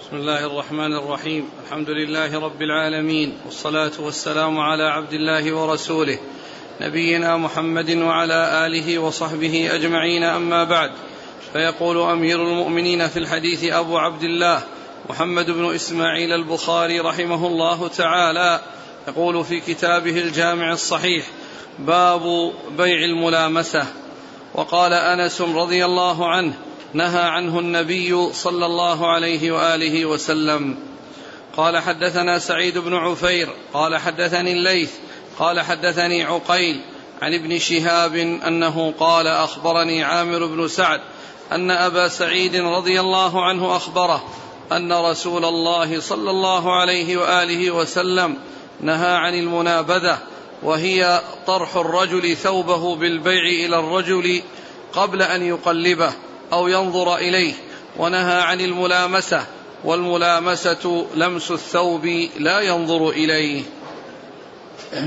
بسم 0.00 0.16
الله 0.16 0.46
الرحمن 0.46 0.94
الرحيم. 0.94 1.48
الحمد 1.66 1.90
لله 1.90 2.40
رب 2.40 2.62
العالمين 2.62 3.38
والصلاة 3.44 3.92
والسلام 3.98 4.60
على 4.60 4.82
عبد 4.82 5.12
الله 5.12 5.52
ورسوله 5.52 6.18
نبينا 6.80 7.36
محمد 7.36 7.90
وعلى 7.90 8.66
آله 8.66 8.98
وصحبه 8.98 9.74
أجمعين 9.74 10.22
أما 10.22 10.64
بعد. 10.64 10.90
فيقول 11.52 11.98
أمير 11.98 12.42
المؤمنين 12.42 13.08
في 13.08 13.18
الحديث 13.18 13.64
أبو 13.64 13.98
عبد 13.98 14.22
الله 14.22 14.62
محمد 15.10 15.50
بن 15.50 15.74
إسماعيل 15.74 16.32
البخاري 16.32 17.00
رحمه 17.00 17.46
الله 17.46 17.88
تعالى 17.88 18.60
يقول 19.08 19.44
في 19.44 19.60
كتابه 19.60 20.18
الجامع 20.18 20.72
الصحيح 20.72 21.26
باب 21.78 22.52
بيع 22.78 23.04
الملامسة. 23.04 23.86
وقال 24.54 24.92
أنس 24.92 25.40
رضي 25.40 25.84
الله 25.84 26.28
عنه 26.28 26.54
نهى 26.94 27.22
عنه 27.22 27.58
النبي 27.58 28.32
صلى 28.32 28.66
الله 28.66 29.10
عليه 29.10 29.52
وآله 29.52 30.04
وسلم. 30.04 30.76
قال 31.56 31.78
حدثنا 31.78 32.38
سعيد 32.38 32.78
بن 32.78 32.94
عفير 32.94 33.48
قال 33.72 33.96
حدثني 33.96 34.52
الليث 34.52 34.90
قال 35.38 35.60
حدثني 35.60 36.24
عقيل 36.24 36.80
عن 37.22 37.34
ابن 37.34 37.58
شهاب 37.58 38.16
أنه 38.16 38.94
قال 38.98 39.26
أخبرني 39.26 40.04
عامر 40.04 40.46
بن 40.46 40.68
سعد 40.68 41.00
أن 41.52 41.70
أبا 41.70 42.08
سعيد 42.08 42.56
رضي 42.56 43.00
الله 43.00 43.44
عنه 43.44 43.76
أخبره 43.76 44.24
أن 44.72 44.92
رسول 44.92 45.44
الله 45.44 46.00
صلى 46.00 46.30
الله 46.30 46.80
عليه 46.80 47.16
وآله 47.16 47.70
وسلم 47.70 48.36
نهى 48.80 49.12
عن 49.16 49.34
المنابذة 49.34 50.18
وهي 50.62 51.20
طرح 51.46 51.76
الرجل 51.76 52.36
ثوبه 52.36 52.96
بالبيع 52.96 53.66
إلى 53.66 53.78
الرجل 53.78 54.42
قبل 54.92 55.22
أن 55.22 55.42
يقلبه. 55.42 56.12
أو 56.54 56.68
ينظر 56.68 57.16
إليه 57.16 57.54
ونهى 57.98 58.42
عن 58.42 58.60
الملامسة 58.60 59.46
والملامسة 59.84 61.06
لمس 61.14 61.50
الثوب 61.50 62.06
لا 62.38 62.60
ينظر 62.60 63.08
إليه. 63.08 63.62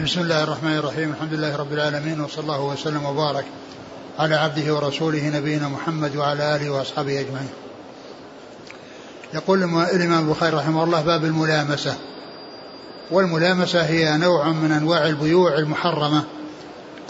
بسم 0.03 0.21
الله 0.21 0.43
الرحمن 0.43 0.77
الرحيم. 0.77 1.11
الحمد 1.11 1.33
لله 1.33 1.55
رب 1.55 1.73
العالمين 1.73 2.21
وصلى 2.21 2.43
الله 2.43 2.61
وسلم 2.61 3.05
وبارك 3.05 3.45
على 4.19 4.35
عبده 4.35 4.75
ورسوله 4.75 5.29
نبينا 5.29 5.67
محمد 5.67 6.15
وعلى 6.15 6.55
آله 6.55 6.69
وأصحابه 6.69 7.19
أجمعين. 7.19 7.49
يقول 9.33 9.63
الإمام 9.63 10.29
البخاري 10.29 10.55
رحمه 10.55 10.83
الله 10.83 11.01
باب 11.01 11.25
الملامسة. 11.25 11.95
والملامسة 13.11 13.81
هي 13.81 14.17
نوع 14.17 14.49
من 14.49 14.71
أنواع 14.71 15.07
البيوع 15.07 15.57
المحرمة 15.57 16.23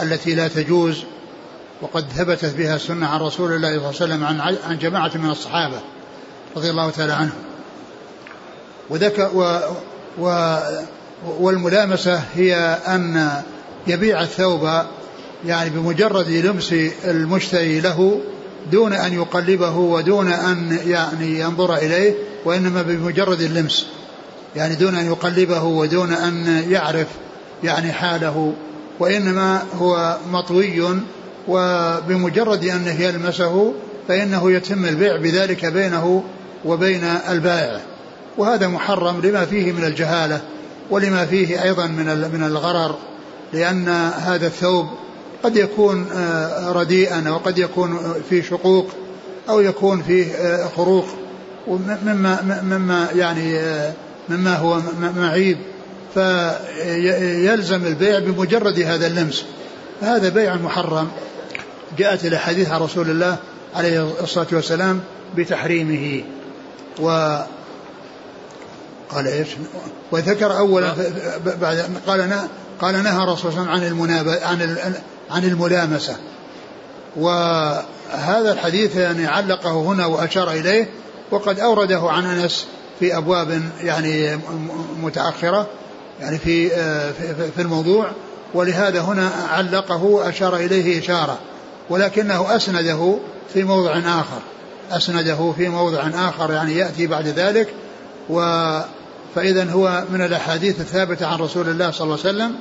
التي 0.02 0.36
لا 0.36 0.48
تجوز 0.48 1.04
وقد 1.82 2.06
ثبتت 2.16 2.56
بها 2.56 2.76
السنة 2.76 3.08
عن 3.08 3.20
رسول 3.20 3.54
الله 3.54 3.68
صلى 3.68 3.78
الله 3.78 3.88
عليه 3.88 3.98
وسلم 3.98 4.24
عن 4.24 4.56
عن 4.70 4.78
جماعة 4.78 5.12
من 5.16 5.30
الصحابة 5.30 5.80
رضي 6.56 6.70
الله 6.70 6.90
تعالى 6.90 7.14
عنهم. 7.14 7.40
وذك 8.90 9.32
و 9.34 9.60
و 10.20 10.58
والملامسة 11.40 12.24
هي 12.36 12.56
أن 12.88 13.32
يبيع 13.88 14.22
الثوب 14.22 14.70
يعني 15.46 15.70
بمجرد 15.70 16.30
لمس 16.30 16.74
المشتري 17.06 17.80
له 17.80 18.22
دون 18.72 18.94
أن 18.94 19.14
يقلبه 19.14 19.78
ودون 19.78 20.28
أن 20.28 20.80
يعني 20.86 21.40
ينظر 21.40 21.76
إليه 21.76 22.16
وإنما 22.46 22.82
بمجرد 22.82 23.42
اللمس. 23.42 23.88
يعني 24.56 24.76
دون 24.76 24.96
أن 24.96 25.06
يقلبه 25.06 25.64
ودون 25.64 26.14
أن 26.14 26.66
يعرف 26.70 27.08
يعني 27.64 27.92
حاله. 27.92 28.54
وإنما 29.00 29.64
هو 29.80 30.18
مطوي 30.32 31.02
وبمجرد 31.48 32.66
أنه 32.66 33.02
يلمسه 33.02 33.74
فإنه 34.08 34.52
يتم 34.52 34.86
البيع 34.86 35.18
بذلك 35.18 35.66
بينه 35.66 36.24
وبين 36.66 37.04
البائع. 37.04 37.82
وهذا 38.38 38.68
محرم 38.68 39.22
لما 39.22 39.46
فيه 39.46 39.72
من 39.72 39.84
الجهالة 39.84 40.42
ولما 40.90 41.26
فيه 41.26 41.64
أيضا 41.64 41.86
من 41.86 42.06
من 42.34 42.44
الغرر 42.44 42.96
لأن 43.54 43.88
هذا 44.18 44.48
الثوب 44.48 44.88
قد 45.44 45.56
يكون 45.56 46.06
رديئا 46.68 47.30
وقد 47.30 47.58
يكون 47.58 48.00
فيه 48.30 48.42
شقوق 48.42 48.88
أو 49.50 49.60
يكون 49.60 50.02
فيه 50.02 50.26
خروق 50.76 51.06
مما 51.68 52.62
مما 52.64 53.08
يعني 53.16 53.60
مما 54.30 54.56
هو 54.56 54.80
معيب. 55.18 55.58
فيلزم 56.14 57.86
البيع 57.86 58.20
بمجرد 58.20 58.80
هذا 58.80 59.08
اللمس. 59.08 59.46
هذا 60.02 60.30
بيع 60.30 60.56
محرم. 60.56 61.08
جاءت 61.98 62.26
الاحاديث 62.26 62.72
عن 62.72 62.82
رسول 62.82 63.10
الله 63.10 63.38
عليه 63.76 64.08
الصلاة 64.22 64.48
والسلام 64.52 65.02
بتحريمه. 65.36 66.24
و 67.00 67.10
قال 69.10 69.28
إيش؟ 69.28 69.48
وذكر 70.12 70.58
اولا 70.58 70.94
بعد 71.62 71.86
قال 72.08 72.48
قال 72.82 73.04
نهى 73.04 73.24
الرسول 73.24 73.52
صلى 73.52 73.62
الله 73.62 73.72
عليه 73.72 73.92
وسلم 73.92 74.02
عن 74.44 74.78
عن 74.78 74.94
عن 75.32 75.44
الملامسة. 75.44 76.16
وهذا 77.16 78.52
الحديث 78.52 78.96
يعني 78.96 79.28
علقه 79.28 79.82
هنا 79.82 80.06
وأشار 80.06 80.52
إليه 80.52 80.90
وقد 81.32 81.60
أورده 81.60 82.02
عن 82.10 82.26
أنس 82.26 82.66
في 83.00 83.18
أبواب 83.18 83.62
يعني 83.84 84.40
متأخرة 85.02 85.68
يعني 86.20 86.38
في 86.38 86.70
في 87.56 87.62
الموضوع 87.62 88.12
ولهذا 88.54 89.02
هنا 89.02 89.32
علقه 89.50 90.04
وأشار 90.04 90.56
إليه 90.56 91.00
إشارة. 91.00 91.38
ولكنه 91.90 92.56
أسنده 92.56 93.18
في 93.54 93.64
موضع 93.64 93.98
آخر. 93.98 94.42
أسنده 94.92 95.54
في 95.58 95.70
موضع 95.70 96.10
آخر 96.16 96.52
يعني 96.52 96.76
يأتي 96.76 97.08
بعد 97.08 97.28
ذلك. 97.28 97.68
و 98.30 98.40
فإذا 99.36 99.72
هو 99.72 100.04
من 100.10 100.22
الأحاديث 100.22 100.82
الثابتة 100.82 101.26
عن 101.26 101.40
رسول 101.40 101.70
الله 101.70 101.92
صلى 101.92 102.06
الله 102.06 102.20
عليه 102.26 102.30
وسلم 102.30 102.56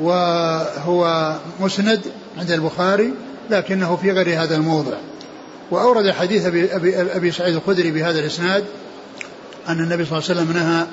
وهو 0.00 1.34
مسند 1.60 2.00
عند 2.38 2.50
البخاري 2.50 3.12
لكنه 3.50 3.96
في 3.96 4.12
غير 4.12 4.42
هذا 4.42 4.56
الموضع. 4.56 4.96
وأورد 5.70 6.10
حديث 6.10 6.46
أبي, 6.46 6.76
أبي, 6.76 7.00
أبي 7.00 7.32
سعيد 7.32 7.54
الخدري 7.54 7.90
بهذا 7.90 8.18
الإسناد 8.18 8.64
أن 9.68 9.80
النبي 9.80 10.04
صلى 10.04 10.18
الله 10.18 10.30
عليه 10.30 10.40
وسلم 10.40 10.52
نهى 10.52 10.86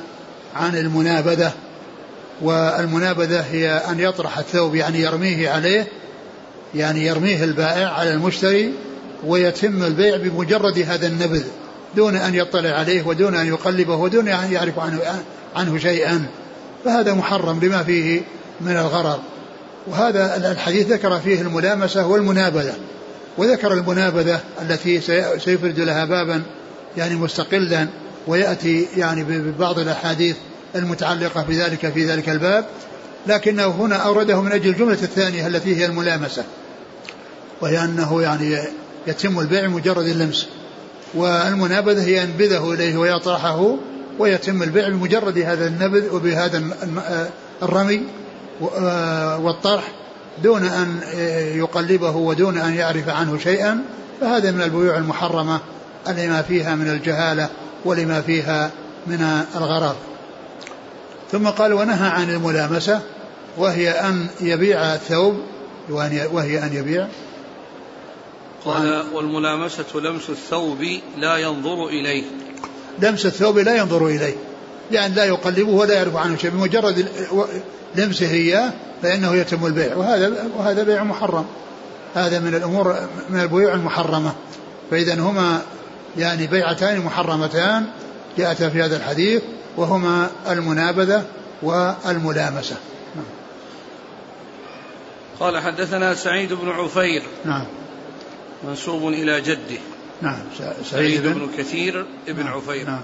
عن 0.56 0.78
المنابذة 0.78 1.52
والمنابذة 2.42 3.42
هي 3.42 3.70
أن 3.72 4.00
يطرح 4.00 4.38
الثوب 4.38 4.76
يعني 4.76 5.00
يرميه 5.00 5.50
عليه 5.50 5.88
يعني 6.76 7.06
يرميه 7.06 7.44
البائع 7.44 7.90
على 7.90 8.14
المشتري 8.14 8.74
ويتم 9.26 9.84
البيع 9.84 10.18
بمجرد 10.18 10.80
هذا 10.80 11.08
النبذ 11.08 11.44
دون 11.96 12.16
أن 12.16 12.36
يطلع 12.36 12.70
عليه 12.70 13.08
ودون 13.08 13.36
أن 13.36 13.48
يقلبه 13.48 13.96
ودون 13.96 14.28
أن 14.28 14.52
يعرف 14.52 14.80
عنه, 14.80 15.00
عنه 15.56 15.78
شيئا. 15.78 16.26
فهذا 16.86 17.14
محرم 17.14 17.60
لما 17.60 17.84
فيه 17.84 18.22
من 18.62 18.78
الغرر. 18.78 19.20
وهذا 19.88 20.52
الحديث 20.52 20.88
ذكر 20.88 21.20
فيه 21.20 21.42
الملامسة 21.42 22.08
والمنابذة 22.08 22.74
وذكر 23.38 23.74
المنابذة 23.74 24.40
التي 24.62 25.02
سيفرد 25.40 25.80
لها 25.80 26.06
بابا 26.06 26.42
يعني 26.98 27.16
مستقلا 27.16 27.88
ويأتي 28.28 28.88
يعني 28.98 29.24
ببعض 29.24 29.80
الأحاديث 29.80 30.36
المتعلقة 30.76 31.44
بذلك 31.44 31.90
في 31.90 32.06
ذلك 32.06 32.30
الباب. 32.30 32.66
لكنه 33.28 33.68
هنا 33.68 33.96
أورده 33.96 34.42
من 34.42 34.52
أجل 34.52 34.70
الجملة 34.70 34.94
الثانية 34.94 35.48
التي 35.48 35.76
هي 35.76 35.86
الملامسة 35.86 36.44
وهي 37.62 37.84
أنه 37.84 38.22
يعني 38.22 38.58
يتم 39.08 39.40
البيع 39.40 39.68
مجرد 39.68 40.06
اللمس 40.06 40.48
والمنابذة 41.14 42.04
هي 42.04 42.24
ينبذه 42.24 42.74
إليه 42.74 42.98
ويطرحه 42.98 43.76
ويتم 44.20 44.64
البيع 44.64 44.90
بمجرد 44.90 45.38
هذا 45.38 45.68
النبذ 45.68 46.16
وبهذا 46.16 46.64
الرمي 47.64 48.02
والطرح 49.46 49.92
دون 50.44 50.64
أن 50.64 51.00
يقلبه 51.56 52.16
ودون 52.16 52.58
أن 52.58 52.74
يعرف 52.74 53.10
عنه 53.10 53.38
شيئا 53.38 53.84
فهذا 54.22 54.52
من 54.52 54.62
البيوع 54.62 54.98
المحرمة 54.98 55.60
لما 56.08 56.42
فيها 56.42 56.76
من 56.76 56.90
الجهالة 56.90 57.50
ولما 57.86 58.22
فيها 58.22 58.72
من 59.08 59.44
الغرض 59.56 59.96
ثم 61.32 61.48
قال 61.48 61.74
ونهى 61.74 62.10
عن 62.10 62.30
الملامسة 62.30 63.02
وهي 63.58 63.90
أن 63.90 64.28
يبيع 64.42 64.94
الثوب 64.94 65.38
وهي 65.90 66.64
أن 66.64 66.74
يبيع. 66.74 67.08
قال 68.66 69.04
والملامسة 69.14 70.00
لمس 70.00 70.30
الثوب 70.30 70.86
لا 71.18 71.38
ينظر 71.38 71.88
إليه. 71.88 72.24
لمس 73.00 73.26
الثوب 73.26 73.60
لا 73.60 73.76
ينظر 73.76 74.08
إليه 74.08 74.36
يعني 74.92 75.16
لا 75.16 75.26
يقلبه 75.26 75.72
ولا 75.72 75.94
يعرف 75.94 76.16
عنه 76.16 76.38
شيء 76.38 76.52
بمجرد 76.52 77.08
لمسه 77.96 78.32
إياه 78.32 78.72
فإنه 79.02 79.36
يتم 79.36 79.66
البيع. 79.66 79.96
وهذا 79.96 80.50
وهذا 80.58 80.84
بيع 80.84 81.04
محرم. 81.04 81.46
هذا 82.16 82.40
من 82.40 82.56
الأمور 82.56 82.96
من 83.30 83.40
البيوع 83.40 83.74
المحرمة. 83.74 84.34
فإذا 84.92 85.14
هما 85.14 85.62
يعني 86.18 86.48
بيعتان 86.48 87.00
محرمتان 87.00 87.86
جاءتا 88.38 88.70
في 88.70 88.82
هذا 88.82 88.98
الحديث. 88.98 89.42
وهما 89.78 90.32
المنابذة 90.48 91.26
والملامسة. 91.62 92.76
قال 95.40 95.60
حدثنا 95.60 96.16
سعيد 96.16 96.54
بن 96.54 96.70
عفير. 96.70 97.24
نعم. 97.46 97.66
منسوب 98.64 99.08
إلى 99.08 99.42
جده. 99.42 99.80
نعم. 100.22 100.40
سعيد 100.84 101.24
بن 101.24 101.50
كثير 101.58 102.06
ابن 102.28 102.44
نعم. 102.44 102.54
عفير. 102.54 102.86
نعم. 102.86 103.04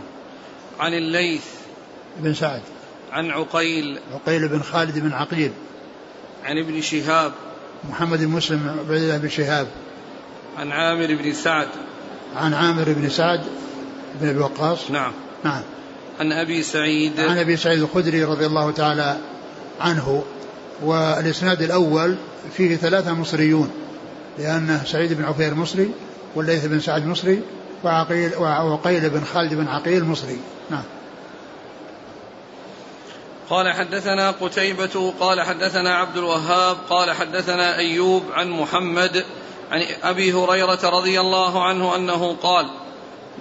عن 0.80 0.94
الليث. 0.94 1.44
بن 2.18 2.34
سعد. 2.34 2.62
عن 3.12 3.32
عقيل. 3.32 4.00
عقيل 4.14 4.48
بن 4.48 4.62
خالد 4.62 5.00
بن 5.00 5.12
عقيل. 5.14 5.52
عن 6.46 6.58
ابن 6.58 6.82
شهاب. 6.82 7.32
محمد 7.90 8.20
بن 8.20 8.28
مسلم 8.28 8.70
عبد 8.80 8.92
الله 8.92 9.18
بن 9.18 9.30
شهاب. 9.30 9.68
عن 10.58 10.72
عامر 10.72 11.16
بن 11.16 11.34
سعد. 11.34 11.68
عن 12.36 12.54
عامر 12.54 12.86
بن 12.88 13.10
سعد 13.10 13.42
بن 14.22 14.30
أبي 14.30 14.40
وقاص. 14.40 14.92
نعم. 14.92 15.12
نعم. 15.44 15.62
عن 16.20 16.32
أبي 16.32 16.64
سعيد. 16.64 17.20
عن 17.20 17.38
أبي 17.38 17.58
سعيد 17.58 17.82
الخدري 17.82 18.24
رضي 18.24 18.46
الله 18.46 18.72
تعالى 18.72 19.18
عنه. 19.80 20.24
والإسناد 20.84 21.62
الأول 21.62 22.16
فيه 22.58 22.76
ثلاثة 22.76 23.14
مصريون 23.14 23.72
لأنه 24.40 24.84
سعيد 24.86 25.14
بن 25.14 25.24
عفير 25.24 25.54
مصري 25.54 25.92
والليث 26.36 26.66
بن 26.66 26.80
سعد 26.80 27.06
مصري 27.06 27.42
وعقيل 27.84 28.36
وعقيل 28.36 29.10
بن 29.10 29.24
خالد 29.24 29.54
بن 29.54 29.68
عقيل 29.68 30.04
مصري. 30.04 30.40
نعم. 30.70 30.84
قال 33.50 33.74
حدثنا 33.74 34.32
قتيبة 34.32 35.14
قال 35.20 35.42
حدثنا 35.42 35.96
عبد 35.96 36.18
الوهاب 36.18 36.78
قال 36.90 37.12
حدثنا 37.12 37.78
أيوب 37.78 38.24
عن 38.32 38.50
محمد 38.50 39.26
عن 39.72 39.82
أبي 40.04 40.34
هريرة 40.34 40.90
رضي 40.90 41.20
الله 41.20 41.64
عنه 41.64 41.96
أنه 41.96 42.36
قال 42.44 42.70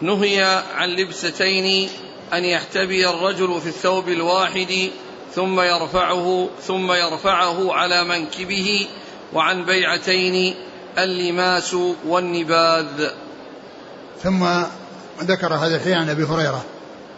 نهي 0.02 0.62
عن 0.74 0.88
لبستين 0.88 1.88
أن 2.32 2.44
يحتبي 2.44 3.08
الرجل 3.08 3.60
في 3.60 3.66
الثوب 3.66 4.08
الواحد 4.08 4.90
ثم 5.34 5.60
يرفعه 5.60 6.48
ثم 6.62 6.92
يرفعه 6.92 7.72
على 7.72 8.04
منكبه 8.04 8.86
وعن 9.32 9.64
بيعتين 9.64 10.54
اللماس 10.98 11.76
والنباذ. 12.06 13.08
ثم 14.22 14.46
ذكر 15.20 15.54
هذا 15.54 15.76
الحين 15.76 15.94
عن 15.94 16.10
أبي 16.10 16.24
هريرة. 16.24 16.64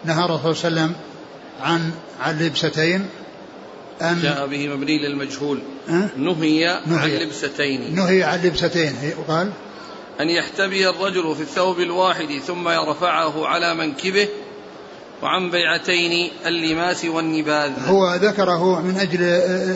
نهى 0.05 0.25
الرسول 0.25 0.57
صلى 0.57 0.69
الله 0.69 0.81
عليه 0.81 0.91
وسلم 0.91 0.95
عن 1.61 1.93
عن 2.21 2.39
لبستين 2.39 3.07
أن 4.03 4.21
جاء 4.23 4.47
به 4.47 4.69
مبني 4.69 4.99
للمجهول. 4.99 5.63
أه؟ 5.89 6.09
نهي, 6.17 6.81
نهي. 6.87 7.17
عن 7.17 7.23
لبستين. 7.23 7.95
نهي 7.95 8.23
عن 8.23 8.43
لبستين. 8.43 8.97
وقال؟ 9.19 9.53
أن 10.21 10.31
يحتبي 10.31 10.89
الرجل 10.89 11.35
في 11.35 11.43
الثوب 11.43 11.81
الواحد 11.81 12.41
ثم 12.47 12.69
يرفعه 12.69 13.47
على 13.47 13.75
منكبه 13.75 14.29
وعن 15.23 15.51
بيعتين 15.51 16.31
اللماس 16.47 17.05
والنباذ. 17.05 17.71
هو 17.87 18.15
ذكره 18.15 18.83
من 18.83 18.97
أجل 18.97 19.23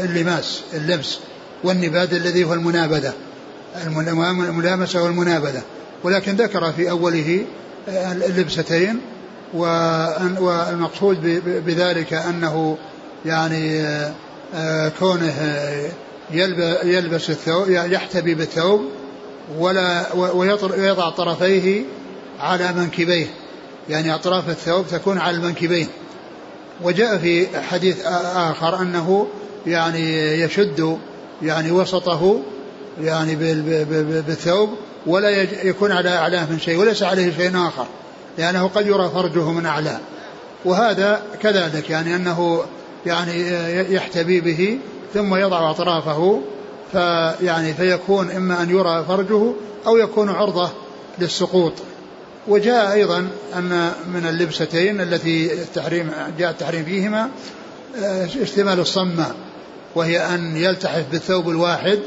اللماس 0.05 0.63
اللبس 0.75 1.19
والنباذ 1.65 2.15
الذي 2.15 2.45
هو 2.45 2.53
المنابذة 2.53 3.13
الملامسة 4.49 5.03
والمنابذة. 5.03 5.63
ولكن 6.05 6.37
ذكر 6.37 6.73
في 6.73 6.91
أوله 6.91 7.45
اللبستين 7.89 9.01
والمقصود 9.55 11.43
بذلك 11.67 12.13
أنه 12.13 12.79
يعني 13.27 13.85
كونه 14.99 15.35
يلبس 16.85 17.31
الثوب 17.31 17.71
يحتبي 17.71 18.35
بالثوب 18.35 18.81
ولا 19.59 20.15
ويضع 20.15 21.11
طرفيه 21.11 21.85
على 22.41 22.73
منكبيه. 22.73 23.27
يعني 23.89 24.15
أطراف 24.15 24.49
الثوب 24.49 24.87
تكون 24.87 25.19
على 25.19 25.37
المنكبين. 25.37 25.89
وجاء 26.83 27.19
في 27.19 27.61
حديث 27.61 28.07
آخر 28.37 28.83
أنه 28.83 29.27
يعني 29.67 30.33
يشد 30.41 30.99
يعني 31.43 31.73
وسطه 31.73 32.41
يعني 33.01 33.37
بالثوب 34.27 34.71
ولا 35.07 35.31
يكون 35.67 35.93
على 35.93 36.09
أعلاه 36.09 36.47
من 36.51 36.59
شيء 36.59 36.79
وليس 36.79 37.03
عليه 37.03 37.33
شيء 37.37 37.69
آخر 37.69 37.87
لأنه 38.39 38.69
قد 38.75 38.87
يرى 38.87 39.11
فرجه 39.15 39.51
من 39.51 39.67
أعلاه. 39.67 39.99
وهذا 40.65 41.23
كذلك 41.43 41.91
يعني 41.91 42.17
أنه 42.17 42.63
يعني 43.07 43.49
يحتبي 43.95 44.41
به 44.41 44.79
ثم 45.15 45.35
يضع 45.35 45.71
أطرافه 45.71 46.41
فيعني 46.93 47.75
فيكون 47.75 48.31
إما 48.31 48.63
أن 48.63 48.71
يرى 48.71 49.05
فرجه 49.09 49.53
أو 49.87 49.97
يكون 49.97 50.29
عرضة 50.29 50.71
للسقوط. 51.19 51.73
وجاء 52.49 52.93
أيضا 52.93 53.29
أن 53.55 53.93
من 54.07 54.27
اللبستين 54.27 55.01
التي 55.01 55.53
التحريم 55.53 56.13
جاء 56.39 56.51
التحريم 56.51 56.85
فيهما 56.85 57.29
اشتمال 58.43 58.81
الصمة 58.81 59.35
وهي 59.95 60.35
أن 60.35 60.57
يلتحف 60.57 61.05
بالثوب 61.13 61.49
الواحد 61.49 61.99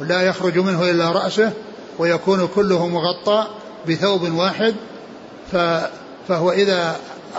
ولا 0.00 0.22
يخرج 0.22 0.58
منه 0.58 0.90
إلا 0.90 1.12
رأسه 1.12 1.52
ويكون 1.98 2.48
كله 2.54 2.86
مغطى 2.86 3.46
بثوب 3.88 4.32
واحد 4.32 4.74
فهو 6.28 6.50
إذا 6.52 6.96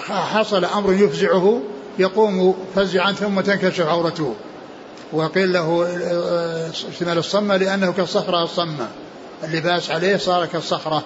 حصل 0.08 0.66
أمر 0.66 0.94
يفزعه 0.94 1.62
يقوم 2.00 2.56
فزعا 2.76 3.12
ثم 3.12 3.42
تنكشف 3.42 3.86
عورته. 3.86 4.36
وقيل 5.14 5.54
له 5.54 5.88
اشتمال 6.90 7.18
الصمة 7.18 7.58
لأنه 7.58 7.92
كالصخرة 7.92 8.44
الصمة 8.44 8.88
اللباس 9.44 9.92
عليه 9.92 10.18
صار 10.18 10.46
كالصخرة. 10.46 11.04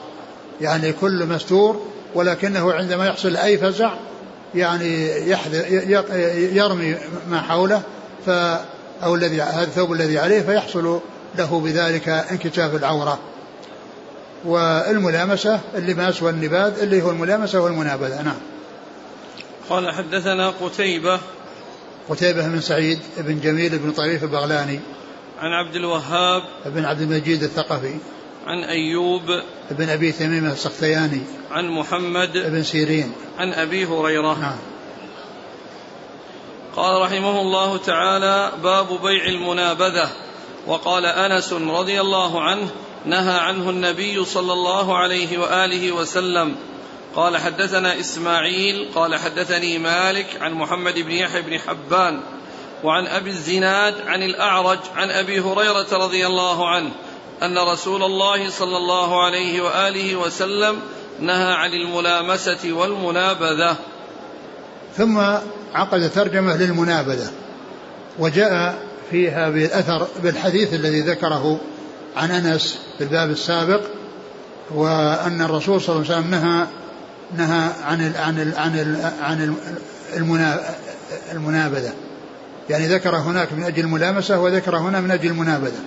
يعني 0.61 0.93
كل 0.93 1.25
مستور 1.25 1.81
ولكنه 2.15 2.73
عندما 2.73 3.07
يحصل 3.07 3.37
أي 3.37 3.57
فزع 3.57 3.93
يعني 4.55 5.09
يحذر 5.29 5.65
يرمي 6.53 6.95
ما 7.29 7.41
حوله 7.41 7.81
ف 8.25 8.29
أو 9.03 9.15
الذي 9.15 9.41
هذا 9.41 9.63
الثوب 9.63 9.93
الذي 9.93 10.19
عليه 10.19 10.41
فيحصل 10.41 10.99
له 11.37 11.59
بذلك 11.59 12.09
انكشاف 12.09 12.75
العورة. 12.75 13.19
والملامسة 14.45 15.59
اللماس 15.75 16.23
والنباذ 16.23 16.79
اللي 16.79 17.01
هو 17.01 17.11
الملامسة 17.11 17.59
والمنابذة 17.59 18.21
نعم. 18.21 18.37
قال 19.69 19.91
حدثنا 19.91 20.49
قتيبة. 20.49 21.19
قتيبة 22.09 22.47
بن 22.47 22.61
سعيد 22.61 22.99
بن 23.17 23.39
جميل 23.39 23.79
بن 23.79 23.91
طريف 23.91 24.23
البغلاني. 24.23 24.79
عن 25.39 25.51
عبد 25.51 25.75
الوهاب. 25.75 26.43
بن 26.65 26.85
عبد 26.85 27.01
المجيد 27.01 27.43
الثقفي. 27.43 27.95
عن 28.47 28.63
أيوب 28.63 29.41
بن 29.71 29.89
أبي 29.89 30.11
تميم 30.11 30.45
السختياني. 30.45 31.21
عن 31.51 31.69
محمد 31.69 32.33
بن 32.33 32.63
سيرين. 32.63 33.11
عن 33.37 33.53
أبي 33.53 33.85
هريرة. 33.85 34.39
نعم. 34.39 34.57
قال 36.75 37.01
رحمه 37.01 37.41
الله 37.41 37.77
تعالى 37.77 38.51
باب 38.63 39.01
بيع 39.01 39.25
المنابذة. 39.25 40.09
وقال 40.67 41.05
أنس 41.05 41.53
رضي 41.53 42.01
الله 42.01 42.41
عنه 42.41 42.69
نهى 43.05 43.39
عنه 43.39 43.69
النبي 43.69 44.25
صلى 44.25 44.53
الله 44.53 44.97
عليه 44.97 45.37
وآله 45.37 45.91
وسلم. 45.91 46.55
قال 47.15 47.37
حدثنا 47.37 47.99
إسماعيل 47.99 48.89
قال 48.95 49.15
حدثني 49.15 49.77
مالك 49.77 50.27
عن 50.41 50.53
محمد 50.53 50.99
بن 50.99 51.11
يحيى 51.11 51.41
بن 51.41 51.59
حبان 51.59 52.21
وعن 52.83 53.07
أبي 53.07 53.29
الزناد 53.29 54.07
عن 54.07 54.23
الأعرج 54.23 54.79
عن 54.95 55.09
أبي 55.09 55.39
هريرة 55.39 55.87
رضي 55.91 56.27
الله 56.27 56.69
عنه. 56.69 56.91
أن 57.43 57.57
رسول 57.57 58.03
الله 58.03 58.49
صلى 58.49 58.77
الله 58.77 59.23
عليه 59.23 59.61
وآله 59.61 60.15
وسلم 60.15 60.79
نهى 61.19 61.53
عن 61.53 61.69
الملامسة 61.73 62.73
والمنابذة. 62.73 63.75
ثم 64.97 65.17
عقد 65.73 66.11
ترجمة 66.15 66.55
للمنابذة 66.55 67.31
وجاء 68.19 68.79
فيها 69.11 69.49
بالاثر 69.49 70.07
بالحديث 70.23 70.73
الذي 70.73 71.01
ذكره 71.01 71.59
عن 72.15 72.31
أنس 72.31 72.79
في 72.97 73.03
الباب 73.03 73.29
السابق 73.29 73.81
وأن 74.71 75.41
الرسول 75.41 75.81
صلى 75.81 75.95
الله 75.95 76.05
عليه 76.09 76.19
وسلم 76.19 76.31
نهى 76.31 76.67
نهى 77.37 77.69
عن 77.83 78.13
عن 78.15 78.53
عن 78.57 79.11
عن 79.21 79.55
المنابذة. 81.31 81.93
يعني 82.69 82.87
ذكر 82.87 83.15
هناك 83.15 83.53
من 83.53 83.63
أجل 83.63 83.83
الملامسة 83.83 84.39
وذكر 84.39 84.77
هنا 84.77 85.01
من 85.01 85.11
أجل 85.11 85.29
المنابذة. 85.29 85.79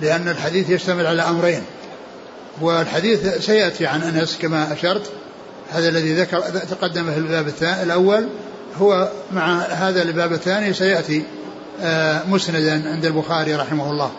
لأن 0.00 0.28
الحديث 0.28 0.70
يشتمل 0.70 1.06
على 1.06 1.22
أمرين. 1.22 1.62
والحديث 2.60 3.46
سيأتي 3.46 3.86
عن 3.86 4.02
أنس 4.02 4.38
كما 4.38 4.72
أشرت. 4.72 5.10
هذا 5.72 5.88
الذي 5.88 6.14
ذكر 6.14 6.40
تقدم 6.70 7.12
في 7.12 7.18
الباب 7.18 7.46
الثاني 7.46 7.82
الأول. 7.82 8.28
هو 8.80 9.10
مع 9.32 9.58
هذا 9.58 10.02
الباب 10.02 10.32
الثاني 10.32 10.74
سيأتي 10.74 11.22
آه، 11.80 12.22
مسندا 12.28 12.90
عند 12.90 13.04
البخاري 13.04 13.54
رحمه 13.54 13.90
الله. 13.90 14.10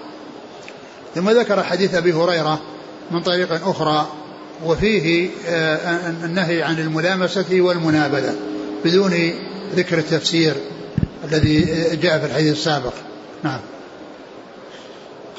ثم 1.16 1.30
ذكر 1.30 1.64
حديث 1.64 1.96
أبي 1.96 2.14
هريرة 2.14 2.62
من 3.12 3.22
طريق 3.22 3.68
أخرى 3.68 4.08
وفيه 4.66 5.30
آه، 5.48 6.10
النهي 6.24 6.64
عن 6.64 6.80
الملامسة 6.80 7.62
والمنابذة 7.62 8.36
بدون 8.86 9.34
ذكر 9.76 9.98
التفسير 9.98 10.54
الذي 11.24 11.66
جاء 12.02 12.20
في 12.20 12.26
الحديث 12.26 12.52
السابق. 12.52 12.94
نعم. 13.44 13.60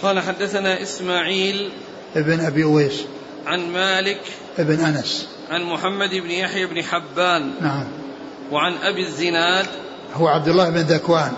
قال 0.02 0.20
حدثنا 0.20 0.82
إسماعيل 0.82 1.70
ابن 2.16 2.40
أبي 2.40 2.64
أويس. 2.64 3.04
عن 3.46 3.72
مالك 3.72 4.20
ابن 4.58 4.80
أنس. 4.80 5.28
عن 5.50 5.62
محمد 5.62 6.10
بن 6.10 6.30
يحيى 6.30 6.66
بن 6.66 6.82
حبان. 6.82 7.52
نعم. 7.60 7.84
وعن 8.50 8.74
أبي 8.82 9.00
الزناد. 9.00 9.66
هو 10.14 10.28
عبد 10.28 10.48
الله 10.48 10.70
بن 10.70 10.80
ذكوان. 10.80 11.32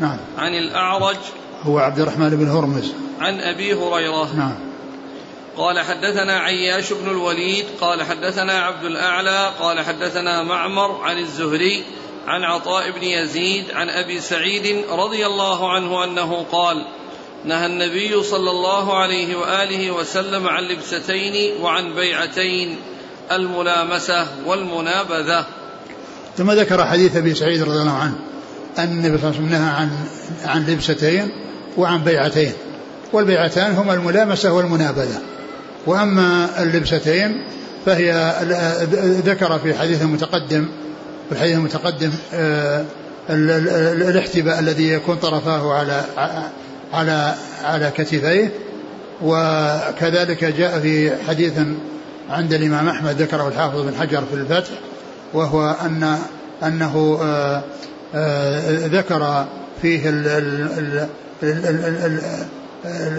نعم. 0.00 0.18
عن 0.38 0.54
الأعرج. 0.54 1.16
هو 1.62 1.78
عبد 1.78 1.98
الرحمن 1.98 2.30
بن 2.30 2.48
هرمز. 2.48 2.92
عن 3.20 3.40
أبي 3.40 3.74
هريرة. 3.74 4.34
نعم. 4.36 4.54
قال 5.56 5.80
حدثنا 5.80 6.38
عياش 6.38 6.92
بن 6.92 7.10
الوليد. 7.10 7.66
قال 7.80 8.02
حدثنا 8.02 8.52
عبد 8.52 8.84
الأعلى. 8.84 9.52
قال 9.60 9.80
حدثنا 9.80 10.42
معمر 10.42 11.00
عن 11.02 11.18
الزهري. 11.18 11.84
عن 12.26 12.44
عطاء 12.44 12.90
بن 12.90 13.02
يزيد. 13.02 13.70
عن 13.70 13.88
أبي 13.88 14.20
سعيد 14.20 14.84
رضي 14.90 15.26
الله 15.26 15.72
عنه 15.72 16.04
أنه 16.04 16.46
قال 16.52 16.86
نهى 17.46 17.66
النبي 17.66 18.22
صلى 18.22 18.50
الله 18.50 18.98
عليه 18.98 19.36
وآله 19.36 19.90
وسلم 19.90 20.48
عن 20.48 20.62
لبستين 20.62 21.60
وعن 21.62 21.94
بيعتين 21.94 22.76
الملامسة 23.32 24.26
والمنابذة. 24.46 25.46
ثم 26.36 26.52
ذكر 26.52 26.84
حديث 26.84 27.16
أبي 27.16 27.34
سعيد 27.34 27.62
رضي 27.62 27.80
الله 27.80 27.98
عنه 27.98 28.18
أن 28.78 28.84
النبي 28.84 29.18
صلى 29.18 29.30
الله 29.30 29.36
عليه 29.36 29.38
وسلم 29.38 29.48
نهى 29.48 29.70
عن 29.70 29.90
عن 30.44 30.66
لبستين 30.66 31.28
وعن 31.76 32.04
بيعتين. 32.04 32.52
والبيعتان 33.12 33.72
هما 33.72 33.94
الملامسة 33.94 34.52
والمنابذة. 34.52 35.20
وأما 35.86 36.62
اللبستين 36.62 37.46
فهي 37.86 38.34
ذكر 39.24 39.58
في 39.58 39.74
حديث 39.74 40.02
المتقدم 40.02 40.68
في 41.28 41.34
الحديث 41.34 41.56
المتقدم 41.56 42.10
آه، 42.34 42.84
الاحتباء 43.30 44.58
الذي 44.58 44.88
يكون 44.88 45.16
طرفاه 45.16 45.72
على 45.72 46.04
على 46.92 47.34
على 47.64 47.92
كتفيه 47.96 48.52
وكذلك 49.22 50.44
جاء 50.44 50.80
في 50.80 51.12
حديث 51.28 51.52
عند 52.30 52.54
الإمام 52.54 52.88
أحمد 52.88 53.22
ذكره 53.22 53.48
الحافظ 53.48 53.80
بن 53.80 53.94
حجر 53.94 54.22
في 54.30 54.34
الفتح 54.34 54.70
وهو 55.34 55.76
أن 55.84 56.18
أنه 56.62 57.18
آه، 57.22 57.62
آه، 58.14 58.86
ذكر 58.86 59.46
فيه 59.82 60.02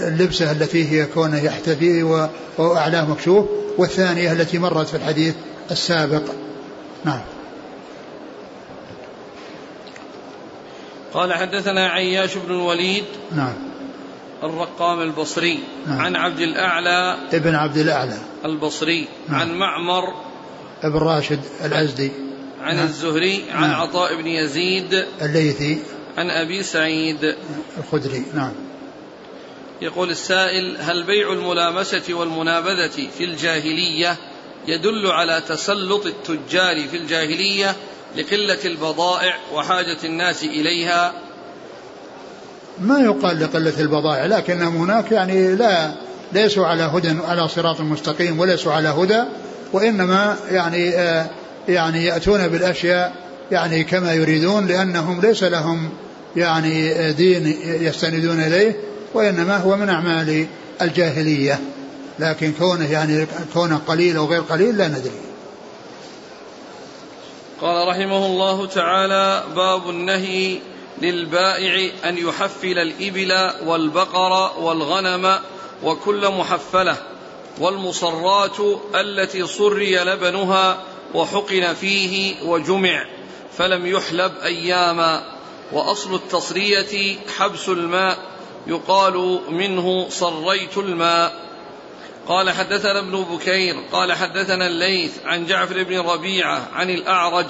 اللبسة 0.08 0.52
التي 0.52 0.92
هي 0.92 1.06
كونه 1.06 1.44
يحتفي 1.44 2.04
وأعلاه 2.58 3.06
مكشوف 3.06 3.46
والثانية 3.78 4.32
التي 4.32 4.60
مرت 4.60 4.88
في 4.88 4.98
الحديث 4.98 5.34
السابق. 5.72 6.24
نعم. 7.06 7.20
قال 11.18 11.34
حدثنا 11.34 11.88
عياش 11.88 12.38
بن 12.38 12.54
الوليد 12.54 13.06
نعم 13.32 13.54
الرقام 14.44 15.02
البصري 15.02 15.60
نعم. 15.88 16.02
عن 16.02 16.16
عبد 16.16 16.40
الأعلى 16.40 17.18
ابن 17.34 17.56
عبد 17.56 17.78
الأعلى 17.78 18.18
البصري 18.46 19.08
نعم. 19.30 19.40
عن 19.40 19.54
معمر 19.54 20.04
ابن 20.84 20.98
راشد 20.98 21.40
الأزدي 21.66 22.12
عن 22.62 22.76
نعم. 22.76 22.86
الزهري 22.86 23.44
عن 23.52 23.70
نعم. 23.70 23.82
عطاء 23.82 24.16
بن 24.16 24.28
يزيد 24.28 25.06
الليثي 25.22 25.80
عن 26.18 26.30
أبي 26.30 26.64
سعيد 26.64 27.36
الخدري 27.78 28.26
نعم 28.34 28.54
يقول 29.82 30.10
السائل 30.10 30.78
هل 30.80 31.04
بيع 31.04 31.34
الملامسة 31.34 32.14
والمنابذة 32.14 33.08
في 33.18 33.24
الجاهلية 33.24 34.16
يدل 34.68 35.08
على 35.08 35.42
تسلط 35.48 36.06
التجار 36.06 36.88
في 36.88 36.98
الجاهلية 36.98 37.76
لقلة 38.16 38.66
البضائع 38.66 39.36
وحاجة 39.54 39.98
الناس 40.04 40.44
إليها. 40.44 41.14
ما 42.80 43.00
يقال 43.00 43.40
لقلة 43.40 43.80
البضائع؟ 43.80 44.26
لكنهم 44.26 44.76
هناك 44.78 45.12
يعني 45.12 45.56
لا 45.56 45.92
ليسوا 46.34 46.68
على 46.68 46.84
هدى 46.84 47.16
على 47.28 47.48
صراط 47.48 47.82
مستقيم 47.82 48.40
وليسوا 48.40 48.74
على 48.74 48.90
هدى 48.90 49.24
وإنما 49.74 50.36
يعني 50.52 50.96
آه 50.96 51.30
يعني 51.68 52.06
يأتون 52.06 52.48
بالأشياء 52.48 53.14
يعني 53.52 53.84
كما 53.84 54.14
يريدون 54.14 54.68
لأنهم 54.68 55.22
ليس 55.22 55.44
لهم 55.44 55.90
يعني 56.36 57.12
دين 57.12 57.58
يستندون 57.64 58.40
إليه 58.40 58.76
وإنما 59.14 59.58
هو 59.58 59.78
من 59.78 59.90
أعمال 59.90 60.46
الجاهلية. 60.82 61.60
لكن 62.20 62.52
كونه 62.60 62.92
يعني 62.92 63.28
كونه 63.54 63.82
قليل 63.88 64.18
أو 64.18 64.26
غير 64.26 64.42
قليل 64.42 64.78
لا 64.78 64.88
ندري. 64.88 65.27
قال 67.62 67.88
رحمه 67.88 68.26
الله 68.26 68.66
تعالى 68.66 69.44
باب 69.56 69.90
النهي 69.90 70.60
للبائع 71.02 71.92
أن 72.10 72.18
يحفل 72.18 72.80
الإبل 72.80 73.52
والبقر 73.66 74.52
والغنم 74.60 75.40
وكل 75.84 76.30
محفلة 76.30 76.98
والمصرات 77.60 78.58
التي 78.96 79.48
صري 79.48 79.98
لبنها 79.98 80.84
وحقن 81.14 81.74
فيه 81.74 82.42
وجمع 82.44 83.06
فلم 83.58 83.86
يحلب 83.86 84.32
أياما. 84.44 85.24
وأصل 85.72 86.16
التصرية 86.16 87.18
حبس 87.38 87.70
الماء 87.70 88.18
يقال 88.68 89.40
منه 89.50 90.10
صريت 90.10 90.78
الماء. 90.78 91.34
قال 92.28 92.50
حدثنا 92.50 93.00
ابن 93.00 93.24
بكير 93.24 93.76
قال 93.92 94.14
حدثنا 94.14 94.68
الليث 94.68 95.12
عن 95.26 95.46
جعفر 95.46 95.84
بن 95.84 96.00
ربيعة 96.00 96.68
عن 96.74 96.90
الأعرج 96.90 97.46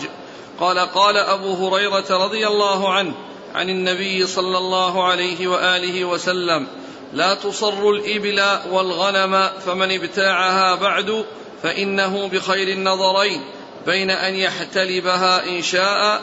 قال 0.60 0.80
قال 0.80 1.18
أبو 1.18 1.68
هريرة 1.68 2.26
رضي 2.26 2.48
الله 2.48 2.94
عنه 2.94 3.14
عن 3.56 3.70
النبي 3.70 4.28
صلى 4.28 4.58
الله 4.58 5.04
عليه 5.04 5.48
وآله 5.48 6.06
وسلم 6.06 6.68
لا 7.14 7.34
تصر 7.34 7.90
الإبل 7.90 8.44
والغنم 8.72 9.50
فمن 9.66 9.92
ابتاعها 9.92 10.76
بعد 10.76 11.26
فإنه 11.64 12.28
بخير 12.28 12.68
النظرين 12.68 13.42
بين 13.86 14.12
أن 14.12 14.36
يحتلبها 14.36 15.46
إن 15.46 15.62
شاء 15.62 16.22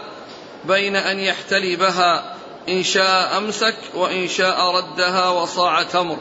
بين 0.65 0.97
أن 0.97 1.21
يحتلبها 1.21 2.35
إن 2.69 2.83
شاء 2.83 3.39
أمسك 3.39 3.77
وإن 3.95 4.29
شاء 4.29 4.77
ردها 4.77 5.29
وصاع 5.29 5.83
تمر. 5.83 6.19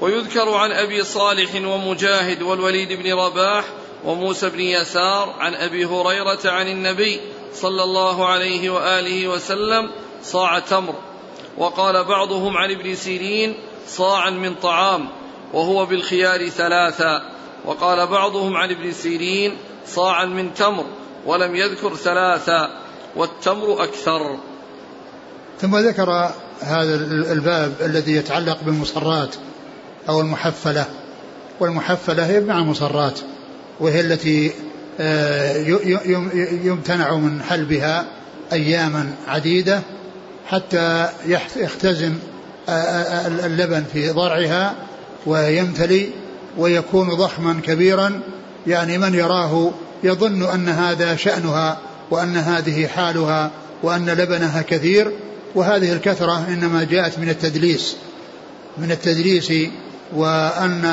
ويذكر 0.00 0.54
عن 0.54 0.72
أبي 0.72 1.04
صالح 1.04 1.54
ومجاهد 1.54 2.42
والوليد 2.42 2.92
بن 2.92 3.12
رباح 3.12 3.64
وموسى 4.04 4.50
بن 4.50 4.60
يسار 4.60 5.34
عن 5.38 5.54
أبي 5.54 5.84
هريرة 5.84 6.38
عن 6.44 6.68
النبي 6.68 7.20
صلى 7.54 7.82
الله 7.82 8.26
عليه 8.26 8.70
وآله 8.70 9.28
وسلم 9.28 9.90
صاع 10.22 10.58
تمر. 10.58 10.94
وقال 11.58 12.04
بعضهم 12.04 12.56
عن 12.56 12.70
ابن 12.70 12.94
سيرين 12.94 13.54
صاعا 13.88 14.30
من 14.30 14.54
طعام 14.54 15.08
وهو 15.52 15.86
بالخيار 15.86 16.48
ثلاثا. 16.48 17.22
وقال 17.64 18.06
بعضهم 18.06 18.56
عن 18.56 18.70
ابن 18.70 18.92
سيرين 18.92 19.56
صاعا 19.86 20.24
من 20.24 20.54
تمر 20.54 20.84
ولم 21.26 21.56
يذكر 21.56 21.94
ثلاثا 21.94 22.80
والتمر 23.16 23.84
أكثر. 23.84 24.36
ثم 25.60 25.76
ذكر 25.76 26.30
هذا 26.60 26.94
الباب 27.32 27.74
الذي 27.80 28.12
يتعلق 28.12 28.58
بالمصرات. 28.62 29.34
أو 30.08 30.20
المحفلة. 30.20 30.84
والمحفلة 31.60 32.26
هي 32.26 32.40
مع 32.40 32.58
المصرات 32.58 33.18
وهي 33.80 34.00
التي 34.00 34.52
آه، 35.00 35.56
يمتنع 36.64 37.16
من 37.16 37.42
حلبها 37.42 38.04
أياما 38.52 39.12
عديدة 39.28 39.80
حتى 40.46 41.08
يختزن 41.56 42.14
آه، 42.68 42.72
آه، 42.72 43.46
اللبن 43.46 43.84
في 43.92 44.10
ضرعها 44.10 44.74
ويمتلي 45.26 46.08
ويكون 46.58 47.08
ضخما 47.08 47.60
كبيرا. 47.64 48.20
يعني 48.66 48.98
من 48.98 49.14
يراه 49.14 49.70
يظن 50.04 50.42
أن 50.42 50.68
هذا 50.68 51.16
شأنها 51.16 51.78
وأن 52.10 52.36
هذه 52.36 52.86
حالها 52.86 53.50
وأن 53.82 54.10
لبنها 54.10 54.62
كثير 54.62 55.12
وهذه 55.54 55.92
الكثرة 55.92 56.46
إنما 56.48 56.84
جاءت 56.84 57.18
من 57.18 57.28
التدليس 57.28 57.96
من 58.78 58.90
التدليس 58.90 59.52
وأن 60.14 60.84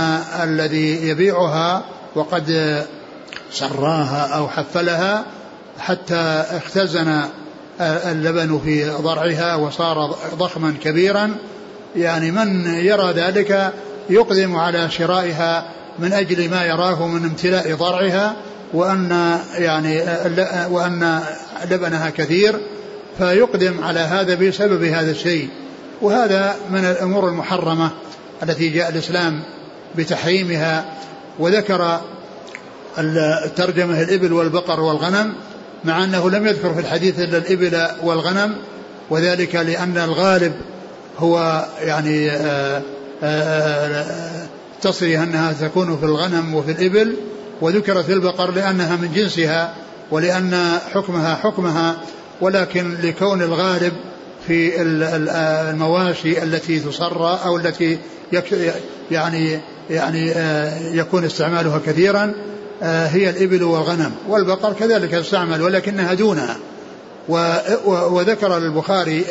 الذي 0.43 1.07
يبيعها 1.07 1.83
وقد 2.15 2.81
سراها 3.51 4.27
أو 4.35 4.47
حفلها 4.47 5.23
حتى 5.79 6.45
اختزن 6.51 7.21
اللبن 7.81 8.61
في 8.63 8.89
ضرعها 8.89 9.55
وصار 9.55 10.15
ضخما 10.35 10.75
كبيرا. 10.83 11.35
يعني 11.95 12.31
من 12.31 12.75
يرى 12.75 13.11
ذلك 13.11 13.73
يقدم 14.09 14.55
على 14.55 14.89
شرائها 14.89 15.65
من 15.99 16.13
أجل 16.13 16.49
ما 16.49 16.65
يراه 16.65 17.07
من 17.07 17.25
امتلاء 17.25 17.75
ضرعها 17.75 18.35
وأن 18.73 19.39
يعني 19.57 20.01
وأن 20.69 21.19
لبنها 21.71 22.09
كثير 22.09 22.59
فيقدم 23.17 23.83
على 23.83 23.99
هذا 23.99 24.35
بسبب 24.35 24.83
هذا 24.83 25.11
الشيء. 25.11 25.49
وهذا 26.01 26.55
من 26.69 26.85
الأمور 26.85 27.29
المحرمة. 27.29 27.91
التي 28.43 28.69
جاء 28.69 28.89
الإسلام 28.89 29.43
بتحريمها 29.95 30.85
وذكر 31.39 32.01
الترجمة 33.45 34.01
الإبل 34.01 34.33
والبقر 34.33 34.79
والغنم 34.79 35.33
مع 35.85 36.03
أنه 36.03 36.29
لم 36.29 36.47
يذكر 36.47 36.73
في 36.73 36.79
الحديث 36.79 37.19
إلا 37.19 37.37
الإبل 37.37 37.87
والغنم 38.03 38.55
وذلك 39.09 39.55
لأن 39.55 39.97
الغالب 39.97 40.53
هو 41.19 41.65
يعني 41.81 42.31
آه، 42.31 42.81
آه، 43.23 43.23
آه، 43.23 44.47
تصري 44.81 45.17
أنها 45.17 45.53
تكون 45.53 45.97
في 45.97 46.05
الغنم 46.05 46.53
وفي 46.55 46.71
الإبل 46.71 47.15
وذكرت 47.61 48.09
البقر 48.09 48.51
لأنها 48.51 48.95
من 48.95 49.11
جنسها 49.15 49.73
ولأن 50.11 50.79
حكمها 50.93 51.35
حكمها 51.35 51.97
ولكن 52.41 52.95
لكون 53.03 53.41
الغالب 53.41 53.93
في 54.47 54.81
المواشي 54.81 56.43
التي 56.43 56.79
تصرى 56.79 57.39
أو 57.45 57.57
التي 57.57 57.97
يعني 59.11 59.59
يعني 59.89 60.31
يكون 60.97 61.25
استعمالها 61.25 61.79
كثيرا 61.85 62.33
هي 62.81 63.29
الإبل 63.29 63.63
والغنم. 63.63 64.11
والبقر 64.29 64.73
كذلك 64.73 65.11
تستعمل 65.11 65.61
ولكنها 65.61 66.13
دونها. 66.13 66.57
وذكر 67.85 68.57
البخاري 68.57 69.25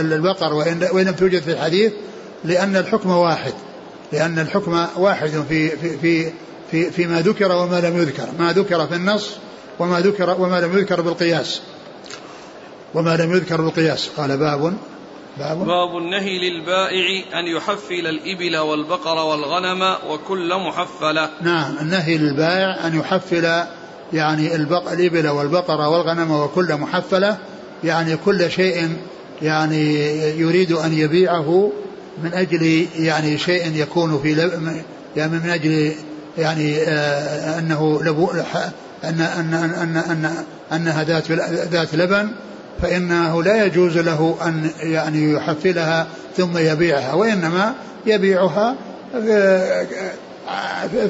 البقر 0.00 0.54
وإن 0.54 1.06
لم 1.06 1.12
توجد 1.12 1.42
في 1.42 1.52
الحديث 1.52 1.92
لأن 2.44 2.76
الحكم 2.76 3.10
واحد. 3.10 3.52
لأن 4.12 4.38
الحكم 4.38 4.86
واحد 4.96 5.30
في 5.48 5.68
في 5.68 5.98
في 5.98 6.30
في 6.70 6.90
فيما 6.90 7.20
ذكر 7.20 7.52
وما 7.52 7.80
لم 7.80 7.98
يذكر. 7.98 8.28
ما 8.38 8.52
ذكر 8.52 8.86
في 8.86 8.94
النص 8.94 9.30
وما 9.78 10.00
ذكر 10.00 10.36
وما 10.40 10.60
لم 10.60 10.78
يذكر 10.78 11.00
بالقياس. 11.00 11.60
وما 12.94 13.16
لم 13.16 13.32
يذكر 13.32 13.60
بالقياس 13.60 14.08
قال 14.16 14.36
باب 14.36 14.74
باب. 15.38 15.58
باب 15.66 15.96
النهي 15.96 16.50
للبائع 16.50 17.38
أن 17.40 17.46
يحفل 17.46 18.06
الإبل 18.06 18.56
والبقر 18.56 19.18
والغنم 19.18 19.96
وكل 20.08 20.54
محفلة. 20.54 21.30
نعم 21.42 21.78
النهي 21.78 22.18
للبائع 22.18 22.86
أن 22.86 22.98
يحفل 22.98 23.64
يعني 24.12 24.54
البق... 24.54 24.90
الإبل 24.92 25.28
والبقر 25.28 25.80
والغنم 25.80 26.30
وكل 26.30 26.76
محفلة 26.76 27.38
يعني 27.84 28.16
كل 28.16 28.50
شيء 28.50 28.96
يعني 29.42 29.94
يريد 30.40 30.72
أن 30.72 30.92
يبيعه 30.92 31.72
من 32.22 32.34
أجل 32.34 32.86
يعني 32.96 33.38
شيء 33.38 33.74
يكون 33.74 34.20
في 34.22 34.34
لب... 34.34 34.82
يعني 35.16 35.32
من 35.32 35.50
أجل 35.50 35.92
يعني 36.38 36.76
آه 36.76 37.58
أنه 37.58 38.02
لبو... 38.02 38.30
أن 39.04 39.20
أن 39.20 39.54
أن 39.54 39.96
أن 39.96 40.44
أنها 40.72 41.04
ذات 41.04 41.30
ذات 41.72 41.94
لبن 41.94 42.30
فإنه 42.82 43.42
لا 43.42 43.64
يجوز 43.64 43.98
له 43.98 44.36
أن 44.46 44.70
يعني 44.80 45.32
يحفلها 45.32 46.06
ثم 46.36 46.58
يبيعها 46.58 47.14
وإنما 47.14 47.74
يبيعها 48.06 48.74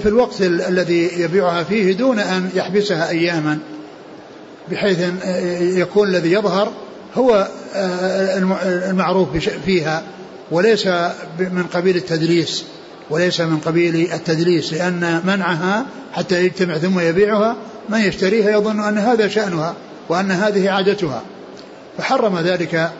في 0.02 0.06
الوقت 0.06 0.40
الذي 0.42 1.10
يبيعها 1.20 1.62
فيه 1.62 1.92
دون 1.92 2.18
أن 2.18 2.50
يحبسها 2.54 3.08
أياما 3.10 3.58
بحيث 4.70 4.98
يكون 5.60 6.08
الذي 6.08 6.32
يظهر 6.32 6.72
هو 7.14 7.48
المعروف 8.64 9.28
فيها 9.66 10.02
وليس 10.50 10.86
من 11.38 11.64
قبيل 11.74 11.96
التدليس 11.96 12.64
وليس 13.10 13.40
من 13.40 13.58
قبيل 13.58 14.12
التدليس 14.12 14.72
لأن 14.72 15.20
منعها 15.24 15.86
حتى 16.12 16.44
يجتمع 16.44 16.78
ثم 16.78 17.00
يبيعها 17.00 17.56
من 17.88 17.98
يشتريها 17.98 18.50
يظن 18.50 18.80
أن 18.80 18.98
هذا 18.98 19.28
شأنها 19.28 19.74
وأن 20.08 20.30
هذه 20.30 20.70
عادتها. 20.70 21.22
فحرم 21.98 22.38
ذلك 22.38 22.90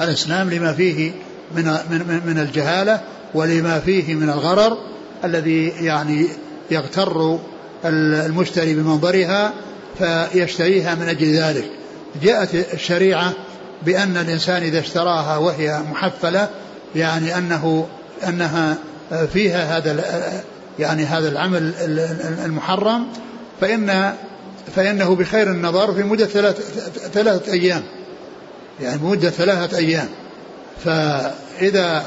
الإسلام 0.00 0.50
لما 0.50 0.72
فيه 0.72 1.12
من 1.56 1.64
من 1.64 2.20
من 2.26 2.38
الجهالة 2.38 3.00
ولما 3.34 3.80
فيه 3.80 4.14
من 4.14 4.30
الغرر 4.30 4.78
الذي 5.24 5.68
يعني 5.68 6.26
يغتر 6.70 7.38
المشتري 7.84 8.74
بمنظرها 8.74 9.52
فيشتريها 9.98 10.94
من 10.94 11.08
أجل 11.08 11.26
ذلك. 11.26 11.70
جاءت 12.22 12.54
الشريعة 12.74 13.32
بأن 13.82 14.16
الإنسان 14.16 14.62
إذا 14.62 14.78
اشتراها 14.78 15.36
وهي 15.36 15.80
محفلة 15.90 16.48
يعني 16.94 17.38
أنه 17.38 17.86
أنها 18.28 18.76
فيها 19.32 19.76
هذا 19.76 20.04
يعني 20.78 21.04
هذا 21.04 21.28
العمل 21.28 21.74
المحرم 22.44 23.06
فإن 23.60 24.12
فإنه 24.74 25.14
بخير 25.14 25.50
النظر 25.50 25.94
في 25.94 26.02
مدة 26.02 26.26
ثلاثة, 26.26 26.62
ثلاثة 27.08 27.52
أيام. 27.52 27.82
يعني 28.80 29.02
مدة 29.02 29.30
ثلاثة 29.30 29.78
أيام. 29.78 30.08
فإذا 30.84 32.06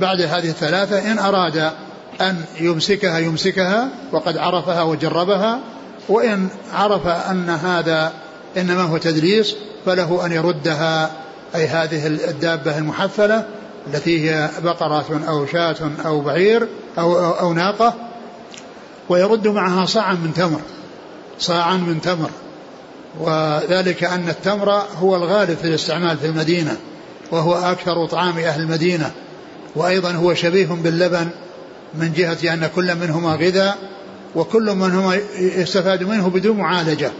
بعد 0.00 0.20
هذه 0.20 0.48
الثلاثة 0.48 1.12
إن 1.12 1.18
أراد 1.18 1.72
أن 2.20 2.44
يمسكها 2.60 3.18
يمسكها 3.18 3.88
وقد 4.12 4.36
عرفها 4.36 4.82
وجربها 4.82 5.60
وإن 6.08 6.48
عرف 6.72 7.06
أن 7.06 7.50
هذا 7.50 8.12
إنما 8.56 8.82
هو 8.82 8.98
تدليس 8.98 9.56
فله 9.86 10.26
أن 10.26 10.32
يردها 10.32 11.10
أي 11.54 11.66
هذه 11.66 12.06
الدابة 12.06 12.78
المحفلة 12.78 13.44
التي 13.86 14.30
هي 14.30 14.50
بقرة 14.62 15.20
أو 15.28 15.46
شاة 15.46 15.90
أو 16.06 16.20
بعير 16.20 16.68
أو, 16.98 17.18
أو, 17.18 17.30
أو 17.30 17.52
ناقة 17.52 17.94
ويرد 19.08 19.48
معها 19.48 19.86
صاعا 19.86 20.12
من 20.12 20.34
تمر 20.34 20.60
صاعا 21.38 21.76
من 21.76 22.00
تمر. 22.00 22.30
وذلك 23.18 24.04
أن 24.04 24.28
التمر 24.28 24.70
هو 24.72 25.16
الغالب 25.16 25.56
في 25.56 25.64
الاستعمال 25.64 26.18
في 26.18 26.26
المدينة 26.26 26.76
وهو 27.30 27.54
أكثر 27.54 28.06
طعام 28.06 28.38
أهل 28.38 28.60
المدينة 28.60 29.10
وأيضا 29.76 30.12
هو 30.12 30.34
شبيه 30.34 30.66
باللبن 30.66 31.28
من 31.94 32.12
جهة 32.12 32.54
أن 32.54 32.70
كل 32.74 32.94
منهما 32.94 33.34
غذاء 33.34 33.78
وكل 34.34 34.74
منهما 34.74 35.18
يستفاد 35.38 36.02
منه 36.02 36.30
بدون 36.30 36.56
معالجة. 36.56 37.10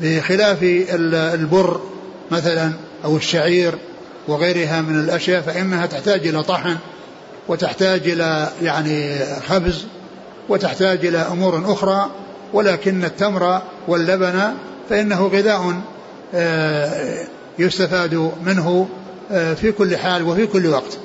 بخلاف 0.00 0.58
البر 0.62 1.80
مثلا 2.30 2.72
أو 3.04 3.16
الشعير 3.16 3.74
وغيرها 4.28 4.80
من 4.80 5.00
الأشياء 5.00 5.40
فإنها 5.40 5.86
تحتاج 5.86 6.26
إلى 6.26 6.42
طحن 6.42 6.76
وتحتاج 7.48 8.08
إلى 8.08 8.48
يعني 8.62 9.18
خبز 9.48 9.84
وتحتاج 10.48 11.06
إلى 11.06 11.18
أمور 11.18 11.72
أخرى 11.72 12.10
ولكن 12.52 13.04
التمر 13.04 13.62
واللبن 13.88 14.54
فإنه 14.90 15.26
غذاء 15.26 15.80
آه، 16.34 17.26
يستفاد 17.58 18.32
منه 18.46 18.88
آه، 19.30 19.54
في 19.54 19.72
كل 19.72 19.96
حال 19.96 20.22
وفي 20.22 20.46
كل 20.46 20.66
وقت. 20.66 20.98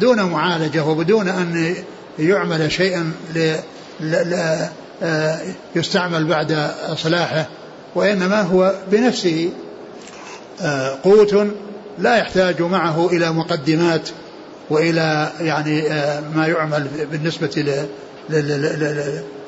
دون 0.00 0.22
معالجة 0.22 0.84
وبدون 0.84 1.28
أن 1.28 1.74
يعمل 2.18 2.72
شيئا 2.72 3.12
آه، 5.02 5.38
يستعمل 5.76 6.24
بعد 6.24 6.70
صلاحه 6.96 7.46
وإنما 7.94 8.42
هو 8.42 8.74
بنفسه 8.90 9.50
قوت 11.04 11.46
لا 11.98 12.16
يحتاج 12.16 12.62
معه 12.62 13.08
إلى 13.08 13.32
مقدمات 13.32 14.08
وإلى 14.70 15.32
يعني 15.40 15.82
ما 16.34 16.46
يعمل 16.46 16.88
بالنسبة 17.12 17.84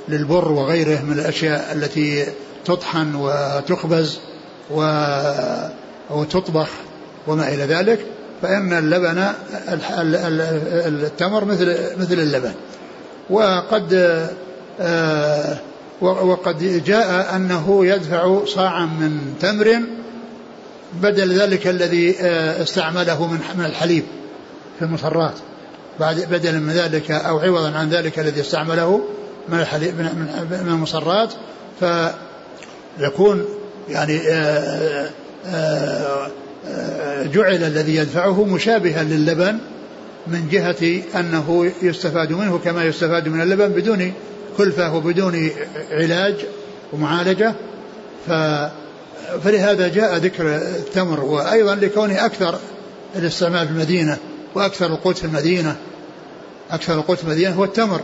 للبر 0.09 0.53
وغيره 0.53 1.03
من 1.03 1.13
الأشياء 1.13 1.73
التي 1.73 2.27
تطحن 2.69 3.15
وتخبز 3.15 4.19
وتطبخ 6.11 6.69
وما 7.27 7.49
إلى 7.49 7.63
ذلك 7.63 8.07
فإن 8.43 8.73
اللبن 8.73 9.33
التمر 11.03 11.45
مثل 11.45 11.77
مثل 11.99 12.15
اللبن. 12.15 12.53
وقد 13.31 13.95
آه، 14.81 15.57
وقد 16.01 16.85
جاء 16.85 17.37
أنه 17.37 17.87
يدفع 17.87 18.45
صاعا 18.45 18.85
من 18.85 19.35
تمر 19.41 19.81
بدل 21.03 21.41
ذلك 21.41 21.67
الذي 21.67 22.17
آه، 22.21 22.63
استعمله 22.63 23.27
من 23.27 23.65
الحليب 23.65 24.05
في 24.79 24.85
المصرات. 24.85 25.35
بعد 26.01 26.27
بدلا 26.31 26.59
من 26.59 26.73
ذلك 26.73 27.11
أو 27.11 27.39
عوضا 27.39 27.79
عن 27.79 27.89
ذلك 27.91 28.19
الذي 28.19 28.41
استعمله 28.41 29.01
من 29.49 29.61
الحليب 29.61 29.95
من 30.51 30.69
المصرات. 30.69 31.33
ف 31.81 31.85
يكون 33.01 33.45
يعني 33.89 34.21
آه، 34.29 35.11
آه، 35.47 36.27
آه، 36.69 37.23
جعل 37.23 37.65
الذي 37.65 37.97
يدفعه 37.97 38.45
مشابها 38.45 39.03
للبن 39.03 39.59
من 40.27 40.49
جهة 40.51 41.03
أنه 41.21 41.73
يستفاد 41.83 42.33
منه 42.33 42.59
كما 42.65 42.85
يستفاد 42.85 43.29
من 43.29 43.41
اللبن 43.41 43.69
بدون 43.69 44.13
كلفة 44.57 44.97
وبدون 44.97 45.51
علاج 45.91 46.35
ومعالجة. 46.93 47.55
ف 48.27 48.33
فلهذا 49.45 49.89
جاء 49.89 50.17
ذكر 50.17 50.57
التمر 50.57 51.21
وأيضا 51.21 51.75
لكونه 51.75 52.25
أكثر 52.27 52.59
الاستعمال 53.17 53.67
في 53.67 53.73
المدينة 53.73 54.17
وأكثر 54.55 54.87
القوت 54.87 55.19
في 55.19 55.25
المدينة 55.25 55.77
أكثر 56.71 56.95
القوت 56.95 57.19
في 57.19 57.25
المدينة 57.25 57.55
هو 57.55 57.65
التمر. 57.65 58.01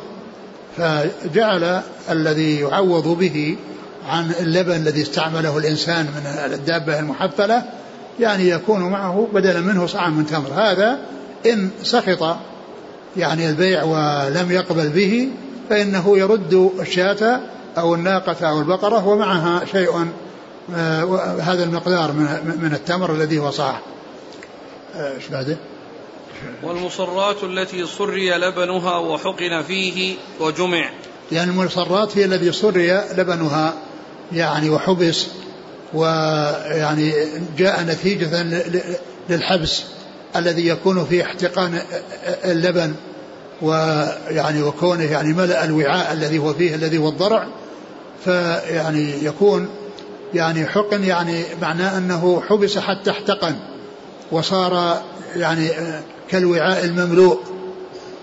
فجعل 0.77 1.81
الذي 2.11 2.61
يعوض 2.61 3.09
به 3.19 3.57
عن 4.09 4.31
اللبن 4.41 4.73
الذي 4.73 5.03
استعمله 5.03 5.59
الإنسان 5.59 6.07
من 6.07 6.53
الدابة 6.55 6.99
المحفلة 6.99 7.63
يعني 8.21 8.49
يكون 8.49 8.91
معه 8.91 9.29
بدلا 9.33 9.61
منه 9.61 9.87
صاع 9.87 10.09
من 10.09 10.27
تمر. 10.27 10.51
هذا 10.55 10.99
إن 11.47 11.71
سخط 11.83 12.37
يعني 13.17 13.49
البيع 13.49 13.83
ولم 13.83 14.51
يقبل 14.51 14.89
به 14.89 15.29
فإنه 15.71 16.19
يرد 16.19 16.71
الشاة 16.81 17.41
أو 17.79 17.95
الناقة 17.95 18.49
أو 18.49 18.61
البقرة 18.61 19.09
ومعها 19.09 19.65
شيء 19.65 20.09
آه 20.75 21.41
هذا 21.41 21.65
المقدار 21.65 22.13
من, 22.13 22.71
التمر 22.75 23.13
الذي 23.13 23.39
هو 23.39 23.51
صاع. 23.51 23.79
آه، 24.97 25.15
إيش 25.15 25.29
بعده؟ 25.29 25.57
والمصرات 26.63 27.45
التي 27.45 27.87
صري 27.87 28.31
لبنها 28.31 28.99
وحقن 28.99 29.63
فيه 29.67 30.17
وجمع. 30.41 30.91
يعني 31.33 31.51
المصرات 31.51 32.19
هي 32.19 32.25
الذي 32.25 32.53
صري 32.53 32.93
لبنها. 32.93 33.75
يعني 34.33 34.71
وحبس 34.71 35.27
ويعني 35.95 37.13
جاء 37.59 37.83
نتيجة 37.83 38.43
للحبس 39.31 39.83
الذي 40.37 40.69
يكون 40.69 41.05
في 41.05 41.23
احتقان 41.23 41.79
اللبن 42.45 42.95
ويعني 43.63 44.63
وكونه 44.63 45.05
يعني 45.05 45.33
ملأ 45.33 45.65
الوعاء 45.65 46.13
الذي 46.13 46.39
هو 46.39 46.55
فيه 46.55 46.75
الذي 46.75 46.99
هو 46.99 47.09
الضرع. 47.09 47.47
فيعني 48.25 49.25
يكون 49.25 49.69
يعني 50.35 50.67
حقن 50.67 51.05
يعني 51.05 51.45
معناه 51.63 51.99
أنه 51.99 52.43
حبس 52.49 52.79
حتى 52.79 53.11
احتقن 53.11 53.55
وصار 54.33 55.03
يعني 55.37 55.69
كالوعاء 56.31 56.85
المملوء 56.85 57.41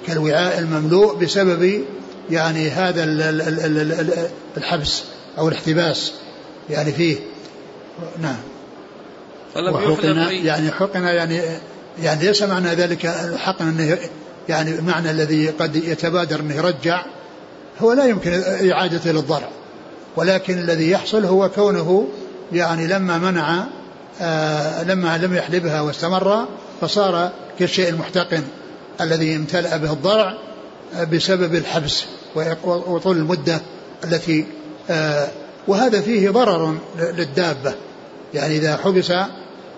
كالوعاء 0.08 0.60
المملوء 0.60 1.16
بسبب 1.16 1.84
يعني 2.30 2.70
هذا 2.70 3.04
الحبس. 4.58 5.04
أو 5.38 5.48
الاحتباس 5.48 6.13
يعني 6.70 6.91
فيه. 6.91 7.17
نعم. 8.22 8.38
فلم 9.54 9.74
وحقن 9.74 10.17
يعني 10.32 10.72
حقن 10.72 11.04
يعني 11.04 11.41
يعني 12.04 12.26
ليس 12.26 12.44
معنى 12.44 12.67
ذلك 12.67 13.08
حقن 13.38 13.67
إنه 13.67 13.98
يعني 14.50 14.72
المعنى 14.72 15.12
الذي 15.12 15.50
قد 15.50 15.76
يتبادر 15.76 16.39
إنه 16.39 16.56
يرجع. 16.56 17.06
هو 17.80 17.94
لا 17.94 18.06
يمكن 18.06 18.41
اعادته 18.72 19.12
للضرع 19.12 19.50
ولكن 20.15 20.58
الذي 20.58 20.91
يحصل 20.91 21.26
هو 21.26 21.50
كونه 21.50 22.08
يعني 22.54 22.88
لما 22.88 23.17
منع 23.17 23.63
آه 24.22 24.84
لما 24.84 25.17
لم 25.17 25.36
يحلبها 25.36 25.82
واستمر 25.82 26.46
فصار 26.82 27.32
كالشيء 27.60 27.89
المحتقن 27.89 28.44
الذي 29.02 29.36
امتلأ 29.36 29.78
به 29.78 29.94
الضرع 29.94 30.38
آه 30.96 31.04
بسبب 31.04 31.56
الحبس 31.56 32.04
وطول 32.65 33.17
المدة 33.17 33.62
التي 34.04 34.46
وهذا 35.67 36.02
فيه 36.02 36.30
ضرر 36.30 36.78
للدابة. 37.00 37.74
يعني 38.34 38.58
إذا 38.58 38.78
حبس 38.78 39.13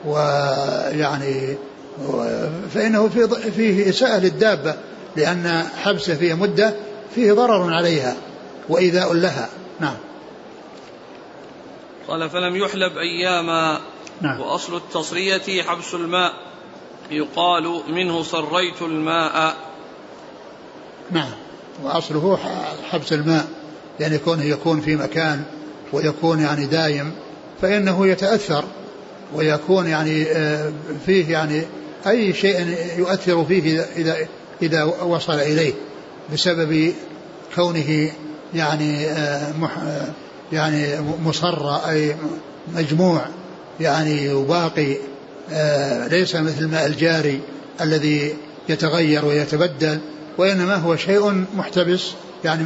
ويعني 0.06 1.58
فإنه 2.74 3.10
فيه 3.56 3.90
إساءة 3.90 4.20
للدابة 4.20 4.76
لأن 5.16 5.64
حبسه 5.84 6.16
فيه 6.16 6.34
مدة 6.34 6.74
فيه 7.16 7.34
ضرر 7.34 7.74
عليها 7.74 8.16
وإيذاء 8.70 9.14
لها. 9.14 9.50
نعم. 9.80 9.96
قال 12.08 12.30
فلم 12.30 12.56
يحلب 12.56 12.98
أياما 12.98 13.80
نعم. 14.22 14.42
وأصل 14.42 14.76
التصرية 14.76 15.64
حبس 15.64 15.94
الماء. 15.94 16.34
يقال 17.12 17.82
منه 17.90 18.24
صريت 18.24 18.82
الماء. 18.82 19.56
نعم. 21.12 21.32
وأصله 21.84 22.40
حبس 22.92 23.14
الماء. 23.14 23.48
يعني 24.00 24.18
كونه 24.18 24.44
يكون 24.44 24.82
في 24.82 24.96
مكان 24.96 25.44
ويكون 25.94 26.40
يعني 26.40 26.66
دايم 26.66 27.12
فإنه 27.62 28.08
يتأثر 28.08 28.64
ويكون 29.36 29.88
يعني 29.88 30.24
آه، 30.24 30.72
فيه 31.06 31.32
يعني 31.32 31.62
أي 32.08 32.34
شيء 32.34 32.76
يؤثر 32.98 33.46
فيه 33.46 33.82
إذا 33.82 34.18
إذا 34.62 34.84
وصل 34.84 35.34
إليه 35.34 35.74
بسبب 36.34 36.94
كونه 37.56 38.12
يعني 38.54 39.06
آه، 39.06 39.54
آه، 39.64 40.08
يعني 40.52 40.88
مصر 41.26 41.76
أي 41.90 42.16
مجموع 42.76 43.22
يعني 43.80 44.34
وباقي 44.34 44.98
ليس 46.08 46.36
مثل 46.36 46.60
الماء 46.64 46.86
الجاري 46.86 47.40
الذي 47.82 48.34
يتغير 48.70 49.26
ويتبدل 49.26 50.00
وإنما 50.38 50.76
هو 50.76 50.96
شيء 50.96 51.46
محتبس 51.56 52.12
يعني 52.46 52.64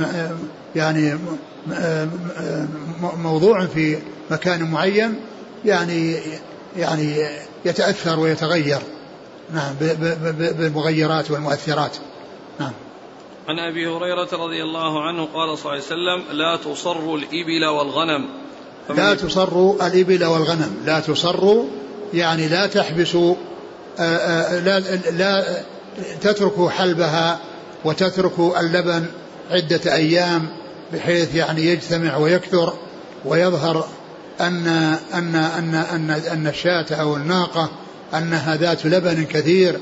يعني 0.75 1.19
موضوع 3.17 3.65
في 3.65 3.97
مكان 4.31 4.71
معين 4.71 5.15
يعني 5.65 6.19
يعني 6.77 7.27
يتأثر 7.65 8.19
ويتغير. 8.19 8.79
نعم 9.53 9.75
بالمغيرات 10.59 11.31
والمؤثرات. 11.31 11.97
نعم. 12.59 12.71
عن 13.47 13.59
أبي 13.59 13.87
هريرة 13.87 14.29
رضي 14.33 14.63
الله 14.63 15.07
عنه 15.07 15.25
قال 15.33 15.57
صلى 15.57 15.73
الله 15.73 16.11
عليه 16.11 16.21
وسلم 16.23 16.37
لا 16.37 16.55
تصروا 16.55 17.17
الإبل 17.17 17.65
والغنم. 17.65 18.29
لا 18.89 19.13
تصروا 19.13 19.87
الإبل 19.87 20.25
والغنم. 20.25 20.77
لا 20.85 20.99
تصروا 20.99 21.65
يعني 22.13 22.47
لا 22.47 22.67
تحبسوا 22.67 23.35
لا 23.99 24.79
لا 25.11 25.63
تتركوا 26.21 26.69
حلبها 26.69 27.39
وتتركوا 27.85 28.59
اللبن 28.59 29.05
عدة 29.51 29.93
أيام 29.93 30.47
بحيث 30.93 31.35
يعني 31.35 31.65
يجتمع 31.65 32.17
ويكثر 32.17 32.73
ويظهر 33.25 33.87
أن 34.41 34.67
أن 35.13 35.35
أن 35.35 35.75
أن 35.75 36.09
أن 36.31 36.47
الشاة 36.47 36.85
أو 36.91 37.15
الناقة 37.15 37.69
أنها 38.13 38.55
ذات 38.55 38.85
لبن 38.85 39.25
كثير 39.25 39.79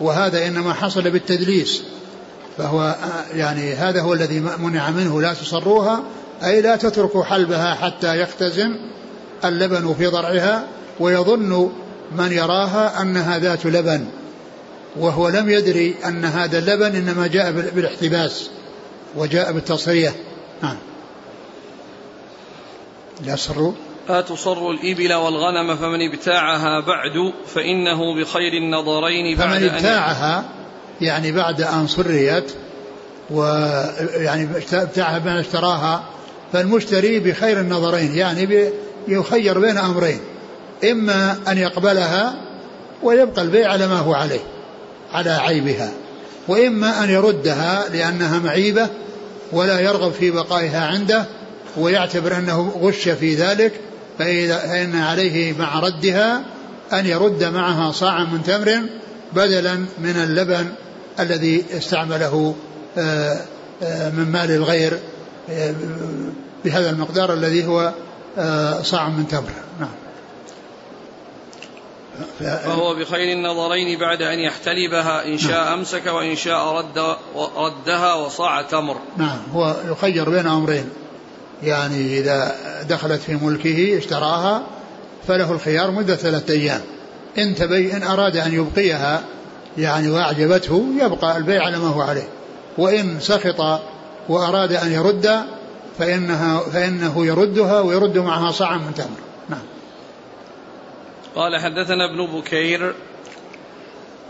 وهذا 0.00 0.46
إنما 0.46 0.72
حصل 0.72 1.10
بالتدليس. 1.10 1.82
فهو 2.58 2.96
يعني 3.34 3.74
هذا 3.74 4.00
هو 4.00 4.14
الذي 4.14 4.40
منع 4.40 4.90
منه 4.90 5.20
لا 5.22 5.34
تصروها 5.34 6.02
أي 6.44 6.60
لا 6.60 6.76
تتركوا 6.76 7.24
حلبها 7.24 7.74
حتى 7.74 8.20
يختزن 8.20 8.76
اللبن 9.44 9.94
في 9.98 10.06
ضرعها 10.06 10.64
ويظن 11.00 11.70
من 12.16 12.32
يراها 12.32 13.02
أنها 13.02 13.38
ذات 13.38 13.66
لبن 13.66 14.06
وهو 14.96 15.28
لم 15.28 15.50
يدري 15.50 15.94
أن 16.04 16.24
هذا 16.24 16.58
اللبن 16.58 16.96
إنما 16.96 17.26
جاء 17.26 17.52
بالإحتباس. 17.52 18.50
وجاء 19.16 19.52
بالتصرية 19.52 20.12
نعم. 20.62 20.76
لا 23.26 23.36
صروا 23.36 23.72
لا 24.08 24.20
تصر 24.20 24.70
الإبل 24.70 25.14
والغنم 25.14 25.76
فمن 25.76 26.12
ابتاعها 26.12 26.80
بعد 26.80 27.32
فإنه 27.46 28.20
بخير 28.20 28.52
النظرين 28.52 29.36
بعد 29.36 29.48
فمن 29.48 29.68
ابتاعها 29.68 30.44
يعني 31.00 31.32
بعد 31.32 31.62
أن 31.62 31.86
صريت 31.86 32.52
ويعني 33.30 34.48
ابتاعها 34.72 35.18
بمن 35.18 35.36
اشتراها 35.36 36.04
فالمشتري 36.52 37.18
بخير 37.18 37.60
النظرين 37.60 38.14
يعني 38.14 38.70
يخير 39.08 39.58
بين 39.58 39.78
أمرين. 39.78 40.20
إما 40.90 41.38
أن 41.48 41.58
يقبلها 41.58 42.34
ويبقى 43.02 43.42
البيع 43.42 43.72
على 43.72 43.86
ما 43.86 43.98
هو 43.98 44.14
عليه 44.14 44.40
على 45.12 45.30
عيبها. 45.30 45.90
وإما 46.48 47.04
أن 47.04 47.10
يردها 47.10 47.88
لأنها 47.92 48.38
معيبة 48.38 48.88
ولا 49.52 49.80
يرغب 49.80 50.12
في 50.12 50.30
بقائها 50.30 50.86
عنده 50.86 51.24
ويعتبر 51.76 52.36
أنه 52.36 52.72
غش 52.80 53.08
في 53.08 53.34
ذلك 53.34 53.80
فإذا 54.18 54.58
فإن 54.58 54.96
عليه 54.96 55.58
مع 55.58 55.80
ردها 55.80 56.44
أن 56.92 57.06
يرد 57.06 57.44
معها 57.44 57.92
صاعا 57.92 58.24
من 58.24 58.42
تمر 58.42 58.82
بدلا 59.32 59.74
من 59.74 60.16
اللبن 60.16 60.66
الذي 61.20 61.64
استعمله 61.76 62.54
آه، 62.98 63.40
آه، 63.82 64.10
من 64.10 64.32
مال 64.32 64.50
الغير 64.50 64.98
آه، 65.50 65.74
بهذا 66.64 66.90
المقدار 66.90 67.32
الذي 67.32 67.66
هو 67.66 67.92
صاع 68.82 69.08
من 69.08 69.28
تمر. 69.28 69.50
نعم. 69.80 70.03
فهو 72.40 72.94
بخير 72.94 73.32
النظرين 73.32 73.98
بعد 73.98 74.22
أن 74.22 74.38
يحتلبها 74.38 75.26
إن 75.26 75.38
شاء 75.38 75.64
نعم. 75.64 75.78
أمسك 75.78 76.06
وإن 76.06 76.36
شاء 76.36 76.68
رد 76.68 77.16
ردها 77.56 78.14
وصاع 78.14 78.62
تمر. 78.62 78.96
نعم 79.16 79.38
هو 79.52 79.76
يخير 79.90 80.30
بين 80.30 80.46
أمرين. 80.46 80.90
يعني 81.62 82.18
إذا 82.18 82.54
دخلت 82.88 83.20
في 83.20 83.34
ملكه 83.34 83.98
اشتراها 83.98 84.62
فله 85.28 85.52
الخيار 85.52 85.90
مدة 85.90 86.16
ثلاثة 86.16 86.54
أيام. 86.54 86.80
إن 87.38 87.54
تبي 87.54 87.92
إن 87.92 88.02
أراد 88.02 88.36
أن 88.36 88.54
يبقيها 88.54 89.22
يعني 89.78 90.10
وأعجبته 90.10 90.84
يبقى 91.00 91.36
البيع 91.36 91.64
على 91.64 91.78
ما 91.78 91.88
هو 91.88 92.00
عليه. 92.00 92.28
وإن 92.78 93.20
سخط 93.20 93.80
وأراد 94.28 94.72
أن 94.72 94.92
يرد 94.92 95.44
فإنها 95.98 96.60
فإنه 96.60 97.26
يردها 97.26 97.80
ويرد 97.80 98.18
معها 98.18 98.52
صاعا 98.52 98.76
من 98.76 98.94
تمر. 98.94 99.33
قال 101.34 101.60
حدثنا 101.60 102.04
ابن 102.04 102.26
بكير. 102.26 102.94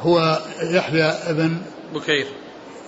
هو 0.01 0.39
يحيى 0.63 1.05
ابن 1.05 1.59
بكير. 1.95 2.27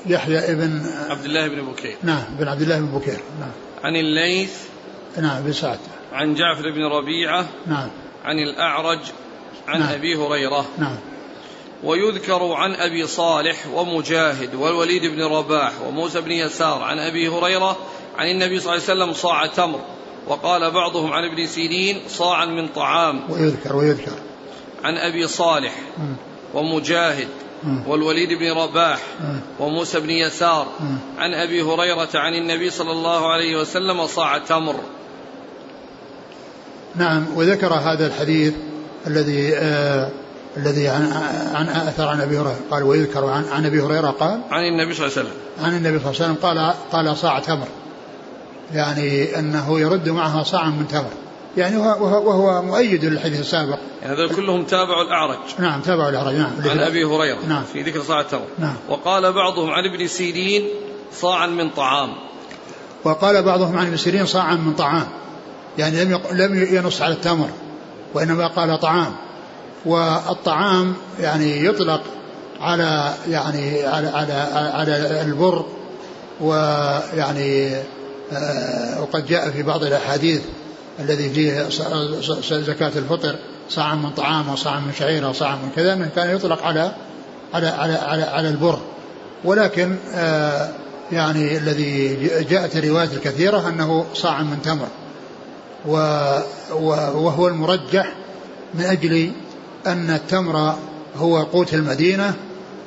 يحيى 0.06 0.38
ابن 0.38 0.86
عبد 1.08 1.24
الله 1.24 1.48
بن 1.48 1.72
بكير. 1.72 1.96
نعم 2.02 2.24
بن 2.38 2.48
عبد 2.48 2.62
الله 2.62 2.78
بن 2.78 2.98
بكير 2.98 3.20
نعم. 3.40 3.52
عن 3.84 3.96
الليث. 3.96 4.62
نعم 5.18 5.42
بن 5.42 5.52
سعد. 5.52 5.78
عن 6.12 6.34
جعفر 6.34 6.70
بن 6.70 6.84
ربيعة. 6.84 7.46
نعم. 7.66 7.88
عن 8.24 8.38
الأعرج. 8.38 9.00
عن 9.68 9.80
نعم. 9.80 9.92
أبي 9.92 10.16
هريرة. 10.16 10.66
نعم. 10.78 10.96
ويذكر 11.84 12.52
عن 12.52 12.74
أبي 12.74 13.06
صالح 13.06 13.66
ومجاهد 13.74 14.54
والوليد 14.54 15.06
بن 15.06 15.22
رباح 15.22 15.72
وموسى 15.86 16.20
بن 16.20 16.32
يسار 16.32 16.82
عن 16.82 16.98
أبي 16.98 17.28
هريرة 17.28 17.76
عن 18.16 18.30
النبي 18.30 18.60
صلى 18.60 18.74
الله 18.74 18.84
عليه 18.90 19.02
وسلم 19.02 19.12
صاع 19.12 19.46
تمر. 19.46 19.80
وقال 20.26 20.70
بعضهم 20.70 21.12
عن 21.12 21.24
ابن 21.24 21.46
سيرين 21.46 22.00
صاعا 22.08 22.44
من 22.44 22.68
طعام. 22.68 23.20
ويذكر 23.30 23.76
ويذكر. 23.76 24.12
عن 24.84 24.96
أبي 24.96 25.26
صالح 25.26 25.74
ومجاهد 26.54 27.28
والوليد 27.86 28.28
بن 28.28 28.52
رباح 28.52 28.98
وموسى 29.60 30.00
بن 30.00 30.10
يسار. 30.10 30.66
عن 31.18 31.34
أبي 31.34 31.62
هريرة 31.62 32.08
عن 32.14 32.34
النبي 32.34 32.70
صلى 32.70 32.92
الله 32.92 33.32
عليه 33.32 33.56
وسلم 33.56 34.06
صاع 34.06 34.38
تمر. 34.38 34.74
نعم 36.94 37.26
وذكر 37.34 37.74
هذا 37.74 38.06
الحديث 38.06 38.54
الذي 39.06 39.56
آه 39.56 40.10
الذي 40.56 40.88
عن 40.88 41.12
عن 41.54 41.68
أثر 41.68 42.08
عن 42.08 42.20
أبي 42.20 42.38
هريرة. 42.38 42.60
قال 42.70 42.82
ويذكر 42.82 43.24
عن 43.24 43.44
عن 43.44 43.66
أبي 43.66 43.80
هريرة 43.80 44.10
قال 44.10 44.40
عن 44.50 44.64
النبي 44.64 44.94
صلى 44.94 45.06
الله 45.06 45.18
عليه 45.18 45.28
وسلم. 45.28 45.40
عن 45.64 45.76
النبي 45.76 45.98
صلى 45.98 46.10
الله 46.10 46.22
عليه 46.22 46.32
وسلم 46.32 46.34
قال 46.42 46.74
قال 46.92 47.16
صاع 47.16 47.38
تمر. 47.38 47.68
يعني 48.72 49.38
أنه 49.38 49.80
يرد 49.80 50.08
معها 50.08 50.42
صاعا 50.42 50.70
من 50.70 50.88
تمر 50.88 51.10
يعني 51.56 51.76
وهو, 51.76 52.28
وهو 52.28 52.62
مؤيد 52.62 53.04
للحديث 53.04 53.40
السابق. 53.40 53.78
يعني 54.02 54.14
هذول 54.14 54.36
كلهم 54.36 54.62
تابعوا 54.62 55.02
الأعرج. 55.02 55.38
نعم 55.58 55.80
تابعوا 55.80 56.10
الأعرج. 56.10 56.34
نعم 56.34 56.52
عن 56.70 56.78
أبي 56.78 57.04
هريرة. 57.04 57.38
نعم. 57.48 57.62
في 57.72 57.82
ذكر 57.82 58.02
صاع 58.02 58.20
التمر 58.20 58.46
نعم. 58.58 58.74
وقال 58.88 59.32
بعضهم 59.32 59.70
عن 59.70 59.84
ابن 59.94 60.06
سيرين 60.06 60.68
صاعا 61.12 61.46
من 61.46 61.70
طعام. 61.70 62.10
وقال 63.04 63.42
بعضهم 63.42 63.78
عن 63.78 63.86
ابن 63.86 63.96
سيرين 63.96 64.26
صاعا 64.26 64.54
من 64.54 64.74
طعام. 64.74 65.06
يعني 65.78 66.04
لم 66.04 66.20
لم 66.32 66.74
ينص 66.74 67.02
على 67.02 67.14
التمر 67.14 67.48
وإنما 68.14 68.46
قال 68.46 68.80
طعام. 68.80 69.12
والطعام 69.86 70.94
يعني 71.20 71.64
يطلق 71.64 72.02
على 72.60 73.14
يعني 73.28 73.82
على 73.86 74.08
على 74.08 74.32
على 74.74 75.22
البر 75.22 75.64
ويعني 76.40 77.82
وقد 79.00 79.26
جاء 79.26 79.50
في 79.50 79.62
بعض 79.62 79.84
الأحاديث 79.84 80.40
الذي 81.00 81.30
فيه 81.30 81.68
زكاة 82.50 82.92
الفطر 82.96 83.36
صاع 83.68 83.94
من 83.94 84.10
طعام 84.10 84.48
وصاع 84.48 84.80
من 84.80 84.92
شعير 84.98 85.28
وصاع 85.28 85.56
من 85.56 85.70
كذا 85.76 85.92
انه 85.92 86.10
كان 86.16 86.36
يطلق 86.36 86.62
على 86.62 86.92
على 87.54 87.68
على 87.68 87.94
على, 87.94 88.22
على 88.22 88.48
البر. 88.48 88.78
ولكن 89.44 89.96
آه 90.14 90.68
يعني 91.12 91.56
الذي 91.56 92.16
جاءت 92.50 92.76
الروايات 92.76 93.12
الكثيرة 93.12 93.68
أنه 93.68 94.06
صاع 94.14 94.42
من 94.42 94.62
تمر. 94.62 94.88
وهو 96.74 97.48
المرجح 97.48 98.12
من 98.74 98.84
أجل 98.84 99.32
أن 99.86 100.10
التمر 100.10 100.74
هو 101.16 101.42
قوت 101.42 101.74
المدينة 101.74 102.34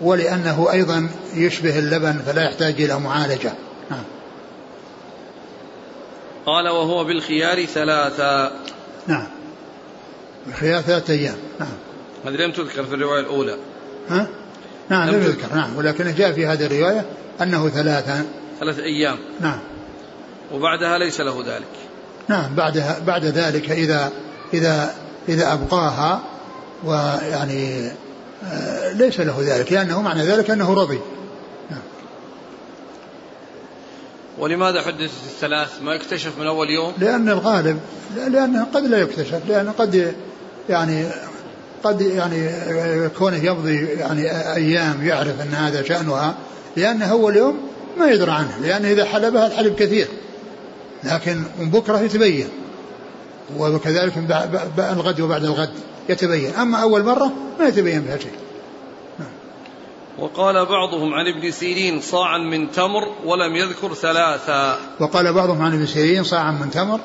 ولأنه 0.02 0.68
أيضا 0.72 1.10
يشبه 1.36 1.80
اللبن 1.80 2.20
فلا 2.26 2.44
يحتاج 2.44 2.82
إلى 2.82 3.00
معالجة. 3.00 3.54
نعم. 3.92 4.04
قال 6.46 6.68
وهو 6.68 7.04
بالخيار 7.04 7.66
ثلاثة. 7.66 8.52
نعم. 9.08 9.28
بالخيار 10.46 10.82
ثلاثة 10.82 11.14
أيام. 11.14 11.38
نعم. 11.60 11.70
هذه 12.26 12.36
لم 12.36 12.52
تذكر 12.52 12.84
في 12.84 12.96
الرواية 12.96 13.22
الأولى. 13.22 13.58
ها؟ 14.10 14.28
نعم 14.90 15.10
لم 15.10 15.24
يذكر. 15.24 15.56
نعم 15.56 15.78
ولكن 15.78 16.16
جاء 16.16 16.32
في 16.32 16.46
هذه 16.46 16.66
الرواية 16.66 17.06
أنه 17.42 17.70
ثلاثة. 17.70 18.26
ثلاثة 18.60 18.84
أيام. 18.84 19.18
نعم. 19.42 19.60
وبعدها 20.52 20.98
ليس 20.98 21.22
له 21.22 21.44
ذلك. 21.46 21.68
نعم 22.28 22.56
بعدها 22.56 23.00
بعد 23.00 23.26
ذلك 23.26 23.72
إذا 23.72 24.12
إذا 24.54 24.96
إذا 25.30 25.54
أبقاها 25.54 26.22
ويعني 26.84 27.92
آه، 28.44 28.94
ليس 28.94 29.20
له 29.20 29.38
ذلك 29.42 29.74
لأنه 29.74 30.02
معنى 30.02 30.24
ذلك 30.24 30.50
أنه 30.50 30.74
رضي. 30.74 31.00
ولماذا 34.40 34.82
حدثت 34.82 35.24
الثلاث؟ 35.26 35.82
ما 35.82 35.94
يكتشف 35.94 36.40
من 36.40 36.48
أول 36.48 36.70
يوم؟ 36.70 36.94
لأن 36.98 37.30
الغالب 37.30 37.80
لأنه 38.16 38.68
قد 38.74 38.86
لا 38.86 38.98
يكتشف 38.98 39.42
لأنه 39.48 39.72
قد 39.72 40.14
يعني 40.70 41.06
قد 41.84 42.02
يعني 42.02 42.50
كونه 43.10 43.46
يمضي 43.46 43.86
يعني 43.86 44.32
أيام 44.56 45.08
يعرف 45.08 45.42
أن 45.42 45.54
هذا 45.54 45.84
شأنها 45.84 46.36
لأنه 46.76 47.12
أول 47.12 47.36
يوم 47.36 47.58
ما 47.98 48.12
يدرى 48.12 48.32
عنه 48.32 48.58
لأنه 48.62 48.92
إذا 48.92 49.06
حلبها 49.06 49.48
الحلب 49.48 49.76
كثير. 49.76 50.08
لكن 51.04 51.44
من 51.60 51.70
بكرة 51.70 52.00
يتبين 52.00 52.48
وكذلك 53.58 54.14
الغد 54.78 55.22
وبعد 55.22 55.44
الغد 55.44 55.70
يتبين. 56.10 56.54
أما 56.54 56.78
أول 56.78 57.04
مرة 57.04 57.32
ما 57.60 57.68
يتبين 57.68 58.02
بها 58.02 58.18
شيء. 58.18 58.49
وقال 60.22 60.66
بعضهم 60.66 61.14
عن 61.14 61.28
ابن 61.28 61.52
سيرين 61.52 62.02
صاعا 62.02 62.38
من 62.38 62.72
تمر 62.72 63.08
ولم 63.26 63.56
يذكر 63.56 63.94
ثلاثا. 63.94 64.78
وقال 65.00 65.34
بعضهم 65.34 65.62
عن 65.62 65.74
ابن 65.74 65.86
سيرين 65.86 66.24
صاعا 66.24 66.52
من 66.52 66.72
تمر 66.72 67.00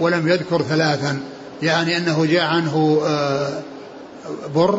ولم 0.00 0.28
يذكر 0.28 0.62
ثلاثا 0.62 1.20
يعني 1.62 1.96
أنه 1.96 2.24
جاء 2.24 2.44
عنه 2.44 3.02
آه، 3.06 3.62
بر 4.54 4.78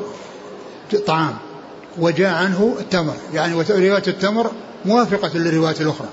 طعام 1.07 1.37
وجاء 1.97 2.33
عنه 2.33 2.75
التمر 2.79 3.13
يعني 3.33 3.53
رواية 3.53 4.03
التمر 4.07 4.51
موافقة 4.85 5.37
للرواية 5.37 5.75
الأخرى. 5.81 6.07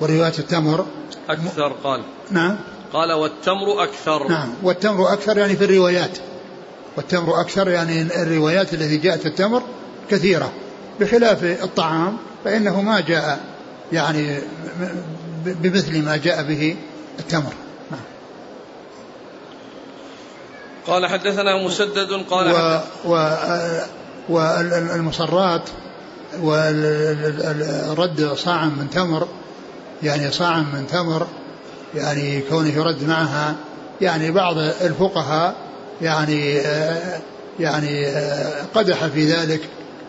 ورواية 0.00 0.32
التمر 0.38 0.86
أكثر 1.28 1.72
قال. 1.84 2.02
نعم. 2.30 2.56
قال 2.92 3.12
والتمر 3.12 3.82
أكثر. 3.82 4.28
نعم. 4.28 4.48
والتمر 4.62 5.12
أكثر 5.12 5.38
يعني 5.38 5.56
في 5.56 5.64
الروايات. 5.64 6.18
والتمر 6.96 7.40
أكثر 7.40 7.68
يعني 7.68 8.02
الروايات 8.02 8.74
التي 8.74 8.96
جاءت 8.96 9.26
التمر 9.26 9.62
كثيرة. 10.10 10.52
بخلاف 11.00 11.44
الطعام 11.44 12.16
فإنه 12.44 12.80
ما 12.80 13.00
جاء 13.00 13.40
يعني 13.92 14.38
بمثل 15.44 16.02
ما 16.02 16.16
جاء 16.16 16.42
به 16.42 16.76
التمر 17.18 17.52
نعم. 17.90 18.00
قال 20.86 21.06
حدثنا 21.06 21.64
مسدد 21.66 22.12
قال 22.30 22.52
و 22.52 22.80
و 23.12 23.36
والمصرات 24.28 25.62
والرد 26.40 28.32
صاع 28.36 28.64
من 28.64 28.90
تمر 28.90 29.28
يعني 30.02 30.30
صاع 30.30 30.58
من 30.58 30.86
تمر 30.86 31.26
يعني 31.94 32.40
كونه 32.40 32.68
يرد 32.68 33.04
معها 33.08 33.54
يعني 34.00 34.30
بعض 34.30 34.58
الفقهاء 34.58 35.54
يعني 36.02 36.62
يعني 37.60 38.06
قدح 38.74 39.06
في 39.06 39.32
ذلك 39.32 39.60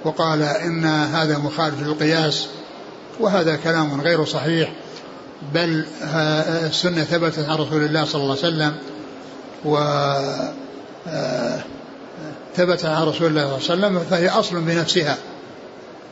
وقال 0.06 0.42
إن 0.42 0.86
هذا 0.86 1.38
مخالف 1.38 1.82
للقياس 1.82 2.48
وهذا 3.20 3.56
كلام 3.56 4.02
غير 4.02 4.26
صحيح 4.26 4.74
بل 5.54 5.86
السنة 6.66 7.04
ثبتت 7.04 7.50
عن 7.50 7.58
رسول 7.58 7.86
الله 7.86 8.06
صلى 8.06 8.22
الله 8.22 8.38
عليه 8.44 8.48
وسلم 8.48 8.76
و 9.66 9.78
آه، 11.10 11.60
ثبت 12.56 12.86
عن 12.86 13.04
رسول 13.04 13.28
الله 13.28 13.60
صلى 13.60 13.74
الله 13.74 13.88
عليه 13.88 13.98
وسلم 13.98 14.00
فهي 14.10 14.30
أصل 14.30 14.62
بنفسها 14.62 15.18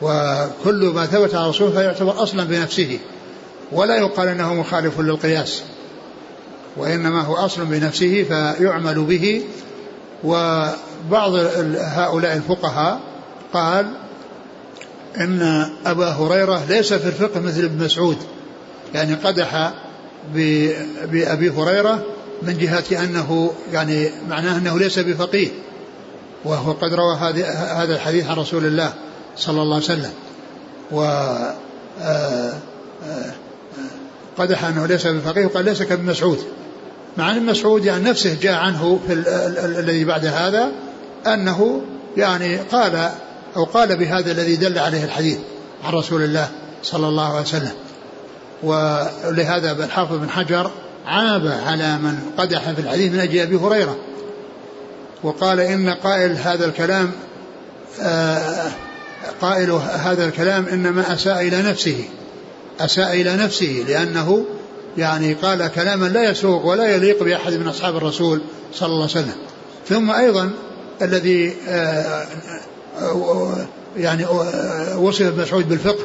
وكل 0.02 0.92
ما 0.94 1.06
ثبت 1.06 1.34
عن 1.34 1.48
رسول 1.48 1.72
فيعتبر 1.72 2.22
أصلا 2.22 2.44
بنفسه 2.44 2.98
ولا 3.72 3.96
يقال 3.96 4.28
أنه 4.28 4.54
مخالف 4.54 5.00
للقياس 5.00 5.62
وإنما 6.76 7.20
هو 7.20 7.34
أصل 7.34 7.64
بنفسه 7.64 8.22
فيعمل 8.22 9.04
به 9.04 9.42
وبعض 10.24 11.34
هؤلاء 11.80 12.36
الفقهاء 12.36 13.00
قال 13.52 13.92
إن 15.20 15.68
أبا 15.86 16.08
هريرة 16.08 16.64
ليس 16.68 16.92
في 16.92 17.06
الفقه 17.06 17.40
مثل 17.40 17.64
ابن 17.64 17.84
مسعود 17.84 18.16
يعني 18.94 19.14
قدح 19.14 19.72
بأبي 21.12 21.50
هريرة 21.50 22.04
من 22.42 22.58
جهة 22.58 23.04
أنه 23.04 23.52
يعني 23.72 24.10
معناه 24.28 24.58
أنه 24.58 24.78
ليس 24.78 24.98
بفقيه 24.98 25.48
وهو 26.44 26.72
قد 26.72 26.94
روى 26.94 27.16
هذا 27.16 27.94
الحديث 27.94 28.26
عن 28.26 28.36
رسول 28.36 28.66
الله 28.66 28.92
صلى 29.36 29.62
الله 29.62 29.74
عليه 29.74 29.84
وسلم. 29.84 30.12
و 30.92 31.02
آه، 31.02 31.54
آه، 32.02 33.32
قدح 34.38 34.64
أنه 34.64 34.86
ليس 34.86 35.06
بفقيه 35.06 35.46
وقال 35.46 35.64
ليس 35.64 35.82
كابن 35.82 36.04
مسعود. 36.04 36.38
مع 37.16 37.30
أن 37.30 37.46
مسعود 37.46 37.84
يعني 37.84 38.04
نفسه 38.04 38.36
جاء 38.42 38.54
عنه 38.54 39.00
في 39.06 39.12
الذي 39.78 40.04
بعد 40.04 40.26
هذا 40.26 40.72
أنه 41.26 41.80
يعني 42.16 42.56
قال 42.56 43.10
أو 43.56 43.64
قال 43.64 43.96
بهذا 43.96 44.32
الذي 44.32 44.56
دل 44.56 44.78
عليه 44.78 45.04
الحديث 45.04 45.38
عن 45.84 45.92
رسول 45.92 46.22
الله 46.22 46.48
صلى 46.82 47.08
الله 47.08 47.28
عليه 47.28 47.40
وسلم. 47.40 47.72
ولهذا 48.62 49.84
الحافظ 49.84 50.16
بن 50.16 50.30
حجر 50.30 50.70
عاب 51.06 51.46
على 51.66 51.98
من 51.98 52.18
قدح 52.38 52.70
في 52.70 52.80
الحديث 52.80 53.12
من 53.12 53.20
أجل 53.20 53.38
أبي 53.38 53.56
هريرة. 53.56 53.96
وقال 55.22 55.60
إن 55.60 55.90
قائل 55.90 56.36
هذا 56.36 56.64
الكلام 56.64 57.12
آه، 58.00 58.70
قائل 59.40 59.70
هذا 59.92 60.24
الكلام 60.24 60.66
إنما 60.66 61.12
أساء 61.12 61.40
إلى 61.40 61.62
نفسه. 61.62 62.04
أساء 62.80 63.20
إلى 63.20 63.36
نفسه 63.36 63.84
لأنه 63.88 64.44
يعني 64.98 65.34
قال 65.34 65.68
كلاما 65.68 66.06
لا 66.06 66.30
يسوق 66.30 66.64
ولا 66.64 66.88
يليق 66.96 67.22
بأحد 67.22 67.52
من 67.52 67.68
أصحاب 67.68 67.96
الرسول 67.96 68.40
صلى 68.74 68.86
الله 68.86 69.02
عليه 69.02 69.10
وسلم. 69.10 69.34
ثم 69.88 70.10
أيضا 70.10 70.50
الذي 71.02 71.54
آه، 71.68 72.26
يعني 73.96 74.26
وصف 74.96 75.22
ابن 75.22 75.42
مسعود 75.42 75.68
بالفقه 75.68 76.04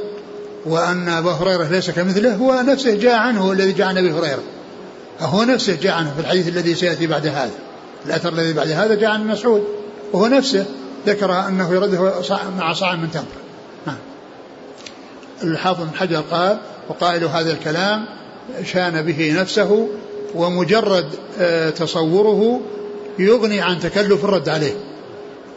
وأن 0.66 1.10
أبا 1.10 1.32
هريرة 1.32 1.64
ليس 1.64 1.92
كمثله 1.92 2.36
هو 2.36 2.62
نفسه 2.62 2.96
جاء 2.96 3.16
عنه 3.16 3.52
الذي 3.52 3.72
جاء 3.72 3.88
عن 3.88 3.98
أبي 3.98 4.12
هريرة. 4.12 4.44
هو 5.20 5.44
نفسه 5.44 5.78
جاء 5.82 5.94
عنه 5.94 6.14
في 6.14 6.22
الحديث 6.22 6.48
الذي 6.48 6.76
سيأتي 6.76 7.08
بعد 7.08 7.28
هذا 7.28 7.52
الأثر 8.06 8.34
الذي 8.34 8.54
بعد 8.54 8.68
هذا 8.68 8.96
جاء 8.96 9.10
عن 9.10 9.28
مسعود. 9.28 9.64
وهو 10.14 10.28
نفسه 10.28 10.66
ذكر 11.08 11.48
أنه 11.48 11.74
يرده 11.74 12.14
مع 12.58 12.74
صاع 12.74 12.96
من 12.96 13.12
تمر. 13.12 13.26
نعم. 13.88 13.98
الحافظ 15.44 15.84
بن 15.84 15.96
حجر 15.96 16.24
قال 16.32 16.58
وقائل 16.90 17.24
هذا 17.24 17.52
الكلام 17.52 18.06
شان 18.64 19.02
به 19.02 19.42
نفسه 19.42 19.88
ومجرد 20.36 21.06
آه، 21.40 21.70
تصوره 21.70 22.62
يغني 23.20 23.62
عن 23.62 23.80
تكلف 23.80 24.26
الرد 24.26 24.50
عليه. 24.50 24.74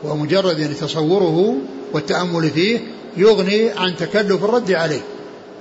ومجرد 0.05 0.59
يعني 0.59 0.75
تصوره 0.75 1.57
والتأمل 1.93 2.51
فيه 2.51 2.81
يغني 3.17 3.71
عن 3.71 3.97
تكلف 3.97 4.45
الرد 4.45 4.73
عليه 4.73 5.01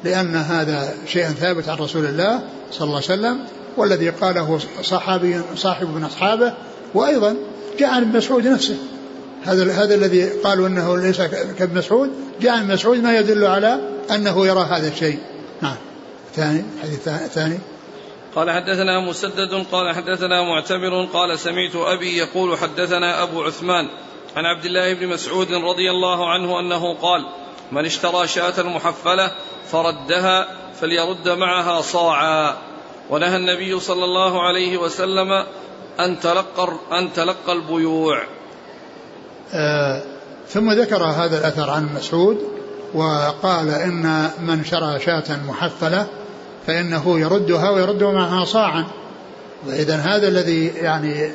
لأن 0.04 0.36
هذا 0.36 0.94
شيء 1.08 1.26
ثابت 1.26 1.70
عن 1.70 1.78
رسول 1.78 2.06
الله 2.06 2.42
صلى 2.72 2.86
الله 2.86 2.96
عليه 2.96 3.06
وسلم 3.06 3.40
والذي 3.78 4.10
قاله 4.10 4.60
صحابي 4.82 5.42
صاحب 5.56 5.96
من 5.96 6.04
أصحابه 6.04 6.54
وأيضا 6.94 7.36
جاء 7.80 7.90
عن 7.90 8.02
ابن 8.02 8.18
مسعود 8.18 8.48
نفسه. 8.48 8.78
هذا 9.44 9.72
هذا 9.72 9.96
الذي 9.96 10.30
قالوا 10.30 10.68
إنه 10.68 10.98
ليس 10.98 11.22
كابن 11.58 11.78
مسعود 11.78 12.10
جاء 12.42 12.52
عن 12.52 12.68
مسعود 12.68 12.98
ما 12.98 13.20
يدل 13.20 13.46
على 13.46 13.80
أنه 14.12 14.48
يرى 14.48 14.62
هذا 14.62 14.88
الشيء. 14.88 15.20
نعم. 15.62 15.76
ثاني 16.36 16.64
الحديث 16.76 17.08
الثاني 17.08 17.60
قال 18.36 18.52
حدثنا 18.52 19.10
مسدد 19.10 19.66
قال 19.72 19.96
حدثنا 19.96 20.44
معتمر 20.44 21.06
قال 21.14 21.40
سمعت 21.40 21.76
أبي 21.76 22.18
يقول 22.18 22.58
حدثنا 22.58 23.24
أبو 23.24 23.44
عثمان 23.44 23.90
عن 24.36 24.46
عبد 24.46 24.66
الله 24.66 24.94
بن 24.94 25.08
مسعود 25.08 25.52
رضي 25.52 25.92
الله 25.92 26.30
عنه 26.30 26.60
أنه 26.60 26.94
قال 26.94 27.26
من 27.72 27.86
اشترى 27.86 28.28
شاة 28.28 28.64
محفلة 28.64 29.32
فردها 29.72 30.48
فليرد 30.82 31.30
معها 31.30 31.82
صاعا 31.82 32.58
ونهى 33.10 33.36
النبي 33.38 33.80
صلى 33.80 34.06
الله 34.06 34.48
عليه 34.48 34.78
وسلم 34.78 35.46
أن 36.00 36.20
تلقى 36.20 36.74
أن 36.92 37.14
تلقى 37.14 37.54
البيوع. 37.54 38.24
آه 39.54 40.04
ثم 40.48 40.72
ذكر 40.72 41.04
هذا 41.04 41.38
الأثر 41.40 41.70
عن 41.70 41.90
مسعود 41.96 42.38
وقال 42.94 43.70
إن 43.70 44.30
من 44.40 44.66
شرى 44.66 45.00
شاة 45.00 45.44
محفلة 45.48 46.08
فإنه 46.68 47.20
يردها 47.20 47.70
ويرد 47.70 48.04
معها 48.04 48.46
صاعا 48.46 48.86
وإذا 49.68 49.96
هذا 49.96 50.28
الذي 50.28 50.68
يعني 50.68 51.32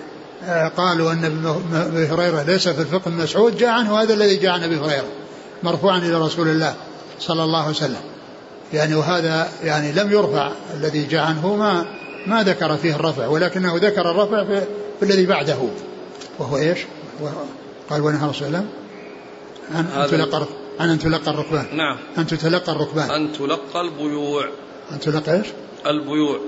قالوا 0.77 1.13
أن 1.13 1.25
ابن 1.25 2.07
هريرة 2.11 2.43
ليس 2.43 2.69
في 2.69 2.81
الفقه 2.81 3.11
مسعود 3.11 3.57
جاء 3.57 3.71
عنه 3.71 4.03
هذا 4.03 4.15
الذي 4.15 4.37
جاء 4.37 4.53
عن 4.53 4.63
أبي 4.63 4.77
هريرة 4.77 5.09
مرفوعا 5.63 5.99
إلى 5.99 6.15
رسول 6.15 6.49
الله 6.49 6.75
صلى 7.21 7.45
الله 7.45 7.59
عليه 7.59 7.71
وسلم. 7.71 8.01
يعني 8.73 8.95
وهذا 8.95 9.49
يعني 9.63 9.93
لم 9.93 10.13
يرفع 10.13 10.53
الذي 10.75 11.05
جاء 11.05 11.25
عنه 11.25 11.57
ما 11.57 11.85
ما 12.27 12.43
ذكر 12.43 12.77
فيه 12.77 12.95
الرفع 12.95 13.27
ولكنه 13.27 13.77
ذكر 13.77 14.11
الرفع 14.11 14.45
في, 14.45 14.63
في 15.01 15.05
الذي 15.05 15.27
بعده. 15.27 15.59
وهو 16.39 16.57
إيش؟ 16.57 16.79
قال 17.91 18.03
ونهى 18.03 18.29
رسول 18.29 18.49
الله. 18.49 18.65
عن 19.75 19.87
أن 19.87 20.11
تلقى 20.11 20.47
عن 20.81 20.91
أن 20.91 20.99
تلقى 20.99 21.31
الركبان. 21.31 21.77
نعم. 21.77 21.97
أن 22.19 22.27
تتلقى 22.27 22.73
الركبان. 22.73 23.11
أن 23.11 23.33
تلقى 23.33 23.81
البيوع. 23.81 24.45
أن 24.93 25.01
تلقى 25.01 25.37
إيش؟ 25.37 25.47
البيوع. 25.87 26.39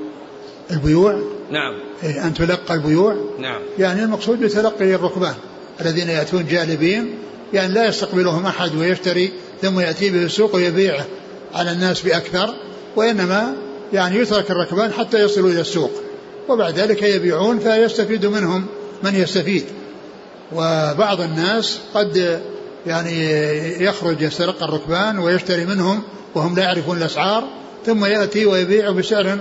البيوع. 0.71 1.23
نعم. 1.51 1.75
إيه 2.03 2.27
أن 2.27 2.35
تلقى 2.35 2.75
البيوع. 2.75 3.17
نعم. 3.39 3.61
يعني 3.79 4.05
المقصود 4.05 4.41
بتلقي 4.41 4.95
الركبان 4.95 5.35
الذين 5.81 6.09
يأتون 6.09 6.47
جالبين. 6.47 7.15
يعني 7.53 7.75
لا 7.75 7.87
يستقبلهم 7.87 8.47
أحد 8.47 8.77
ويشتري 8.77 9.33
ثم 9.63 9.81
يأتي 9.81 10.11
به 10.11 10.25
السوق 10.25 10.55
ويبيعه 10.55 11.05
على 11.55 11.73
الناس 11.73 12.03
بأكثر 12.03 12.55
وإنما 12.97 13.55
يعني 13.93 14.17
يترك 14.17 14.51
الركبان 14.51 14.93
حتى 14.93 15.19
يصلوا 15.19 15.51
إلى 15.51 15.61
السوق. 15.61 15.91
وبعد 16.49 16.79
ذلك 16.79 17.03
يبيعون 17.03 17.59
فيستفيد 17.59 18.27
منهم 18.27 18.67
من 19.03 19.15
يستفيد. 19.15 19.65
وبعض 20.53 21.21
الناس 21.21 21.79
قد 21.95 22.41
يعني 22.87 23.33
يخرج 23.85 24.23
يسترق 24.23 24.63
الركبان 24.63 25.19
ويشتري 25.19 25.65
منهم 25.65 26.03
وهم 26.35 26.57
لا 26.57 26.63
يعرفون 26.63 26.97
الأسعار 26.97 27.45
ثم 27.87 28.05
يأتي 28.05 28.47
ويبيع 28.47 28.91
بسعر 28.91 29.39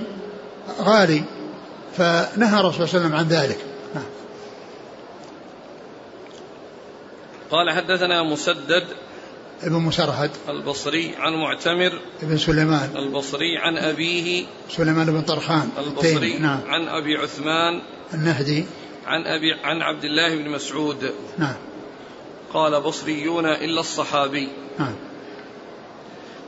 غالي. 0.82 1.24
فنهى 2.00 2.60
الرسول 2.60 2.88
صلى 2.88 2.98
الله 2.98 3.06
عليه 3.06 3.06
وسلم 3.06 3.16
عن 3.16 3.28
ذلك. 3.28 3.58
نعم. 3.96 4.04
قال 7.52 7.72
حدثنا 7.72 8.24
مسدد 8.24 8.88
ابن 9.64 9.76
مسرهد. 9.76 10.32
البصري 10.50 11.16
عن 11.20 11.34
معتمر 11.34 12.00
ابن 12.24 12.38
سليمان. 12.38 12.90
البصري 12.96 13.58
عن 13.58 13.78
أبيه 13.78 14.46
سليمان 14.70 15.06
بن 15.06 15.22
طرخان 15.22 15.70
البصري 15.78 16.38
نعم. 16.38 16.60
عن 16.68 16.88
أبي 16.88 17.18
عثمان 17.18 17.82
النهدي. 18.14 18.66
عن 19.06 19.26
أبي 19.26 19.54
عن 19.64 19.82
عبد 19.82 20.04
الله 20.04 20.36
بن 20.36 20.50
مسعود. 20.50 21.12
نعم. 21.38 21.56
قال 22.54 22.82
بصريون 22.82 23.46
إلا 23.46 23.80
الصحابي. 23.80 24.50
نعم. 24.80 24.96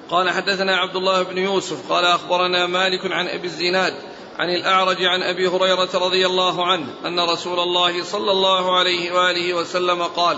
قال 0.09 0.29
حدثنا 0.29 0.75
عبد 0.75 0.95
الله 0.95 1.23
بن 1.23 1.37
يوسف 1.37 1.91
قال 1.91 2.05
أخبرنا 2.05 2.67
مالك 2.67 3.11
عن 3.11 3.27
أبي 3.27 3.47
الزناد 3.47 3.93
عن 4.39 4.49
الأعرج 4.49 5.03
عن 5.03 5.23
أبي 5.23 5.47
هريرة 5.47 5.89
رضي 5.93 6.25
الله 6.25 6.65
عنه 6.65 6.85
أن 7.05 7.19
رسول 7.19 7.59
الله 7.59 8.03
صلى 8.03 8.31
الله 8.31 8.77
عليه 8.77 9.11
وآله 9.11 9.53
وسلم 9.53 10.03
قال 10.03 10.37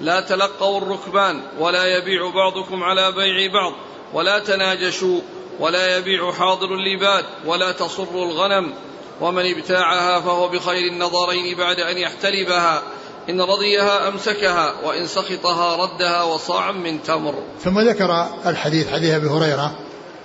لا 0.00 0.20
تلقوا 0.20 0.78
الركبان 0.78 1.42
ولا 1.58 1.98
يبيع 1.98 2.30
بعضكم 2.30 2.82
على 2.82 3.12
بيع 3.12 3.52
بعض 3.52 3.72
ولا 4.12 4.38
تناجشوا 4.38 5.20
ولا 5.60 5.98
يبيع 5.98 6.32
حاضر 6.32 6.74
اللباد 6.74 7.24
ولا 7.46 7.72
تصروا 7.72 8.26
الغنم 8.26 8.74
ومن 9.20 9.54
ابتاعها 9.56 10.20
فهو 10.20 10.48
بخير 10.48 10.92
النظرين 10.92 11.56
بعد 11.56 11.80
أن 11.80 11.98
يحتلبها 11.98 12.82
إن 13.30 13.40
رضيها 13.40 14.08
أمسكها 14.08 14.74
وإن 14.84 15.06
سخطها 15.06 15.76
ردها 15.76 16.22
وصاعا 16.22 16.72
من 16.72 17.02
تمر. 17.02 17.34
ثم 17.64 17.80
ذكر 17.80 18.26
الحديث 18.46 18.92
حديث 18.92 19.10
أبي 19.10 19.26
هريرة 19.26 19.74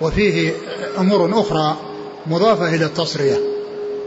وفيه 0.00 0.52
أمور 0.98 1.40
أخرى 1.40 1.76
مضافة 2.26 2.74
إلى 2.74 2.84
التصرية 2.84 3.38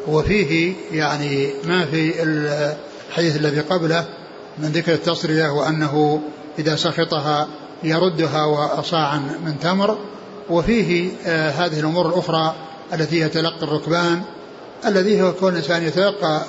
وفيه 0.08 0.73
يعني 0.91 1.49
ما 1.65 1.86
في 1.86 2.23
الحديث 2.23 3.36
الذي 3.36 3.60
قبله 3.60 4.06
من 4.58 4.69
ذكر 4.69 4.93
التصرية 4.93 5.49
وأنه 5.49 6.21
إذا 6.60 6.76
سخطها 6.76 7.47
يردها 7.84 8.45
وأصاعا 8.45 9.17
من 9.45 9.60
تمر. 9.60 9.97
وفيه 10.49 11.12
آه 11.26 11.49
هذه 11.49 11.80
الأمور 11.80 12.08
الأخرى 12.08 12.56
التي 12.93 13.19
يتلقى 13.19 13.63
الركبان 13.63 14.21
الذي 14.86 15.21
هو 15.21 15.34
كون 15.34 15.49
الإنسان 15.49 15.84
يتلقى 15.84 16.41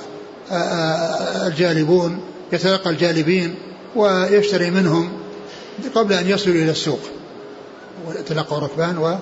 آه, 0.50 0.54
آه، 0.54 1.46
الجالبون 1.46 2.20
يتلقى 2.52 2.90
الجالبين 2.90 3.54
ويشتري 3.96 4.70
منهم 4.70 5.12
قبل 5.94 6.12
أن 6.12 6.28
يصلوا 6.28 6.54
إلى 6.54 6.70
السوق. 6.70 7.00
تلقوا 8.26 8.58
الركبان 8.58 8.98
و 8.98 9.16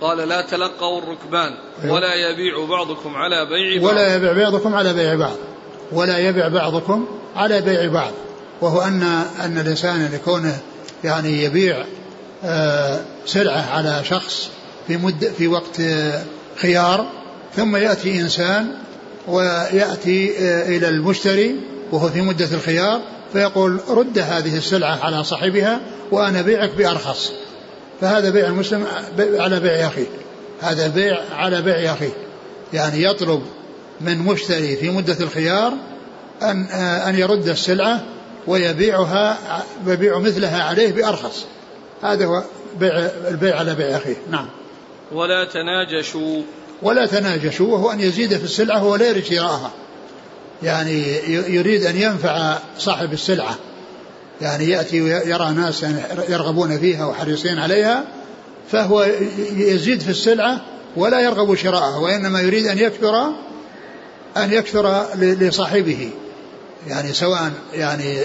قال 0.00 0.28
لا 0.28 0.40
تلقوا 0.40 0.98
الركبان 1.02 1.54
أيوه. 1.84 1.94
ولا 1.94 2.14
يبيع 2.14 2.64
بعضكم 2.64 3.16
على 3.16 3.46
بيع 3.46 3.82
بعض. 3.82 3.92
ولا 3.92 4.14
يبيع 4.14 4.32
بعضكم 4.32 4.74
على 4.74 4.92
بيع 4.92 5.14
بعض. 5.14 5.36
ولا 5.92 6.18
يبيع 6.18 6.48
بعضكم 6.48 7.06
على 7.36 7.60
بيع 7.60 7.92
بعض. 7.92 8.12
وهو 8.60 8.80
أن 8.80 9.02
أن 9.40 9.58
الإنسان 9.58 10.10
لكونه 10.12 10.58
يعني 11.04 11.44
يبيع 11.44 11.84
آه، 12.44 13.00
سلعة 13.26 13.70
على 13.70 14.04
شخص 14.04 14.50
في 14.86 14.96
مد 14.96 15.32
في 15.38 15.48
وقت 15.48 15.80
آه، 15.80 16.22
خيار 16.56 17.06
ثم 17.56 17.76
يأتي 17.76 18.20
إنسان 18.20 18.74
ويأتي 19.28 20.38
آه، 20.38 20.68
إلى 20.68 20.88
المشتري 20.88 21.60
وهو 21.92 22.08
في 22.08 22.20
مدة 22.20 22.48
الخيار 22.52 23.00
فيقول 23.32 23.80
رد 23.88 24.18
هذه 24.18 24.56
السلعة 24.56 25.04
على 25.04 25.24
صاحبها 25.24 25.80
وأنا 26.10 26.42
بيعك 26.42 26.70
بأرخص. 26.70 27.32
فهذا 28.00 28.30
بيع 28.30 28.46
المسلم 28.46 28.86
على 29.18 29.60
بيع 29.60 29.86
أخيه 29.86 30.06
هذا 30.60 30.88
بيع 30.88 31.20
على 31.32 31.62
بيع 31.62 31.92
أخيه 31.92 32.12
يعني 32.72 33.02
يطلب 33.02 33.42
من 34.00 34.18
مشتري 34.18 34.76
في 34.76 34.90
مدة 34.90 35.16
الخيار 35.20 35.72
أن 36.42 36.64
أن 37.06 37.18
يرد 37.18 37.48
السلعة 37.48 38.04
ويبيعها 38.46 39.38
ويبيع 39.86 40.18
مثلها 40.18 40.62
عليه 40.62 40.92
بأرخص. 40.92 41.46
هذا 42.02 42.26
هو 42.26 42.42
بيع 42.80 43.10
البيع 43.28 43.58
على 43.58 43.74
بيع 43.74 43.96
أخيه 43.96 44.16
نعم. 44.30 44.48
ولا 45.12 45.44
تناجشوا. 45.44 46.42
ولا 46.82 47.06
تناجشوا 47.06 47.66
وهو 47.66 47.90
أن 47.90 48.00
يزيد 48.00 48.36
في 48.36 48.44
السلعة 48.44 48.84
وهو 48.84 48.96
لا 48.96 49.08
يريد 49.08 49.24
شراءها. 49.24 49.70
يعني 50.62 51.02
يريد 51.54 51.84
أن 51.84 51.96
ينفع 51.96 52.58
صاحب 52.78 53.12
السلعة. 53.12 53.58
يعني 54.40 54.68
يأتي 54.68 55.02
ويرى 55.02 55.52
ناس 55.52 55.86
يرغبون 56.28 56.78
فيها 56.78 57.06
وحريصين 57.06 57.58
عليها 57.58 58.04
فهو 58.72 59.06
يزيد 59.56 60.00
في 60.00 60.10
السلعة 60.10 60.60
ولا 60.96 61.20
يرغب 61.20 61.54
شراءها 61.54 61.96
وإنما 61.96 62.40
يريد 62.40 62.66
أن 62.66 62.78
يكثر 62.78 63.26
أن 64.36 64.52
يكثر 64.52 65.06
لصاحبه. 65.16 66.10
يعني 66.86 67.12
سواء 67.12 67.50
يعني 67.74 68.18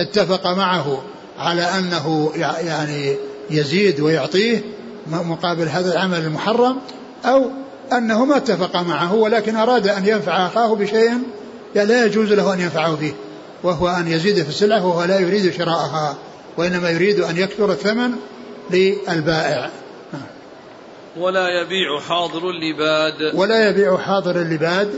اتفق 0.00 0.46
معه 0.46 1.02
على 1.38 1.62
أنه 1.62 2.32
يعني 2.64 3.16
يزيد 3.50 4.00
ويعطيه 4.00 4.62
مقابل 5.06 5.68
هذا 5.68 5.92
العمل 5.92 6.18
المحرم 6.18 6.78
أو 7.24 7.50
أنه 7.92 8.24
ما 8.24 8.36
اتفق 8.36 8.76
معه 8.76 9.14
ولكن 9.14 9.56
أراد 9.56 9.88
أن 9.88 10.06
ينفع 10.08 10.46
أخاه 10.46 10.74
بشيء 10.74 11.12
لا 11.74 12.04
يجوز 12.04 12.32
له 12.32 12.54
أن 12.54 12.60
ينفعه 12.60 12.96
فيه. 12.96 13.12
وهو 13.62 13.88
أن 13.88 14.08
يزيد 14.08 14.42
في 14.42 14.48
السلعة 14.48 14.86
وهو 14.86 15.04
لا 15.04 15.18
يريد 15.18 15.52
شراءها 15.52 16.16
وإنما 16.56 16.90
يريد 16.90 17.20
أن 17.20 17.36
يكثر 17.36 17.72
الثمن 17.72 18.10
للبائع. 18.70 19.70
ولا 21.16 21.48
يبيع 21.62 22.00
حاضر 22.00 22.50
اللباد. 22.50 23.34
ولا 23.34 23.68
يبيع 23.68 23.96
حاضر 23.96 24.36
اللباد. 24.36 24.94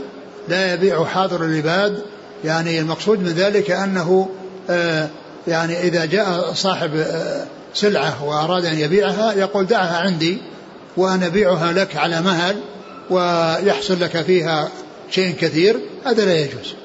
لا 0.49 0.73
يبيع 0.73 1.05
حاضر 1.05 1.43
اللباد 1.43 2.03
يعني 2.45 2.79
المقصود 2.79 3.19
من 3.19 3.29
ذلك 3.29 3.71
أنه 3.71 4.29
آه، 4.69 5.09
يعني 5.47 5.81
إذا 5.81 6.05
جاء 6.05 6.53
صاحب 6.53 6.95
آه، 6.95 7.45
سلعة 7.73 8.23
وأراد 8.23 8.65
أن 8.65 8.79
يبيعها 8.79 9.33
يقول 9.33 9.65
دعها 9.65 9.97
عندي 9.97 10.37
وأنا 10.97 11.25
أبيعها 11.25 11.71
لك 11.71 11.95
على 11.95 12.21
مهل 12.21 12.55
ويحصل 13.09 14.01
لك 14.01 14.21
فيها 14.21 14.69
شيء 15.11 15.35
كثير 15.35 15.79
هذا 16.05 16.25
لا 16.25 16.35
يجوز. 16.35 16.75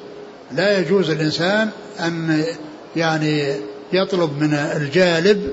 لا 0.56 0.78
يجوز 0.78 1.10
الإنسان 1.10 1.70
أن 2.00 2.44
يعني 2.96 3.54
يطلب 3.92 4.42
من 4.42 4.54
الجالب 4.54 5.50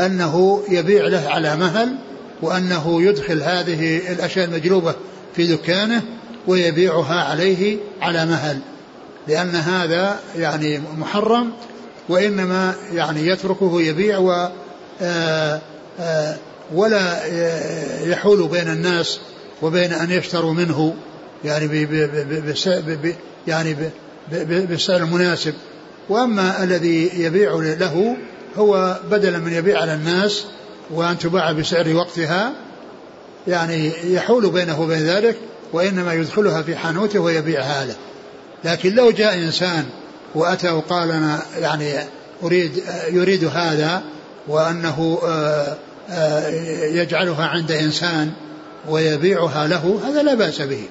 أنه 0.00 0.62
يبيع 0.68 1.06
له 1.06 1.28
على 1.28 1.56
مهل 1.56 1.96
وأنه 2.42 3.02
يدخل 3.02 3.42
هذه 3.42 4.12
الأشياء 4.12 4.46
المجلوبة 4.46 4.94
في 5.36 5.46
دكانه 5.46 6.02
ويبيعها 6.46 7.24
عليه 7.24 7.76
على 8.00 8.26
مهل 8.26 8.58
لأن 9.28 9.54
هذا 9.54 10.20
يعني 10.36 10.80
محرم 10.98 11.52
وإنما 12.08 12.74
يعني 12.92 13.26
يتركه 13.26 13.82
يبيع 13.82 14.18
و 14.18 14.48
آه، 15.02 15.60
آه، 16.00 16.36
ولا 16.74 17.26
يحول 18.04 18.48
بين 18.48 18.68
الناس 18.68 19.20
وبين 19.62 19.92
أن 19.92 20.10
يشتروا 20.10 20.52
منه 20.52 20.94
يعني 21.44 21.66
يعني 23.46 23.76
بالسعر 24.30 24.96
المناسب 24.96 25.54
وأما 26.08 26.64
الذي 26.64 27.10
يبيع 27.16 27.54
له 27.54 28.16
هو 28.56 29.00
بدلا 29.10 29.38
من 29.38 29.52
يبيع 29.52 29.80
على 29.80 29.94
الناس 29.94 30.44
وأن 30.90 31.18
تباع 31.18 31.52
بسعر 31.52 31.94
وقتها 31.94 32.52
يعني 33.48 33.92
يحول 34.04 34.50
بينه 34.50 34.80
وبين 34.80 34.98
ذلك 35.06 35.36
وإنما 35.72 36.14
يدخلها 36.14 36.62
في 36.62 36.76
حانوته 36.76 37.20
ويبيعها 37.20 37.84
له 37.84 37.94
لكن 38.64 38.94
لو 38.94 39.10
جاء 39.10 39.34
إنسان 39.34 39.84
وأتى 40.34 40.70
وقال 40.70 41.10
أنا 41.10 41.42
يعني 41.58 41.94
أريد 42.42 42.82
يريد 43.08 43.44
هذا 43.44 44.02
وأنه 44.48 45.18
آه، 45.24 45.76
آه، 46.10 46.48
يجعلها 46.86 47.46
عند 47.46 47.72
إنسان 47.72 48.32
ويبيعها 48.88 49.66
له 49.66 50.00
هذا 50.04 50.22
لا 50.22 50.34
بأس 50.34 50.62
به. 50.62 50.82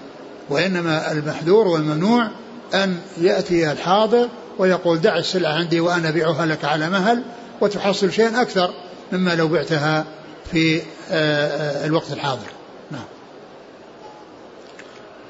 وإنما 0.50 1.12
المحذور 1.12 1.68
والممنوع 1.68 2.28
أن 2.74 2.98
يأتي 3.22 3.72
الحاضر 3.72 4.30
ويقول 4.58 5.02
دع 5.02 5.18
السلعة 5.18 5.54
عندي 5.54 5.80
وأنا 5.80 6.10
أبيعها 6.10 6.46
لك 6.46 6.66
على 6.66 6.90
مهل 6.90 7.24
وتحصل 7.62 8.12
شيئا 8.12 8.42
أكثر 8.42 8.74
مما 9.12 9.36
لو 9.36 9.48
بعتها 9.48 10.06
في 10.52 10.82
آه، 11.12 11.86
الوقت 11.86 12.12
الحاضر. 12.12 12.48
نعم. 12.92 13.06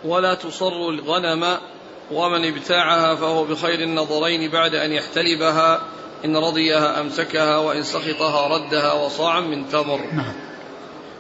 ولا 0.05 0.33
تصر 0.33 0.89
الغنم 0.89 1.57
ومن 2.11 2.53
ابتاعها 2.53 3.15
فهو 3.15 3.43
بخير 3.43 3.79
النظرين 3.79 4.51
بعد 4.51 4.75
أن 4.75 4.91
يحتلبها 4.91 5.81
إن 6.25 6.37
رضيها 6.37 7.01
أمسكها 7.01 7.57
وإن 7.57 7.83
سخطها 7.83 8.47
ردها 8.47 8.93
وصاعا 8.93 9.39
من 9.39 9.69
تمر. 9.69 10.01
نعم. 10.13 10.33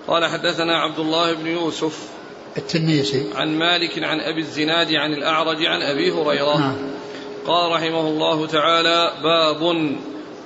قال 0.07 0.25
حدثنا 0.25 0.77
عبد 0.77 0.99
الله 0.99 1.33
بن 1.33 1.47
يوسف 1.47 2.09
التنيسي 2.57 3.25
عن 3.35 3.59
مالك 3.59 4.03
عن 4.03 4.19
أبي 4.19 4.41
الزناد 4.41 4.93
عن 4.93 5.13
الأعرج 5.13 5.65
عن 5.65 5.81
أبي 5.81 6.11
هريرة. 6.11 6.57
نعم. 6.57 6.91
قال 7.47 7.71
رحمه 7.71 8.07
الله 8.07 8.47
تعالى 8.47 9.13
باب 9.23 9.63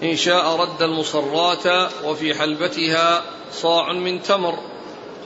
إن 0.03 0.15
شاء 0.15 0.55
رد 0.55 0.81
المصرات 0.81 1.91
وفي 2.03 2.35
حلبتها 2.35 3.23
صاع 3.51 3.93
من 3.93 4.21
تمر. 4.21 4.57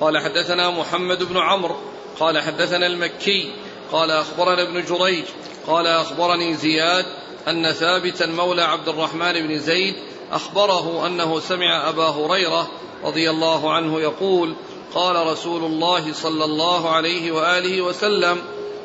قال 0.01 0.17
حدثنا 0.17 0.69
محمد 0.69 1.23
بن 1.23 1.37
عمرو. 1.37 1.75
قال 2.19 2.41
حدثنا 2.41 2.87
المكي. 2.87 3.51
قال 3.91 4.11
أخبرنا 4.11 4.61
ابن 4.61 4.83
جريج. 4.85 5.23
قال 5.67 5.87
أخبرني 5.87 6.53
زياد 6.53 7.05
أن 7.47 7.71
ثابتا 7.71 8.25
مولى 8.25 8.61
عبد 8.61 8.89
الرحمن 8.89 9.47
بن 9.47 9.59
زيد 9.59 9.95
أخبره 10.31 11.07
أنه 11.07 11.39
سمع 11.39 11.89
أبا 11.89 12.03
هريرة 12.03 12.69
رضي 13.03 13.29
الله 13.29 13.73
عنه 13.73 13.99
يقول 13.99 14.55
قال 14.95 15.27
رسول 15.27 15.63
الله 15.63 16.13
صلى 16.13 16.45
الله 16.45 16.89
عليه 16.89 17.31
وآله 17.31 17.81
وسلم 17.81 18.37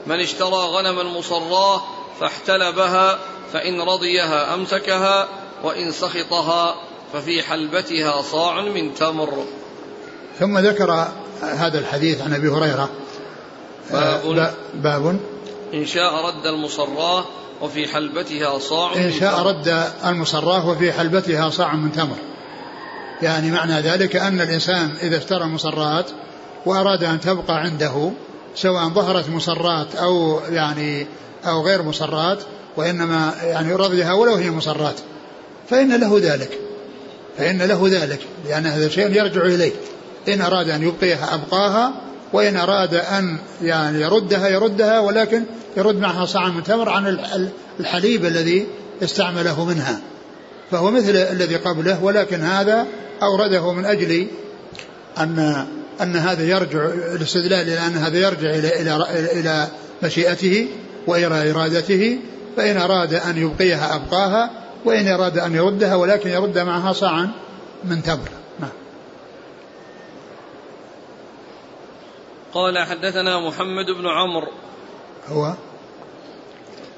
من 0.07 0.21
اشترى 0.21 0.51
غنما 0.51 1.03
مصراه 1.03 1.83
فاحتلبها 2.21 3.19
فإن 3.53 3.81
رضيها 3.81 4.55
أمسكها 4.55 5.29
وإن 5.63 5.93
سخطها 5.93 6.75
ففي 7.13 7.43
حلبتها 7.43 8.23
صاع 8.23 8.61
من 8.61 8.95
تمر. 8.95 9.45
ثم 10.39 10.59
ذكر 10.59 11.09
هذا 11.43 11.79
الحديث 11.79 12.23
عن 12.23 12.35
أبي 12.35 12.49
هريرة. 12.49 12.89
باب, 13.91 14.55
باب. 14.75 15.21
إن 15.75 15.87
شاء 15.87 16.27
رد 16.27 16.47
المصراه 16.47 17.25
وفي 17.63 17.89
حلبتها 17.89 18.59
صاع 18.59 18.97
إن 18.97 19.13
شاء 19.13 19.43
رد 19.43 19.91
المصراه 20.05 20.69
وفي 20.69 20.93
حلبتها 20.93 21.51
صاع 21.51 21.75
من 21.75 21.93
تمر. 21.93 22.17
يعني 23.25 23.51
معنى 23.51 23.81
ذلك 23.81 24.17
أن 24.17 24.41
الإنسان 24.41 24.91
إذا 25.03 25.17
اشترى 25.17 25.45
مصرات 25.45 26.11
وأراد 26.67 27.05
أن 27.05 27.21
تبقى 27.21 27.61
عنده 27.61 28.11
سواء 28.55 28.89
ظهرت 28.89 29.29
مصرات 29.29 29.95
أو 29.95 30.41
يعني 30.51 31.07
أو 31.47 31.67
غير 31.67 31.83
مصرات 31.83 32.39
وإنما 32.77 33.35
يعني 33.43 33.75
رضيها 33.75 34.13
ولو 34.13 34.35
هي 34.35 34.51
مصرات 34.51 34.95
فإن 35.71 35.97
له 35.97 36.19
ذلك 36.23 36.59
فإن 37.39 37.63
له 37.63 37.89
ذلك 37.89 38.21
لأن 38.49 38.67
هذا 38.67 38.89
شيء 38.89 39.11
يرجع 39.11 39.43
إليه. 39.43 39.73
إن 40.29 40.41
أراد 40.41 40.71
أن 40.71 40.83
يبقيها 40.83 41.35
أبقاها 41.35 41.93
وإن 42.33 42.57
أراد 42.57 42.95
أن 42.95 43.39
يعني 43.63 44.01
يردها 44.01 44.49
يردها 44.49 45.01
ولكن 45.01 45.45
يرد 45.77 46.01
معها 46.01 46.27
صاع 46.27 46.49
من 46.49 46.63
تمر 46.63 46.89
عن 46.89 47.19
الحليب 47.81 48.25
الذي 48.25 48.67
استعمله 49.03 49.65
منها. 49.65 50.01
فهو 50.71 50.91
مثل 50.91 51.17
الذي 51.17 51.57
قبله 51.57 52.05
ولكن 52.05 52.41
هذا 52.41 52.87
أورده 53.23 53.73
من 53.73 53.85
أجل 53.85 54.27
أن 55.19 55.67
أن 56.01 56.17
هذا 56.17 56.45
يرجع 56.45 56.87
الاستدلال 56.87 57.69
إلى 57.69 57.87
أن 57.87 57.93
هذا 57.93 58.19
يرجع 58.19 58.51
إلى 58.51 58.81
إلى 58.83 58.97
إلى 59.41 59.69
مشيئته 60.03 60.69
وإلى 61.07 61.51
إرادته 61.51 62.19
فإن 62.57 62.77
أراد 62.77 63.15
أن 63.15 63.37
يبقيها 63.39 63.97
أبقاها 63.97 64.51
وإن 64.85 65.09
أراد 65.09 65.39
أن 65.39 65.55
يردها 65.55 65.95
ولكن 65.95 66.31
يرد 66.31 66.59
معها 66.59 66.93
صاعا 66.93 67.31
من 67.85 68.03
تمر. 68.03 68.29
نعم. 68.61 68.71
قال 72.53 72.79
حدثنا 72.79 73.49
محمد 73.49 73.87
بن 73.87 74.07
عمرو. 74.07 74.53
هو؟ 75.29 75.55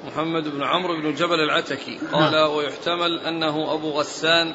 محمد 0.05 0.43
بن 0.43 0.63
عمرو 0.63 1.01
بن 1.01 1.13
جبل 1.13 1.39
العتكي. 1.39 1.99
قال 2.11 2.31
نعم. 2.31 2.49
ويحتمل 2.49 3.19
أنه 3.19 3.73
أبو 3.73 3.89
غسان 3.89 4.53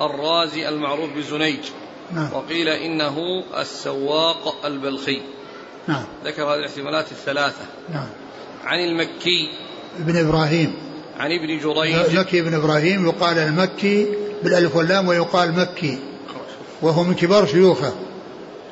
الرازي 0.00 0.68
المعروف 0.68 1.10
بزنيج. 1.16 1.58
نعم. 2.12 2.28
وقيل 2.32 2.68
إنه 2.68 3.44
السواق 3.60 4.66
البلخي. 4.66 5.22
نعم. 5.88 6.04
ذكر 6.24 6.42
هذه 6.42 6.58
الاحتمالات 6.58 7.12
الثلاثة. 7.12 7.64
نعم. 7.92 8.08
عن 8.64 8.78
المكي. 8.78 9.50
ابن 9.98 10.16
إبراهيم. 10.16 10.74
عن 11.18 11.32
ابن 11.32 11.58
جريج. 11.58 12.18
مكي 12.18 12.42
بن 12.42 12.54
إبراهيم 12.54 13.06
يقال 13.06 13.38
المكي 13.38 14.06
بالألف 14.42 14.76
واللام 14.76 15.08
ويقال 15.08 15.52
مكي. 15.52 15.98
وهو 16.82 17.04
من 17.04 17.14
كبار 17.14 17.46
شيوخه. 17.46 17.92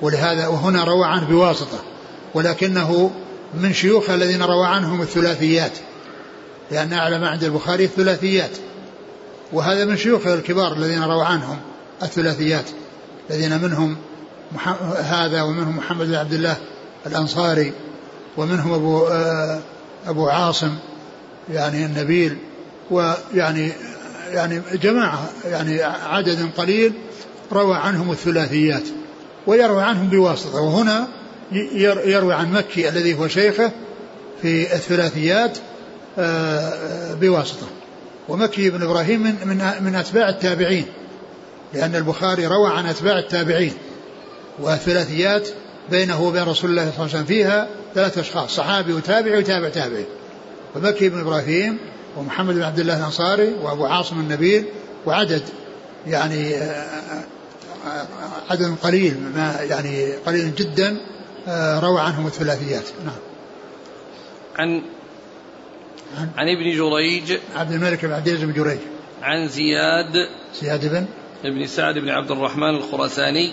ولهذا 0.02 0.48
وهنا 0.48 0.84
روى 0.84 1.06
عنه 1.06 1.28
بواسطة. 1.28 1.78
ولكنه 2.34 3.10
من 3.54 3.72
شيوخه 3.72 4.14
الذين 4.14 4.42
روى 4.42 4.66
عنهم 4.66 5.02
الثلاثيات. 5.02 5.78
لأن 6.70 6.92
أعلى 6.92 7.18
ما 7.18 7.28
عند 7.28 7.44
البخاري 7.44 7.84
الثلاثيات. 7.84 8.50
وهذا 9.52 9.84
من 9.84 9.96
شيوخه 9.96 10.34
الكبار 10.34 10.72
الذين 10.72 11.02
روى 11.02 11.24
عنهم 11.24 11.58
الثلاثيات. 12.02 12.64
الذين 13.30 13.62
منهم 13.62 13.96
هذا 15.02 15.42
ومنهم 15.42 15.76
محمد 15.76 16.06
بن 16.06 16.14
عبد 16.14 16.32
الله 16.32 16.56
الأنصاري 17.06 17.72
ومنهم 18.36 18.72
أبو 18.72 19.06
آه، 19.06 19.60
أبو 20.06 20.28
عاصم 20.28 20.74
يعني 21.52 21.86
النبيل 21.86 22.36
ويعني 22.90 23.72
يعني 24.32 24.62
جماعة 24.82 25.28
يعني 25.44 25.82
عدد 25.82 26.50
قليل 26.56 26.92
روى 27.52 27.76
عنهم 27.76 28.10
الثلاثيات. 28.10 28.82
ويروي 29.46 29.82
عنهم 29.82 30.08
بواسطة. 30.08 30.60
وهنا 30.60 31.08
يروي 32.04 32.34
عن 32.34 32.52
مكي 32.52 32.88
الذي 32.88 33.14
هو 33.14 33.28
شيخه 33.28 33.72
في 34.42 34.74
الثلاثيات 34.74 35.58
بواسطة. 37.20 37.66
ومكي 38.28 38.70
بن 38.70 38.82
إبراهيم 38.82 39.22
من, 39.22 39.34
من, 39.44 39.84
من 39.84 39.94
أتباع 39.94 40.28
التابعين 40.28 40.86
لأن 41.74 41.94
البخاري 41.94 42.46
روى 42.46 42.70
عن 42.70 42.86
أتباع 42.86 43.18
التابعين. 43.18 43.72
والثلاثيات 44.58 45.48
بينه 45.90 46.22
وبين 46.22 46.42
رسول 46.42 46.70
الله 46.70 46.82
صلى 46.82 46.90
الله 46.90 47.00
عليه 47.00 47.10
وسلم 47.10 47.24
فيها 47.24 47.68
ثلاثة 47.94 48.20
أشخاص 48.20 48.56
صحابي 48.56 48.92
وتابعي 48.92 49.38
وتابع 49.38 49.68
تابعي 49.68 50.04
فمكي 50.74 51.08
بن 51.08 51.20
إبراهيم 51.20 51.78
ومحمد 52.16 52.54
بن 52.54 52.62
عبد 52.62 52.78
الله 52.78 52.98
الأنصاري 52.98 53.54
وأبو 53.62 53.86
عاصم 53.86 54.20
النبيل 54.20 54.64
وعدد 55.06 55.42
يعني 56.06 56.56
آه، 56.56 56.62
آه، 57.86 58.06
عدد 58.50 58.76
قليل 58.82 59.16
ما 59.34 59.56
يعني 59.60 60.12
قليل 60.12 60.54
جدا 60.54 60.96
روى 61.78 62.00
عنهم 62.00 62.26
الثلاثيات. 62.26 62.84
نعم. 63.04 63.14
عن 64.58 64.82
عن 66.36 66.48
ابن 66.48 66.76
جريج 66.76 67.38
عبد 67.54 67.72
الملك 67.72 68.04
بن 68.04 68.12
عبد 68.12 68.28
العزيز 68.28 68.44
بن 68.44 68.52
جريج 68.52 68.78
عن 69.22 69.48
زياد 69.48 70.28
زياد 70.60 70.86
بن 70.90 71.06
ابن 71.44 71.66
سعد 71.66 71.98
بن 71.98 72.08
عبد 72.08 72.30
الرحمن 72.30 72.68
الخراساني 72.68 73.52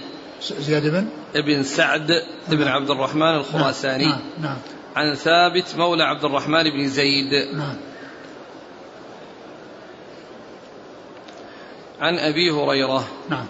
زياد 0.59 0.87
بن 0.87 1.07
ابن 1.35 1.63
سعد 1.63 2.11
بن 2.47 2.59
نعم. 2.59 2.67
عبد 2.67 2.89
الرحمن 2.89 3.35
الخراساني 3.35 4.05
نعم. 4.05 4.21
نعم. 4.41 4.57
عن 4.95 5.15
ثابت 5.15 5.75
مولى 5.77 6.03
عبد 6.03 6.25
الرحمن 6.25 6.63
بن 6.63 6.87
زيد 6.87 7.55
نعم. 7.55 7.75
عن 12.01 12.17
أبي 12.17 12.51
هريرة 12.51 13.07
نعم 13.29 13.45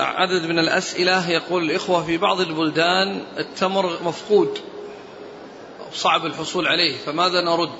عدد 0.00 0.42
من 0.42 0.58
الأسئلة 0.58 1.30
يقول 1.30 1.70
الإخوة 1.70 2.04
في 2.04 2.18
بعض 2.18 2.40
البلدان 2.40 3.22
التمر 3.38 4.02
مفقود 4.04 4.58
صعب 5.94 6.26
الحصول 6.26 6.66
عليه 6.66 6.98
فماذا 7.06 7.40
نرد؟ 7.40 7.78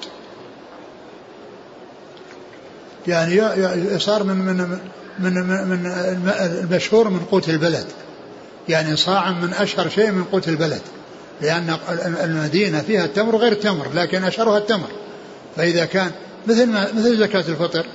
يعني 3.06 3.98
صار 3.98 4.24
من 4.24 4.36
من 4.36 4.78
من 5.18 5.34
من 5.68 5.92
المشهور 6.62 7.08
من 7.08 7.20
قوت 7.20 7.48
البلد. 7.48 7.86
يعني 8.68 8.96
صاع 8.96 9.32
من 9.32 9.54
أشهر 9.54 9.88
شيء 9.88 10.10
من 10.10 10.24
قوت 10.24 10.48
البلد. 10.48 10.82
لأن 11.40 11.76
المدينة 12.22 12.80
فيها 12.80 13.04
التمر 13.04 13.36
غير 13.36 13.52
التمر 13.52 13.92
لكن 13.94 14.24
أشهرها 14.24 14.58
التمر. 14.58 14.88
فإذا 15.56 15.84
كان 15.84 16.10
مثل 16.46 16.66
ما 16.66 16.92
مثل 16.92 17.18
زكاة 17.18 17.44
الفطر. 17.48 17.86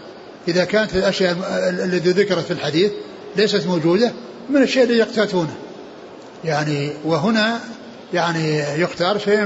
إذا 0.48 0.66
كانت 0.66 0.96
الأشياء 0.96 1.38
التي 1.70 2.10
ذكرت 2.10 2.46
في 2.46 2.52
الحديث 2.52 2.92
ليست 3.36 3.68
موجودة 3.68 4.12
من 4.50 4.64
الشيء 4.64 4.84
الذي 4.84 4.98
يقتاتونه 4.98 5.56
يعني 6.44 6.94
وهنا 7.06 7.60
يعني 8.14 8.60
يختار 8.82 9.18
شيء 9.18 9.46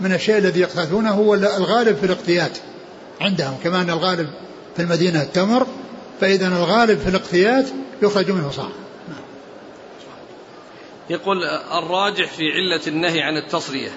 من 0.00 0.12
الشيء 0.12 0.38
الذي 0.38 0.60
يقتاتونه 0.60 1.10
هو 1.10 1.34
الغالب 1.34 1.96
في 1.96 2.06
الاقتيات 2.06 2.58
عندهم 3.20 3.56
كما 3.64 3.80
أن 3.80 3.90
الغالب 3.90 4.30
في 4.76 4.82
المدينة 4.82 5.22
التمر 5.22 5.66
فإذا 6.20 6.48
الغالب 6.48 6.98
في 6.98 7.08
الاقتيات 7.08 7.66
يخرج 8.02 8.30
منه 8.30 8.50
صاع. 8.50 8.68
يقول 11.10 11.44
الراجح 11.72 12.32
في 12.32 12.42
علة 12.42 12.80
النهي 12.86 13.22
عن 13.22 13.36
التصرية 13.36 13.90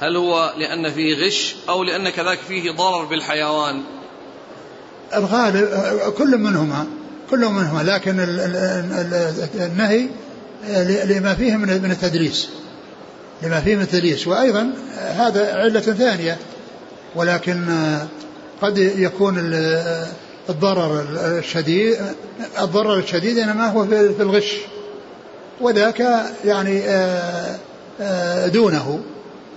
هل 0.00 0.16
هو 0.16 0.54
لأن 0.56 0.90
فيه 0.90 1.26
غش 1.26 1.56
أو 1.68 1.82
لأن 1.84 2.08
كذلك 2.08 2.38
فيه 2.38 2.70
ضرر 2.70 3.04
بالحيوان؟ 3.04 3.82
الغالب 5.14 5.68
كل 6.18 6.38
منهما 6.38 6.86
كل 7.30 7.38
منهما 7.38 7.82
لكن 7.82 8.16
النهي 9.54 10.08
لما 11.04 11.34
فيه 11.34 11.56
من 11.56 11.90
التدريس 11.90 12.48
لما 13.42 13.60
فيه 13.60 13.76
من 13.76 13.82
التدريس 13.82 14.26
وأيضا 14.26 14.70
هذا 14.98 15.54
علة 15.54 15.80
ثانية 15.80 16.38
ولكن 17.14 17.66
قد 18.62 18.78
يكون 18.78 19.34
الضرر 20.48 21.06
الشديد 21.38 21.96
الضرر 22.60 22.98
الشديد 22.98 23.38
إنما 23.38 23.68
هو 23.68 23.86
في 23.86 24.20
الغش. 24.20 24.56
وذاك 25.60 26.24
يعني 26.44 26.82
آه، 26.88 27.56
آه، 28.00 28.46
دونه. 28.46 29.00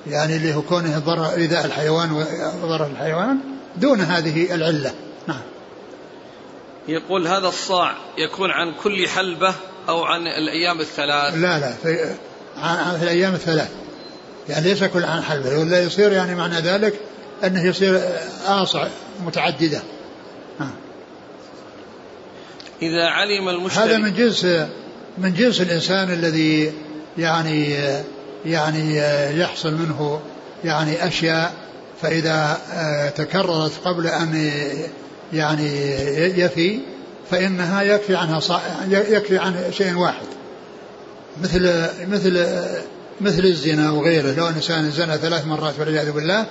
يعني 0.08 0.36
اللي 0.36 0.54
هو 0.54 0.62
كونه 0.62 1.00
ضرر 1.00 1.34
إيذاء 1.36 1.66
الحيوان 1.66 2.12
وضرر 2.64 2.88
الحيوان 2.88 3.38
دون 3.78 4.02
هذه 4.02 4.56
العلة. 4.56 4.92
يقول 6.88 7.28
هذا 7.28 7.48
الصاع 7.48 7.96
يكون 8.18 8.52
عن 8.52 8.74
كل 8.84 9.08
حلبة 9.08 9.54
أو 9.90 10.04
عن 10.04 10.22
الأيام 10.22 10.80
الثلاث. 10.80 11.34
لا 11.34 11.60
لا 11.60 11.72
في, 11.84 12.16
عن 12.58 12.98
في 12.98 13.04
الأيام 13.04 13.34
الثلاث. 13.34 13.70
يعني 14.50 14.68
ليس 14.68 14.84
كل 14.84 15.06
عن 15.06 15.24
حلبة. 15.24 15.60
ولا 15.60 15.84
يصير 15.84 16.12
يعني 16.12 16.36
معنى 16.36 16.60
ذلك 16.60 16.94
أنه 17.44 17.66
يصير 17.66 18.02
آصع 18.48 18.88
متعددة. 19.26 19.82
إذا 22.82 23.06
علم 23.06 23.50
المشتري 23.50 23.84
هذا 23.84 23.98
من 23.98 24.14
جنس 24.14 24.46
من 25.18 25.34
جنس 25.34 25.62
الإنسان 25.62 26.14
الذي 26.14 26.74
يعني 27.18 27.76
يعني 28.46 28.98
يحصل 29.40 29.74
منه 29.74 30.22
يعني 30.64 31.08
أشياء 31.08 31.54
فإذا 32.02 32.58
تكررت 33.16 33.72
قبل 33.86 34.08
أن 34.08 34.52
يعني 35.34 35.70
يفي 36.42 36.80
فإنها 37.32 37.82
يكفي 37.82 38.16
عنها 38.16 38.42
يكفي 38.90 39.38
عن 39.38 39.56
شيء 39.72 39.98
واحد. 39.98 40.26
مثل 41.44 41.90
مثل 42.08 42.48
مثل 43.22 43.44
الزنا 43.46 43.92
وغيره. 43.92 44.32
لو 44.32 44.48
الإنسان 44.48 44.92
زنى 44.92 45.18
ثلاث 45.18 45.46
مرات 45.46 45.80
والعياذ 45.80 46.12
بالله 46.12 46.46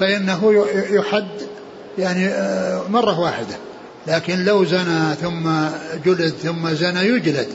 فإنه 0.00 0.66
يحد 0.90 1.28
يعني 1.98 2.28
مرة 2.88 3.20
واحدة. 3.20 3.54
لكن 4.06 4.44
لو 4.44 4.64
زنى 4.64 5.14
ثم 5.14 5.50
جلد 6.04 6.34
ثم 6.42 6.70
زنى 6.70 7.00
يجلد. 7.00 7.48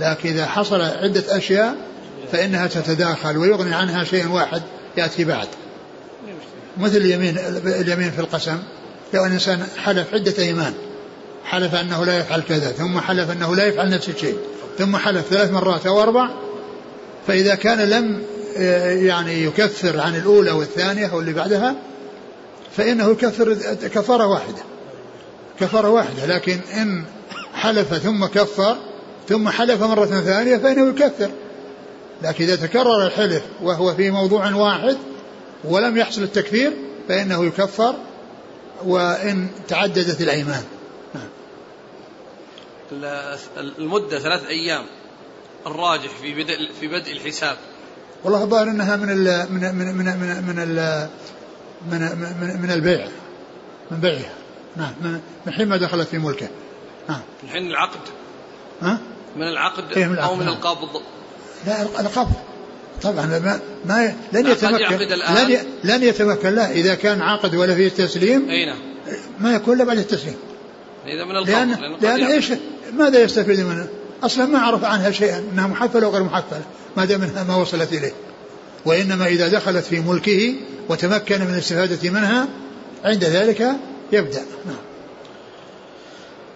لكن 0.00 0.28
إذا 0.28 0.46
حصل 0.46 0.80
عدة 0.80 1.36
أشياء 1.36 1.76
فإنها 2.32 2.66
تتداخل 2.66 3.36
ويغني 3.36 3.74
عنها 3.74 4.04
شيء 4.04 4.28
واحد 4.28 4.62
يأتي 4.96 5.24
بعد. 5.24 5.48
مثل 6.78 6.96
اليمين 6.96 7.38
اليمين 7.66 8.10
في 8.10 8.18
القسم. 8.18 8.58
لو 9.14 9.22
أن 9.22 9.26
الإنسان 9.26 9.66
حلف 9.76 10.14
عدة 10.14 10.42
أيمان 10.42 10.74
حلف 11.44 11.74
أنه 11.74 12.04
لا 12.04 12.18
يفعل 12.18 12.40
كذا 12.40 12.70
ثم 12.70 13.00
حلف 13.00 13.30
أنه 13.30 13.56
لا 13.56 13.66
يفعل 13.66 13.90
نفس 13.90 14.08
الشيء 14.08 14.38
ثم 14.78 14.96
حلف 14.96 15.26
ثلاث 15.30 15.52
مرات 15.52 15.86
أو 15.86 16.02
أربع 16.02 16.30
فإذا 17.26 17.54
كان 17.54 17.78
لم 17.80 18.22
يعني 19.06 19.44
يكفر 19.44 20.00
عن 20.00 20.16
الأولى 20.16 20.50
والثانية 20.50 21.12
أو 21.12 21.20
اللي 21.20 21.32
بعدها 21.32 21.74
فإنه 22.76 23.10
يكفر 23.10 23.54
كفارة 23.94 24.26
واحدة 24.26 24.62
كفارة 25.60 25.88
واحدة 25.88 26.26
لكن 26.26 26.58
إن 26.76 27.04
حلف 27.54 27.94
ثم 27.94 28.26
كفر 28.26 28.76
ثم 29.28 29.48
حلف 29.48 29.82
مرة 29.82 30.06
ثانية 30.06 30.56
فإنه 30.56 30.88
يكفر. 30.88 31.30
لكن 32.22 32.44
إذا 32.44 32.56
تكرر 32.56 33.06
الحلف 33.06 33.42
وهو 33.62 33.94
في 33.94 34.10
موضوع 34.10 34.54
واحد 34.54 34.96
ولم 35.64 35.96
يحصل 35.96 36.22
التكفير 36.22 36.72
فإنه 37.08 37.44
يكفر 37.44 37.94
وإن 38.84 39.48
تعددت 39.68 40.20
الأيمان. 40.20 40.64
المدة 43.78 44.18
ثلاث 44.18 44.44
أيام. 44.44 44.84
الراجح 45.66 46.10
في 46.22 46.34
بدء 46.34 46.72
في 46.80 46.88
بدء 46.88 47.12
الحساب. 47.12 47.56
والله 48.24 48.42
الظاهر 48.42 48.68
إنها 48.68 48.96
من 48.96 49.10
ال 49.10 49.52
من 49.52 49.74
من 49.74 49.94
من 49.94 50.04
من 50.04 50.44
من, 50.46 50.58
ال 50.58 51.08
من, 51.90 52.00
من, 52.40 52.62
من 52.62 52.70
البيع. 52.70 53.08
من 53.90 54.00
بيعها. 54.00 54.34
نعم. 54.76 55.20
من 55.46 55.52
حين 55.52 55.68
ما 55.68 55.76
دخلت 55.76 56.08
في 56.08 56.18
ملكه. 56.18 56.48
نعم. 57.08 57.20
من 57.42 57.48
حين 57.48 57.66
العقد. 57.66 58.00
ها؟ 58.82 58.98
من 59.36 59.42
العقد 59.42 59.92
إيه 59.92 60.06
من 60.06 60.14
العقد. 60.14 60.30
أو 60.30 60.36
من 60.36 60.44
نعم. 60.44 60.54
القبض. 60.54 61.02
لا 61.66 61.82
القبض. 61.82 62.49
طبعا 63.02 63.26
ما, 63.26 63.60
ما 63.86 64.14
لن 64.32 64.46
يتمكن 64.46 64.96
لن, 64.96 65.58
لن 65.84 66.02
يتمكن. 66.02 66.54
لا 66.54 66.70
إذا 66.70 66.94
كان 66.94 67.22
عقد 67.22 67.54
ولا 67.54 67.74
فيه 67.74 67.88
تسليم 67.88 68.50
أي 68.50 68.66
نعم. 68.66 68.78
ما 69.40 69.54
يكون 69.54 69.76
إلا 69.76 69.84
بعد 69.84 69.98
التسليم. 69.98 70.36
إذا 71.06 71.24
من 71.24 71.36
القبض 71.36 71.50
لأن, 71.50 71.96
لأن 72.00 72.24
إيش؟ 72.24 72.52
ماذا 72.92 73.22
يستفيد 73.22 73.60
منه؟ 73.60 73.88
أصلا 74.22 74.46
ما 74.46 74.58
عرف 74.58 74.84
عنها 74.84 75.10
شيئا 75.10 75.38
إنها 75.52 75.66
محفلة 75.66 76.08
وغير 76.08 76.22
محفلة 76.22 76.62
ما 76.96 77.04
دام 77.04 77.20
منها 77.20 77.44
ما 77.44 77.56
وصلت 77.56 77.92
إليه. 77.92 78.12
وإنما 78.86 79.26
إذا 79.26 79.48
دخلت 79.48 79.84
في 79.84 80.00
ملكه 80.00 80.54
وتمكن 80.88 81.40
من 81.40 81.54
الاستفاده 81.54 82.10
منها 82.10 82.48
عند 83.04 83.24
ذلك 83.24 83.66
يبدأ. 84.12 84.42
نعم. 84.66 84.76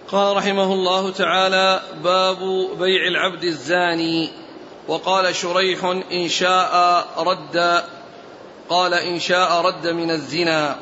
قال 0.07 0.37
رحمه 0.37 0.73
الله 0.73 1.11
تعالى 1.11 1.81
باب 2.03 2.37
بيع 2.79 3.07
العبد 3.07 3.43
الزاني. 3.43 4.44
وقال 4.87 5.35
شريح 5.35 5.85
إن 6.11 6.29
شاء 6.29 7.05
رد 7.17 7.83
قال 8.69 8.93
إن 8.93 9.19
شاء 9.19 9.61
رد 9.61 9.87
من 9.87 10.11
الزنا. 10.11 10.79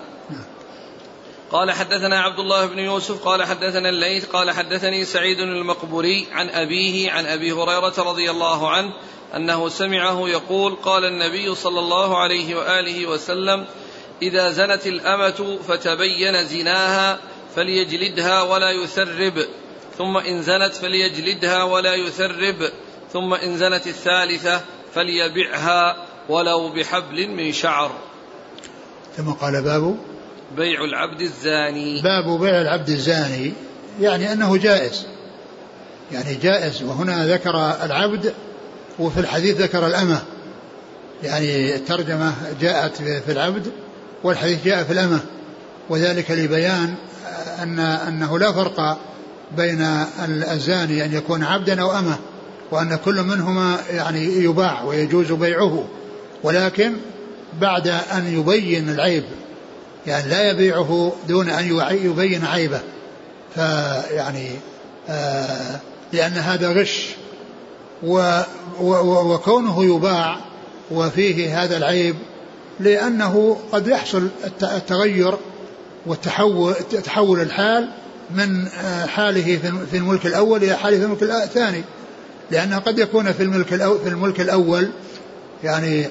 قال 1.52 1.72
حدثنا 1.72 2.22
عبد 2.22 2.40
الله 2.40 2.66
بن 2.66 2.80
يوسف 2.80 3.26
قال 3.26 3.44
حدثنا 3.44 3.90
الليث 3.90 4.26
قال 4.26 4.52
حدثني 4.52 5.06
سعيد 5.06 5.40
المقبوري 5.40 6.28
عن 6.32 6.50
أبيه 6.50 7.12
عن 7.12 7.26
أبي 7.26 7.52
هريرة 7.52 7.94
رضي 7.98 8.32
الله 8.32 8.70
عنه 8.70 8.94
أنه 9.36 9.70
سمعه 9.70 10.30
يقول 10.30 10.76
قال 10.76 11.06
النبي 11.06 11.56
صلى 11.56 11.80
الله 11.80 12.18
عليه 12.18 12.56
وآله 12.56 13.06
وسلم 13.06 13.66
إذا 14.22 14.52
زنت 14.52 14.88
الأمة 14.88 15.60
فتبين 15.68 16.44
زناها 16.44 17.20
فليجلدها 17.56 18.42
ولا 18.42 18.72
يثرب 18.72 19.46
ثم 19.98 20.18
إن 20.18 20.42
زنت 20.42 20.74
فليجلدها 20.74 21.64
ولا 21.64 21.96
يثرب. 21.96 22.72
ثم 23.14 23.34
إن 23.34 23.58
زنت 23.58 23.88
الثالثة 23.88 24.62
فليبعها 24.94 25.96
ولو 26.30 26.74
بحبل 26.74 27.30
من 27.30 27.52
شعر. 27.52 27.92
ثم 29.18 29.32
قال 29.32 29.62
باب 29.62 29.96
بيع 30.58 30.84
العبد 30.84 31.22
الزاني. 31.22 32.02
باب 32.02 32.40
بيع 32.40 32.62
العبد 32.62 32.90
الزاني 32.90 33.54
يعني 34.02 34.34
أنه 34.34 34.58
جائز. 34.58 35.06
يعني 36.12 36.36
جائز 36.36 36.84
وهنا 36.84 37.28
ذكر 37.28 37.76
العبد 37.84 38.34
وفي 39.00 39.20
الحديث 39.20 39.62
ذكر 39.62 39.88
الأمة. 39.88 40.22
يعني 41.24 41.76
الترجمة 41.76 42.34
جاءت 42.62 42.96
في 42.96 43.32
العبد 43.32 43.72
والحديث 44.24 44.66
جاء 44.66 44.84
في 44.84 44.94
الأمة. 44.94 45.20
وذلك 45.90 46.32
لبيان 46.32 46.96
أن 47.62 47.80
أنه 47.80 48.40
لا 48.40 48.52
فرق 48.52 48.98
بين 49.58 49.82
الزاني 50.52 51.06
أن 51.06 51.14
يكون 51.14 51.44
عبدا 51.44 51.82
أو 51.82 51.92
أمة. 51.92 52.20
وأن 52.74 52.96
كل 52.96 53.24
منهما 53.24 53.80
يعني 53.90 54.24
يباع 54.24 54.84
ويجوز 54.84 55.32
بيعه 55.32 55.84
ولكن 56.44 56.94
بعد 57.62 57.88
أن 57.88 58.40
يبين 58.40 58.90
العيب 58.90 59.24
يعني 60.08 60.30
لا 60.30 60.52
يبيعه 60.52 61.14
دون 61.28 61.50
أن 61.50 61.82
يبين 61.92 62.46
عيبه. 62.46 62.80
فيعني 63.56 64.50
آه 65.10 65.80
لأن 66.14 66.32
هذا 66.32 66.72
غش 66.72 67.10
و 68.04 68.40
وكونه 68.82 69.96
يباع 69.96 70.38
وفيه 70.92 71.64
هذا 71.64 71.78
العيب 71.78 72.16
لأنه 72.80 73.58
قد 73.72 73.88
يحصل 73.88 74.28
التغير 74.64 75.38
والتحول 76.06 76.74
تحول 77.04 77.40
الحال 77.40 77.90
من 78.32 78.68
آه، 78.68 79.06
حاله 79.06 79.60
في 79.92 79.98
الملك 79.98 80.26
الأول 80.26 80.64
إلى 80.64 80.76
حاله 80.76 80.98
في 80.98 81.06
الملك 81.06 81.24
الثاني. 81.24 81.84
لأنه 82.52 82.80
قد 82.80 83.00
يكون 83.00 83.32
في 83.32 83.44
الملك 83.44 83.68
في 84.04 84.10
الملك 84.10 84.42
الأول 84.42 84.90
يعني 85.64 86.10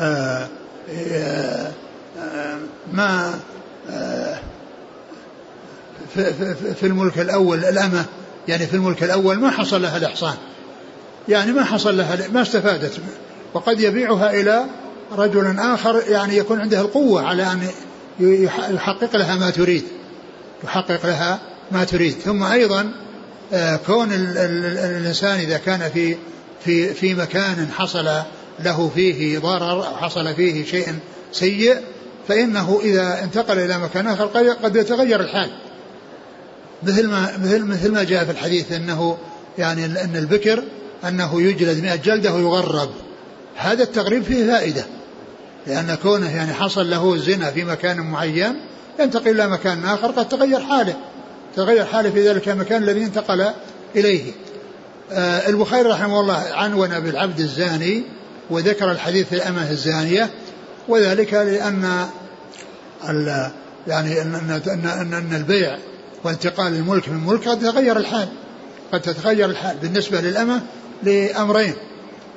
آه، 0.00 0.48
آه، 0.90 2.58
ما 2.92 3.34
في 6.74 6.82
الملك 6.82 7.18
الأول 7.18 7.64
الأمة 7.64 8.04
يعني 8.48 8.66
في 8.66 8.74
الملك 8.74 9.02
الأول 9.02 9.38
ما 9.38 9.50
حصل 9.50 9.82
لها 9.82 9.96
الإحصان. 9.96 10.34
يعني 11.28 11.52
ما 11.52 11.64
حصل 11.64 11.96
لها 11.96 12.28
ما 12.32 12.42
استفادت. 12.42 13.00
وقد 13.54 13.80
يبيعها 13.80 14.30
إلى 14.30 14.64
رجل 15.12 15.58
آخر 15.58 16.02
يعني 16.08 16.36
يكون 16.36 16.60
عنده 16.60 16.80
القوة 16.80 17.22
على 17.22 17.42
أن 17.42 17.68
يحقق 18.20 19.16
لها 19.16 19.36
ما 19.36 19.50
تريد. 19.50 19.84
يحقق 20.64 21.06
لها 21.06 21.38
ما 21.72 21.84
تريد. 21.84 22.12
ثم 22.12 22.42
أيضا 22.42 22.80
آه، 22.80 23.07
كون 23.86 24.12
الإنسان 24.12 25.38
إذا 25.40 25.58
كان 25.58 25.90
في 25.94 26.16
في 26.64 26.94
في 26.94 27.14
مكان 27.14 27.68
حصل 27.76 28.08
له 28.60 28.90
فيه 28.94 29.38
ضرر 29.38 29.86
أو 29.86 29.96
حصل 29.96 30.34
فيه 30.34 30.64
شيء 30.64 30.94
سيء 31.32 31.76
فإنه 32.28 32.80
إذا 32.84 33.24
انتقل 33.24 33.58
إلى 33.58 33.78
مكان 33.78 34.06
آخر 34.06 34.26
قد 34.62 34.76
يتغير 34.76 35.20
الحال. 35.20 35.50
مثل 36.82 37.06
ما 37.06 37.38
مثل 37.38 37.64
مثل 37.64 37.92
ما 37.92 38.02
جاء 38.02 38.24
في 38.24 38.30
الحديث 38.30 38.72
أنه 38.72 39.18
يعني 39.58 39.84
أن 39.84 40.16
البكر 40.16 40.64
أنه 41.08 41.42
يجلد 41.42 41.82
مئة 41.82 41.96
جلدة 41.96 42.34
ويغرب. 42.34 42.90
هذا 43.56 43.82
التغريب 43.82 44.22
فيه 44.22 44.52
فائدة 44.52 44.84
لأن 45.66 45.96
كونه 46.02 46.36
يعني 46.36 46.54
حصل 46.54 46.90
له 46.90 47.14
الزنا 47.14 47.50
في 47.50 47.64
مكان 47.64 48.00
معين 48.00 48.60
ينتقل 49.00 49.30
إلى 49.30 49.48
مكان 49.48 49.84
آخر 49.84 50.10
قد 50.10 50.28
تغير 50.28 50.60
حاله. 50.60 50.96
تغير 51.58 51.84
حاله 51.84 52.10
في 52.10 52.28
ذلك 52.28 52.48
المكان 52.48 52.82
الذي 52.82 53.04
انتقل 53.04 53.46
إليه. 53.96 54.32
آه 55.12 55.48
البخاري 55.48 55.88
رحمه 55.88 56.20
الله 56.20 56.44
عنون 56.52 57.00
بالعبد 57.00 57.40
الزاني 57.40 58.02
وذكر 58.50 58.90
الحديث 58.90 59.32
الأمة 59.32 59.70
الزانية 59.70 60.30
وذلك 60.88 61.34
لأن 61.34 62.08
يعني 63.86 64.22
أن, 64.22 64.34
أن, 64.34 64.86
أن, 64.86 65.14
أن 65.14 65.34
البيع 65.34 65.78
وانتقال 66.24 66.74
الملك 66.74 67.08
من 67.08 67.26
ملك 67.26 67.48
قد 67.48 67.62
يتغير 67.62 67.96
الحال. 67.96 68.28
قد 68.92 69.00
تتغير 69.00 69.50
الحال 69.50 69.76
بالنسبة 69.76 70.20
للأمة 70.20 70.60
لأمرين. 71.02 71.74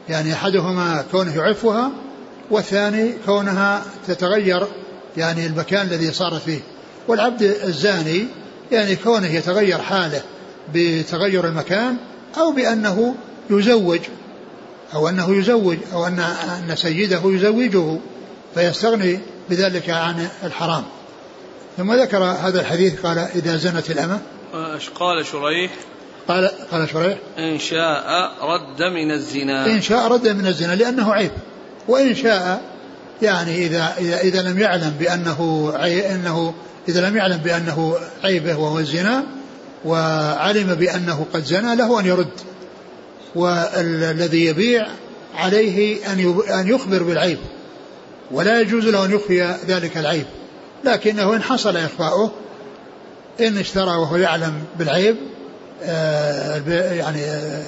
يعني 0.09 0.34
أحدهما 0.34 1.03
كونه 1.11 1.36
يعفها 1.36 1.91
والثاني 2.51 3.13
كونها 3.26 3.84
تتغير 4.07 4.67
يعني 5.17 5.45
المكان 5.45 5.88
الذي 5.88 6.11
صارت 6.11 6.41
فيه. 6.41 6.59
والعبد 7.07 7.41
الزاني 7.41 8.28
يعني 8.72 8.95
كونه 8.95 9.28
يتغير 9.28 9.78
حاله 9.78 10.22
بتغير 10.74 11.47
المكان 11.47 11.97
أو 12.38 12.51
بأنه 12.51 13.15
يزوج 13.49 13.99
أو 14.93 15.09
أنه 15.09 15.36
يزوج 15.36 15.78
أو 15.93 16.07
أن 16.07 16.19
أن 16.19 16.76
سيده 16.76 17.22
يزوجه 17.26 17.97
فيستغني 18.55 19.19
بذلك 19.49 19.89
عن 19.89 20.28
الحرام. 20.43 20.84
ثم 21.78 21.93
ذكر 21.93 22.24
هذا 22.24 22.61
الحديث 22.61 23.01
قال 23.01 23.17
إذا 23.17 23.57
زنت 23.57 23.91
الأمة 23.91 24.19
إيش 24.53 24.89
قال 24.89 25.26
شريح؟ 25.26 25.72
قال 26.28 26.51
قال 26.72 26.89
شريح 26.89 27.17
إن 27.38 27.59
شاء 27.59 28.32
رد 28.41 28.84
من 28.84 29.11
الزنا. 29.11 29.65
إن 29.65 29.82
شاء 29.82 30.07
رد 30.07 30.28
من 30.28 30.47
الزنا 30.47 30.76
لأنه 30.76 31.13
عيب. 31.13 31.32
وإن 31.88 32.15
شاء 32.15 32.61
يعني 33.22 33.65
إذا 33.65 33.93
إذا 33.99 34.22
إذا 34.22 34.41
لم 34.41 34.59
يعلم 34.59 34.95
بأنه 34.99 35.72
عي 35.76 36.15
أنه 36.15 36.53
إذا 36.88 37.09
لم 37.09 37.17
يعلم 37.17 37.38
بأنه 37.38 37.95
عيبه 38.23 38.55
وهو 38.55 38.79
الزنا 38.79 39.23
وعلم 39.86 40.75
بأنه 40.75 41.25
قد 41.34 41.45
زنى 41.45 41.75
له 41.75 41.99
أن 41.99 42.05
يرد. 42.05 42.32
والذي 43.36 44.45
يبيع 44.45 44.88
عليه 45.36 46.11
أن 46.59 46.67
يخبر 46.67 47.03
بالعيب. 47.03 47.38
ولا 48.32 48.61
يجوز 48.61 48.86
له 48.88 49.05
أن 49.05 49.11
يخفي 49.11 49.55
ذلك 49.67 49.97
العيب. 49.97 50.25
لكنه 50.84 51.36
إن 51.36 51.41
حصل 51.41 51.77
إخفاؤه 51.77 52.32
إن 53.39 53.57
اشترى 53.57 53.95
وهو 53.95 54.17
يعلم 54.17 54.53
بالعيب 54.79 55.15
آه، 55.84 56.61
يعني 56.93 57.23
آه، 57.23 57.63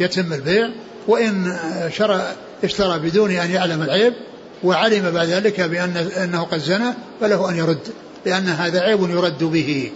يتم 0.00 0.32
البيع. 0.32 0.70
وإن 1.08 1.58
شرى 1.92 2.32
اشترى 2.64 2.98
بدون 2.98 3.30
أن 3.30 3.50
يعلم 3.50 3.82
العيب 3.82 4.14
وعلم 4.64 5.10
بعد 5.10 5.28
ذلك 5.28 5.60
بأن 5.60 5.96
أنه 5.96 6.42
قد 6.42 6.58
زنى 6.58 6.94
فله 7.20 7.50
أن 7.50 7.56
يرد. 7.56 7.88
لأن 8.28 8.48
هذا 8.48 8.80
عيب 8.80 9.10
يرد 9.10 9.44
به. 9.44 9.92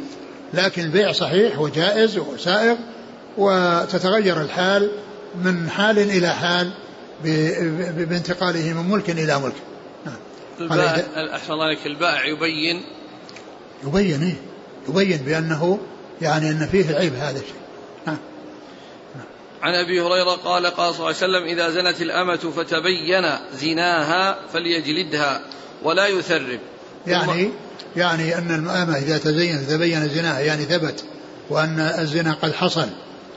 لكن 0.54 0.82
البيع 0.82 1.12
صحيح 1.12 1.58
وجائز 1.58 2.18
وسائغ 2.18 2.76
وتتغير 3.38 4.40
الحال 4.40 4.90
من 5.44 5.70
حال 5.70 5.98
إلى 5.98 6.28
حال 6.28 6.70
بانتقاله 7.94 8.72
من 8.72 8.90
ملك 8.90 9.10
إلى 9.10 9.38
ملك. 9.38 9.54
نعم. 10.06 10.16
البائع 10.60 11.36
أحسن 11.36 11.52
الله 11.52 11.64
عليك 11.64 11.86
البائع 11.86 12.24
يبين؟ 12.24 12.82
يبين 13.86 14.22
إيه. 14.22 14.36
يبين 14.88 15.18
بأنه 15.18 15.78
يعني 16.22 16.50
أن 16.50 16.68
فيه 16.72 16.90
العيب 16.90 17.14
هذا 17.14 17.38
الشيء. 17.38 17.62
نعم. 18.06 18.16
عن 19.62 19.74
أبي 19.74 20.00
هريرة 20.00 20.30
قال 20.30 20.66
قال 20.66 20.94
صلى 20.94 21.10
الله 21.10 21.16
عليه 21.16 21.16
وسلم 21.16 21.44
إذا 21.44 21.70
زنت 21.70 22.02
الأمة 22.02 22.36
فتبين 22.36 23.24
زناها 23.52 24.38
فليجلدها 24.52 25.40
ولا 25.82 26.06
يثرب. 26.06 26.60
يعني 27.06 27.50
يعني 27.96 28.38
أن 28.38 28.50
الأمة 28.50 28.96
إذا 28.98 29.18
تزين 29.18 29.66
تبين 29.68 30.08
زناها 30.08 30.40
يعني 30.40 30.64
ثبت 30.64 31.04
وأن 31.50 31.80
الزنا 31.80 32.32
قد 32.32 32.52
حصل 32.52 32.86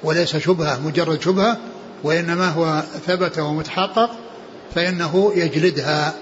وليس 0.03 0.36
شبهة 0.36 0.80
مجرد 0.80 1.22
شبهة 1.22 1.58
وإنما 2.03 2.49
هو 2.49 2.84
ثبت 3.08 3.39
ومتحقق 3.39 4.10
فإنه 4.76 5.32
يجلدها 5.36 6.14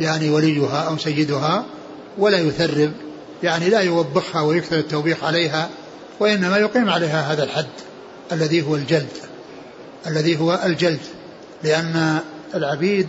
يعني 0.00 0.30
وليها 0.30 0.82
أو 0.88 0.98
سيدها 0.98 1.64
ولا 2.18 2.38
يثرب 2.38 2.92
يعني 3.42 3.68
لا 3.68 3.80
يوبخها 3.80 4.42
ويكثر 4.42 4.78
التوبيخ 4.78 5.24
عليها 5.24 5.68
وإنما 6.20 6.58
يقيم 6.58 6.90
عليها 6.90 7.32
هذا 7.32 7.44
الحد 7.44 7.66
الذي 8.32 8.62
هو 8.62 8.76
الجلد 8.76 9.08
الذي 10.06 10.40
هو 10.40 10.60
الجلد 10.64 11.00
لأن 11.64 12.18
العبيد 12.54 13.08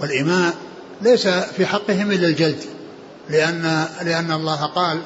والإماء 0.00 0.54
ليس 1.02 1.28
في 1.28 1.66
حقهم 1.66 2.10
إلا 2.10 2.28
الجلد. 2.28 2.64
لأن 3.30 3.84
لأن 4.02 4.32
الله 4.32 4.66
قال 4.66 5.00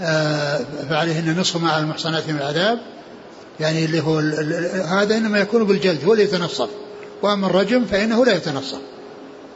آه، 0.00 0.64
فعليهن 0.90 1.40
نصف 1.40 1.62
ما 1.62 1.72
على 1.72 1.82
المحصنات 1.82 2.28
من 2.28 2.36
العذاب. 2.36 2.78
يعني 3.60 3.84
اللي 3.84 4.00
هو 4.00 4.18
هذا 4.84 5.16
إنما 5.16 5.38
يكون 5.38 5.64
بالجلد 5.64 6.04
هو 6.04 6.12
اللي 6.12 6.24
يتنصف. 6.24 6.68
وأما 7.22 7.46
الرجم 7.46 7.84
فإنه 7.84 8.24
لا 8.24 8.36
يتنصف. 8.36 8.80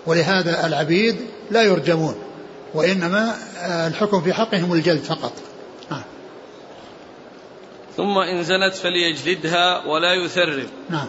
ولهذا 0.06 0.66
العبيد 0.66 1.16
لا 1.50 1.62
يرجمون. 1.62 2.14
وإنما 2.74 3.34
آه، 3.58 3.86
الحكم 3.86 4.20
في 4.20 4.32
حقهم 4.32 4.72
الجلد 4.72 5.02
فقط. 5.02 5.32
ثم 7.96 8.18
إن 8.18 8.42
زنت 8.42 8.74
فليجلدها 8.74 9.86
ولا 9.86 10.14
يثرب. 10.14 10.68
نعم. 10.90 11.06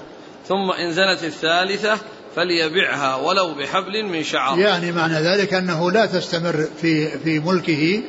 ثم 0.47 0.71
إن 0.71 0.93
زنت 0.93 1.23
الثالثة 1.23 1.97
فليبعها 2.35 3.15
ولو 3.15 3.53
بحبل 3.53 4.05
من 4.05 4.23
شعر. 4.23 4.59
يعني 4.59 4.91
معنى 4.91 5.13
ذلك 5.13 5.53
أنه 5.53 5.91
لا 5.91 6.05
تستمر 6.05 6.67
في 6.81 7.19
في 7.19 7.39
ملكه 7.39 8.01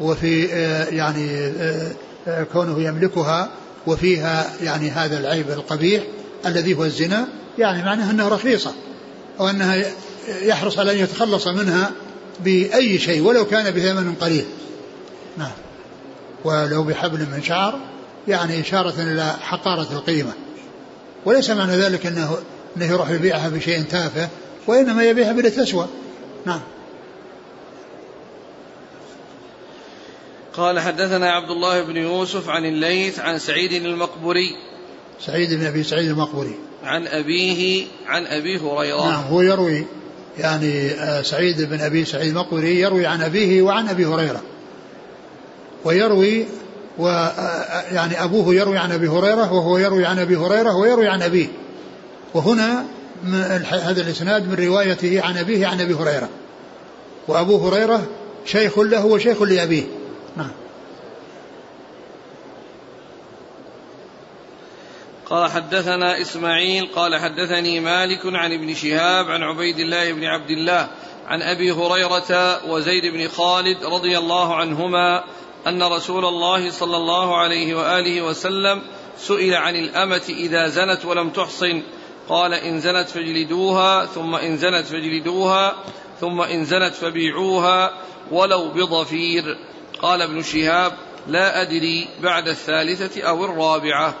وفي 0.00 0.52
آه، 0.52 0.84
يعني 0.84 1.30
آه، 1.36 1.92
آه، 2.28 2.42
كونه 2.42 2.82
يملكها 2.82 3.50
وفيها 3.86 4.50
يعني 4.62 4.90
هذا 4.90 5.18
العيب 5.18 5.50
القبيح 5.50 6.02
الذي 6.46 6.74
هو 6.74 6.84
الزنا. 6.84 7.28
يعني 7.58 7.82
معناه 7.82 8.10
أنها 8.10 8.28
رخيصة 8.28 8.72
أو 9.40 9.48
أنها 9.48 9.84
يحرص 10.42 10.78
على 10.78 10.92
أن 10.92 10.98
يتخلص 10.98 11.46
منها 11.46 11.90
بأي 12.44 12.98
شيء 12.98 13.22
ولو 13.22 13.44
كان 13.44 13.70
بثمن 13.74 14.14
قليل. 14.20 14.44
نعم. 15.38 15.52
ولو 16.44 16.82
بحبل 16.82 17.18
من 17.18 17.42
شعر 17.42 17.80
يعني 18.28 18.60
إشارة 18.60 18.94
إلى 18.98 19.34
حقارة 19.40 19.92
القيمة. 19.92 20.32
وليس 21.24 21.50
معنى 21.50 21.72
ذلك 21.72 22.06
أنه 22.06 22.36
أنه 22.76 22.84
يروح 22.84 23.10
يبيعها 23.10 23.48
بشيء 23.48 23.82
تافه 23.82 24.28
وإنما 24.66 25.04
يبيعها 25.04 25.32
بلا 25.32 25.48
تسوى 25.48 25.86
نعم. 26.46 26.60
قال 30.56 30.80
حدثنا 30.80 31.30
عبد 31.30 31.50
الله 31.50 31.82
بن 31.82 31.96
يوسف 31.96 32.48
عن 32.48 32.64
الليث 32.64 33.20
عن 33.20 33.38
سعيد 33.38 33.72
المقبري 33.72 34.56
سعيد 35.26 35.54
بن 35.54 35.66
أبي 35.66 35.82
سعيد 35.82 36.10
المقبري 36.10 36.54
عن 36.84 37.06
أبيه 37.06 37.86
عن 38.06 38.26
أبي 38.26 38.58
هريرة. 38.58 39.10
نعم 39.10 39.24
هو 39.24 39.40
يروي 39.40 39.86
يعني 40.38 40.90
آه، 40.90 41.22
سعيد 41.22 41.62
بن 41.62 41.80
أبي 41.80 42.04
سعيد 42.04 42.28
المقبري 42.28 42.80
يروي 42.80 43.06
عن 43.06 43.22
أبيه 43.22 43.62
وعن 43.62 43.88
أبي 43.88 44.06
هريرة. 44.06 44.42
ويروي 45.84 46.46
و 46.98 47.08
آه، 47.08 47.82
يعني 47.92 48.24
أبوه 48.24 48.54
يروي 48.54 48.78
عن 48.78 48.92
أبي 48.92 49.08
هريرة 49.08 49.52
وهو 49.52 49.78
يروي 49.78 50.06
عن 50.06 50.18
أبي 50.18 50.36
هريرة 50.36 50.76
ويروي 50.76 51.08
عن 51.08 51.22
أبيه. 51.22 51.48
وهنا 52.34 52.86
هذا 53.70 54.02
الإسناد 54.02 54.48
من 54.48 54.66
روايته 54.66 55.22
عن 55.24 55.38
أبيه 55.38 55.66
عن 55.66 55.80
أبي 55.80 55.94
هريرة. 55.94 56.28
وأبو 57.28 57.68
هريرة 57.68 58.06
شيخ 58.44 58.78
له 58.78 59.06
وشيخ 59.06 59.42
لأبيه. 59.42 59.84
نعم. 60.36 60.50
قال 65.30 65.50
حدثنا 65.50 66.20
إسماعيل 66.20 66.86
قال 66.86 67.16
حدثني 67.16 67.80
مالك 67.80 68.20
عن 68.24 68.52
ابن 68.52 68.74
شهاب 68.74 69.30
عن 69.30 69.42
عبيد 69.42 69.78
الله 69.78 70.12
بن 70.12 70.24
عبد 70.24 70.50
الله 70.50 70.88
عن 71.28 71.42
أبي 71.42 71.72
هريرة 71.72 72.60
وزيد 72.66 73.12
بن 73.14 73.28
خالد 73.28 73.84
رضي 73.84 74.18
الله 74.18 74.54
عنهما 74.54 75.24
أن 75.66 75.82
رسول 75.82 76.24
الله 76.24 76.70
صلى 76.70 76.96
الله 76.96 77.36
عليه 77.36 77.74
وآله 77.74 78.22
وسلم 78.22 78.82
سئل 79.18 79.54
عن 79.54 79.76
الأمة 79.76 80.22
إذا 80.28 80.68
زنت 80.68 81.04
ولم 81.04 81.30
تحصن. 81.30 81.82
قال 82.30 82.54
إن 82.54 82.80
زنت 82.80 83.08
فاجلدوها 83.08 84.06
ثم 84.06 84.34
إن 84.34 84.56
زنت 84.56 84.86
فاجلدوها 84.86 85.74
ثم 86.20 86.40
إن 86.40 86.64
زنت 86.64 86.94
فبيعوها 86.94 87.92
ولو 88.30 88.68
بضفير. 88.68 89.58
قال 90.02 90.22
ابن 90.22 90.42
شهاب 90.42 90.92
لا 91.28 91.62
أدري 91.62 92.08
بعد 92.22 92.48
الثالثة 92.48 93.22
أو 93.22 93.44
الرابعة. 93.44 94.14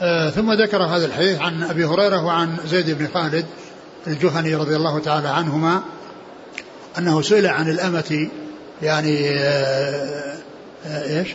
آه 0.00 0.30
ثم 0.30 0.52
ذكر 0.52 0.82
هذا 0.82 1.06
الحديث 1.06 1.40
عن 1.40 1.62
أبي 1.62 1.84
هريرة 1.84 2.24
وعن 2.24 2.56
زيد 2.66 2.98
بن 2.98 3.08
خالد 3.14 3.46
الجهني 4.06 4.54
رضي 4.54 4.76
الله 4.76 4.98
تعالى 4.98 5.28
عنهما 5.28 5.82
أنه 6.98 7.22
سئل 7.22 7.46
عن 7.46 7.70
الأمة 7.70 8.30
يعني 8.82 9.30
آه 9.30 10.36
آه 10.86 11.18
إيش؟ 11.18 11.28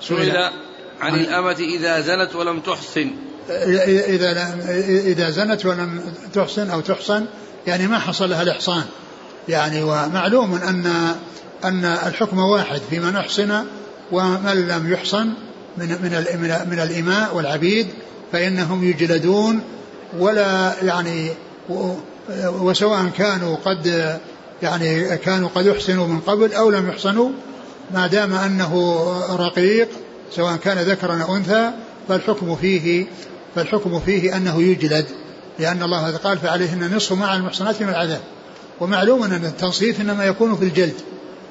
سئل 0.00 0.36
عن, 0.36 0.52
عن 1.00 1.14
الأمة 1.14 1.56
إذا 1.76 2.00
زنت 2.00 2.34
ولم 2.34 2.60
تحسن. 2.60 3.29
إذا 3.48 4.54
إذا 4.86 5.30
زنت 5.30 5.66
ولم 5.66 6.00
تحسن 6.32 6.70
أو 6.70 6.80
تحصن 6.80 7.26
يعني 7.66 7.86
ما 7.86 7.98
حصل 7.98 8.30
لها 8.30 8.42
الإحصان. 8.42 8.84
يعني 9.48 9.82
ومعلوم 9.82 10.54
أن 10.54 11.14
أن 11.64 11.84
الحكم 11.84 12.38
واحد 12.38 12.80
في 12.90 13.00
من 13.00 13.16
أحصن 13.16 13.64
ومن 14.12 14.68
لم 14.68 14.92
يحصن 14.92 15.32
من 15.76 15.88
من 15.88 16.66
من 16.70 16.80
الإماء 16.80 17.36
والعبيد 17.36 17.86
فإنهم 18.32 18.84
يجلدون 18.84 19.60
ولا 20.18 20.74
يعني 20.82 21.30
وسواء 22.44 23.10
كانوا 23.18 23.56
قد 23.64 24.16
يعني 24.62 25.16
كانوا 25.16 25.48
قد 25.54 25.66
أحسنوا 25.66 26.06
من 26.06 26.20
قبل 26.20 26.54
أو 26.54 26.70
لم 26.70 26.88
يحصنوا 26.88 27.30
ما 27.94 28.06
دام 28.06 28.34
أنه 28.34 29.02
رقيق 29.30 29.88
سواء 30.32 30.56
كان 30.56 30.78
ذكرا 30.78 31.22
أو 31.22 31.36
أنثى 31.36 31.70
فالحكم 32.08 32.56
فيه 32.56 33.06
فالحكم 33.54 34.00
فيه 34.00 34.36
أنه 34.36 34.62
يجلد 34.62 35.06
لأن 35.58 35.82
الله 35.82 36.16
قال 36.16 36.38
فعليهن 36.38 36.96
نصف 36.96 37.12
مع 37.12 37.36
المحصنات 37.36 37.82
من 37.82 37.88
العذاب. 37.88 38.20
ومعلوم 38.80 39.22
أن 39.22 39.44
التنصيف 39.44 40.00
إنما 40.00 40.24
يكون 40.24 40.56
في 40.56 40.64
الجلد 40.64 40.94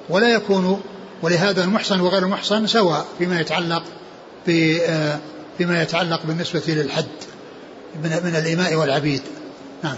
ولا 0.10 0.34
يكون 0.34 0.82
ولهذا 1.22 1.64
المحصن 1.64 2.00
وغير 2.00 2.24
المحصن 2.24 2.68
سواء 2.68 3.06
فيما 3.18 3.40
يتعلق 3.40 3.84
آه، 4.50 5.20
فيما 5.58 5.82
يتعلق 5.82 6.22
بالنسبة 6.24 6.64
للحد 6.68 7.06
من, 8.04 8.10
من 8.10 8.36
الإماء 8.36 8.76
والعبيد. 8.76 9.22
نعم. 9.84 9.98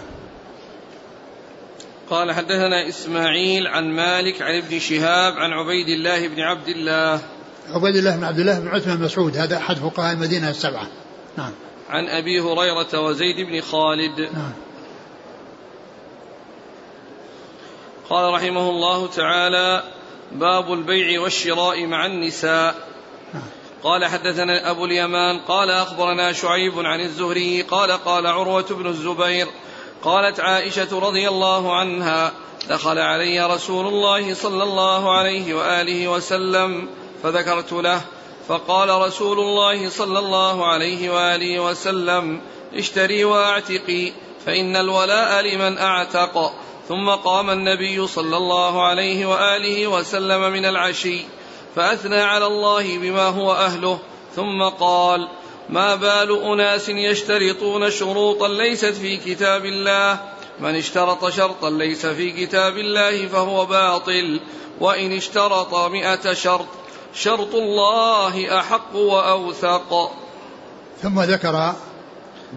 قال 2.09 2.31
حدثنا 2.31 2.89
إسماعيل 2.89 3.67
عن 3.67 3.83
مالك 3.83 4.41
عن 4.41 4.55
ابن 4.55 4.79
شهاب 4.79 5.33
عن 5.33 5.51
عبيد 5.51 5.87
الله 5.87 6.27
بن 6.27 6.39
عبد 6.39 6.67
الله. 6.67 7.21
عبيد 7.75 7.95
الله 7.95 8.15
بن 8.15 8.23
عبد 8.23 8.39
الله 8.39 8.59
بن 8.59 8.67
عثمان 8.67 9.01
مسعود 9.01 9.37
هذا 9.37 9.57
أحد 9.57 9.77
فقهاء 9.77 10.13
المدينة 10.13 10.49
السبعة. 10.49 10.87
نعم. 11.37 11.51
عن 11.89 12.07
أبي 12.07 12.39
هريرة 12.39 12.99
وزيد 12.99 13.47
بن 13.47 13.61
خالد. 13.61 14.19
نعم. 14.19 14.53
قال 18.09 18.33
رحمه 18.33 18.69
الله 18.69 19.07
تعالى 19.07 19.83
باب 20.31 20.73
البيع 20.73 21.21
والشراء 21.21 21.87
مع 21.87 22.05
النساء. 22.05 22.75
قال 23.83 24.05
حدثنا 24.05 24.71
أبو 24.71 24.85
اليمان 24.85 25.39
قال 25.39 25.69
أخبرنا 25.69 26.33
شعيب 26.33 26.79
عن 26.79 26.99
الزهري 26.99 27.61
قال 27.61 27.91
قال 27.91 28.27
عروة 28.27 28.65
بن 28.69 28.87
الزبير 28.87 29.47
قالت 30.03 30.39
عائشة 30.39 30.99
رضي 30.99 31.29
الله 31.29 31.75
عنها 31.75 32.31
دخل 32.69 32.99
علي 32.99 33.47
رسول 33.53 33.87
الله 33.87 34.33
صلى 34.33 34.63
الله 34.63 35.17
عليه 35.17 35.53
وآله 35.53 36.07
وسلم 36.07 36.87
فذكرت 37.23 37.73
له 37.73 38.01
فقال 38.47 38.89
رسول 38.89 39.39
الله 39.39 39.89
صلى 39.89 40.19
الله 40.19 40.65
عليه 40.65 41.09
وآله 41.09 41.59
وسلم 41.59 42.41
اشتري 42.73 43.23
واعتقي 43.23 44.11
فإن 44.45 44.75
الولاء 44.75 45.41
لمن 45.41 45.77
أعتق. 45.77 46.53
ثم 46.87 47.09
قام 47.09 47.49
النبي 47.49 48.07
صلى 48.07 48.37
الله 48.37 48.87
عليه 48.87 49.25
وآله 49.25 49.87
وسلم 49.87 50.51
من 50.51 50.65
العشي 50.65 51.25
فأثنى 51.75 52.21
على 52.21 52.45
الله 52.45 52.97
بما 52.97 53.27
هو 53.27 53.53
أهله. 53.53 53.99
ثم 54.35 54.63
قال 54.63 55.27
ما 55.69 55.95
بال 55.95 56.43
أناس 56.43 56.89
يشترطون 56.89 57.91
شروطا 57.91 58.47
ليست 58.47 58.85
في 58.85 59.17
كتاب 59.17 59.65
الله. 59.65 60.19
من 60.59 60.75
اشترط 60.75 61.29
شرطا 61.29 61.69
ليس 61.69 62.05
في 62.05 62.31
كتاب 62.31 62.77
الله 62.77 63.27
فهو 63.27 63.65
باطل 63.65 64.39
وإن 64.79 65.11
اشترط 65.11 65.75
مائه 65.75 66.33
شرط 66.33 66.67
شرط 67.13 67.55
الله 67.55 68.59
أحق 68.59 68.95
وأوثق. 68.95 70.11
ثم 71.01 71.21
ذكر 71.21 71.51
باب, 71.51 71.75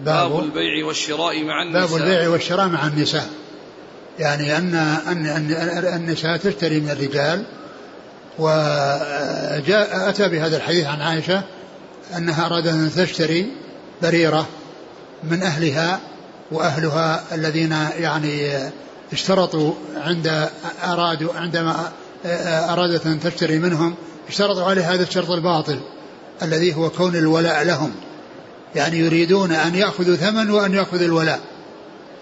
باب 0.05 0.39
البيع 0.39 0.85
والشراء 0.85 1.43
مع 1.43 1.61
النساء. 1.63 1.87
باب 1.87 1.95
البيع 1.95 2.29
والشراء 2.29 2.67
مع 2.67 2.87
النساء. 2.87 3.29
يعني 4.19 4.57
أن 4.57 4.75
أن 5.07 5.25
أن 5.25 5.51
النساء 5.95 6.37
تشتري 6.37 6.79
من 6.79 6.89
الرجال 6.89 7.43
وجاء 8.39 10.09
أتى 10.09 10.27
بهذا 10.27 10.57
الحديث 10.57 10.85
عن 10.85 11.01
عائشة 11.01 11.43
أنها 12.17 12.45
أرادت 12.45 12.67
أن 12.67 12.91
تشتري 12.95 13.51
بريرة 14.01 14.47
من 15.23 15.43
أهلها 15.43 15.99
وأهلها 16.51 17.23
الذين 17.31 17.71
يعني 17.99 18.51
اشترطوا 19.13 19.73
عند 19.95 20.49
أرادوا 20.83 21.33
عندما 21.33 21.91
أرادت 22.69 23.05
أن 23.05 23.19
تشتري 23.19 23.59
منهم 23.59 23.95
اشترطوا 24.27 24.63
عليه 24.63 24.93
هذا 24.93 25.03
الشرط 25.03 25.29
الباطل 25.29 25.79
الذي 26.41 26.75
هو 26.75 26.89
كون 26.89 27.15
الولاء 27.15 27.63
لهم. 27.63 27.91
يعني 28.75 28.99
يريدون 28.99 29.51
أن 29.51 29.75
يأخذوا 29.75 30.15
ثمن 30.15 30.49
وأن 30.49 30.73
يأخذوا 30.73 31.05
الولاء. 31.05 31.39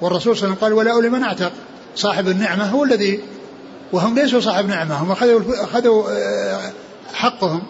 والرسول 0.02 0.38
صلى 0.38 0.46
الله 0.46 0.58
عليه 0.64 0.74
وسلم 0.74 0.84
قال 0.86 0.98
ولاء 0.98 1.02
لمن 1.02 1.24
أعتق؟ 1.24 1.52
صاحب 1.96 2.28
النعمة 2.28 2.70
هو 2.70 2.84
الذي 2.84 3.20
وهم 3.92 4.16
ليسوا 4.16 4.40
صاحب 4.40 4.66
نعمة 4.66 4.96
هم 4.96 5.12
أخذوا 5.12 5.64
أخذوا 5.64 6.12
آه، 6.12 6.72
حقهم. 7.14 7.64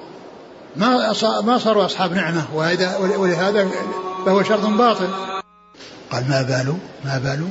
ما 0.75 1.13
ما 1.41 1.57
صاروا 1.57 1.85
أصحاب 1.85 2.13
نعمة 2.13 2.45
ولهذا 3.17 3.67
فهو 4.25 4.43
شرط 4.43 4.65
باطل. 4.65 5.07
قال 6.11 6.29
ما 6.29 6.41
بال 6.41 6.75
ما 7.05 7.17
بال 7.17 7.47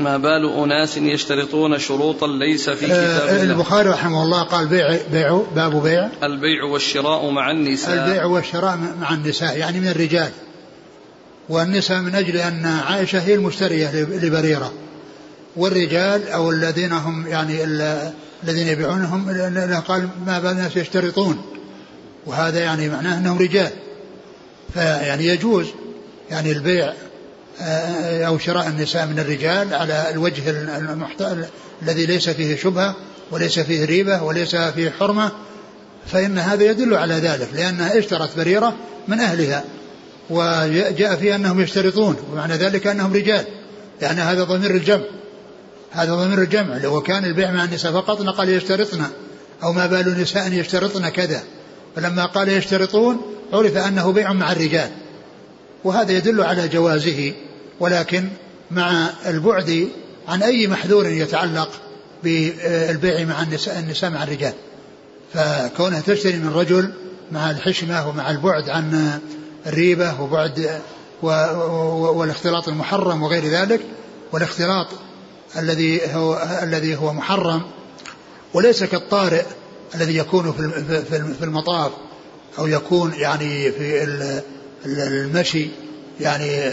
ما 0.00 0.16
بال 0.16 0.52
أناس 0.64 0.96
يشترطون 0.96 1.78
شروطا 1.78 2.26
ليس 2.26 2.70
في 2.70 2.86
آه، 2.86 3.18
كتاب 3.18 3.28
الله. 3.28 3.42
البخاري 3.42 3.88
رحمه 3.88 4.22
الله 4.22 4.42
قال 4.42 4.66
بيع 4.66 4.98
بيع 5.12 5.42
باب 5.56 5.82
بيع. 5.82 6.08
البيع 6.22 6.64
والشراء 6.64 7.30
مع 7.30 7.50
النساء. 7.50 8.06
البيع 8.06 8.24
والشراء 8.24 8.78
مع 9.00 9.14
النساء 9.14 9.58
يعني 9.58 9.80
من 9.80 9.88
الرجال. 9.88 10.30
والنساء 11.48 12.00
من 12.00 12.14
أجل 12.14 12.36
أن 12.36 12.66
عائشة 12.66 13.18
هي 13.18 13.34
المشترية 13.34 13.90
لبريرة. 14.02 14.72
والرجال 15.56 16.28
أو 16.28 16.50
الذين 16.50 16.92
هم 16.92 17.26
يعني 17.26 17.64
الذين 17.64 18.68
يبيعونهم 18.68 19.28
قال 19.88 20.08
ما 20.26 20.38
بال 20.38 20.50
الناس 20.50 20.76
يشترطون. 20.76 21.42
وهذا 22.26 22.60
يعني 22.60 22.88
معناه 22.88 23.18
أنهم 23.18 23.38
رجال. 23.38 23.70
فيعني 24.74 25.26
يجوز 25.26 25.66
يعني 26.30 26.52
البيع 26.52 26.92
أو 28.26 28.38
شراء 28.38 28.68
النساء 28.68 29.06
من 29.06 29.18
الرجال 29.18 29.74
على 29.74 30.10
الوجه 30.10 30.50
المحت... 30.50 31.24
الذي 31.82 32.06
ليس 32.06 32.28
فيه 32.28 32.56
شبهة 32.56 32.96
وليس 33.30 33.58
فيه 33.58 33.84
ريبة 33.84 34.22
وليس 34.22 34.56
فيه 34.56 34.90
حرمة 34.90 35.32
فإن 36.06 36.38
هذا 36.38 36.64
يدل 36.64 36.94
على 36.94 37.14
ذلك 37.14 37.48
لأنها 37.54 37.98
اشترت 37.98 38.36
بريرة 38.36 38.76
من 39.08 39.20
أهلها 39.20 39.64
وجاء 40.30 41.16
فيها 41.16 41.36
أنهم 41.36 41.60
يشترطون 41.60 42.16
ومعنى 42.32 42.54
ذلك 42.54 42.86
أنهم 42.86 43.12
رجال 43.12 43.44
يعني 44.00 44.20
هذا 44.20 44.44
ضمير 44.44 44.70
الجمع 44.70 45.04
هذا 45.90 46.14
ضمير 46.14 46.42
الجمع 46.42 46.76
لو 46.76 47.00
كان 47.00 47.24
البيع 47.24 47.50
مع 47.50 47.64
النساء 47.64 47.92
فقط 47.92 48.20
لقال 48.20 48.48
يشترطن 48.48 49.02
أو 49.62 49.72
ما 49.72 49.86
بال 49.86 50.20
نساء 50.20 50.52
يشترطن 50.52 51.08
كذا 51.08 51.42
فلما 51.96 52.26
قال 52.26 52.48
يشترطون 52.48 53.20
عرف 53.52 53.76
أنه 53.76 54.12
بيع 54.12 54.32
مع 54.32 54.52
الرجال 54.52 54.90
وهذا 55.84 56.12
يدل 56.12 56.40
على 56.40 56.68
جوازه 56.68 57.32
ولكن 57.80 58.28
مع 58.70 59.10
البعد 59.26 59.88
عن 60.28 60.42
أي 60.42 60.66
محذور 60.66 61.06
يتعلق 61.06 61.70
بالبيع 62.24 63.24
مع 63.24 63.42
النساء, 63.42 63.78
النساء 63.78 64.10
مع 64.10 64.22
الرجال. 64.22 64.52
فكونها 65.34 66.00
تشتري 66.00 66.36
من 66.36 66.52
رجل 66.54 66.92
مع 67.32 67.50
الحشمة 67.50 68.08
ومع 68.08 68.30
البعد 68.30 68.68
عن 68.68 69.18
الريبة 69.66 70.20
وبعد 70.20 70.80
والاختلاط 71.22 72.68
المحرم 72.68 73.22
وغير 73.22 73.44
ذلك 73.44 73.80
والاختلاط 74.32 74.86
الذي 75.56 76.00
هو 76.14 76.58
الذي 76.62 76.96
هو 76.96 77.12
محرم 77.12 77.62
وليس 78.54 78.84
كالطارئ 78.84 79.44
الذي 79.94 80.16
يكون 80.16 80.52
في 81.38 81.44
المطاف 81.44 81.92
أو 82.58 82.66
يكون 82.66 83.14
يعني 83.14 83.72
في 83.72 84.04
المشي 84.86 85.68
يعني 86.20 86.68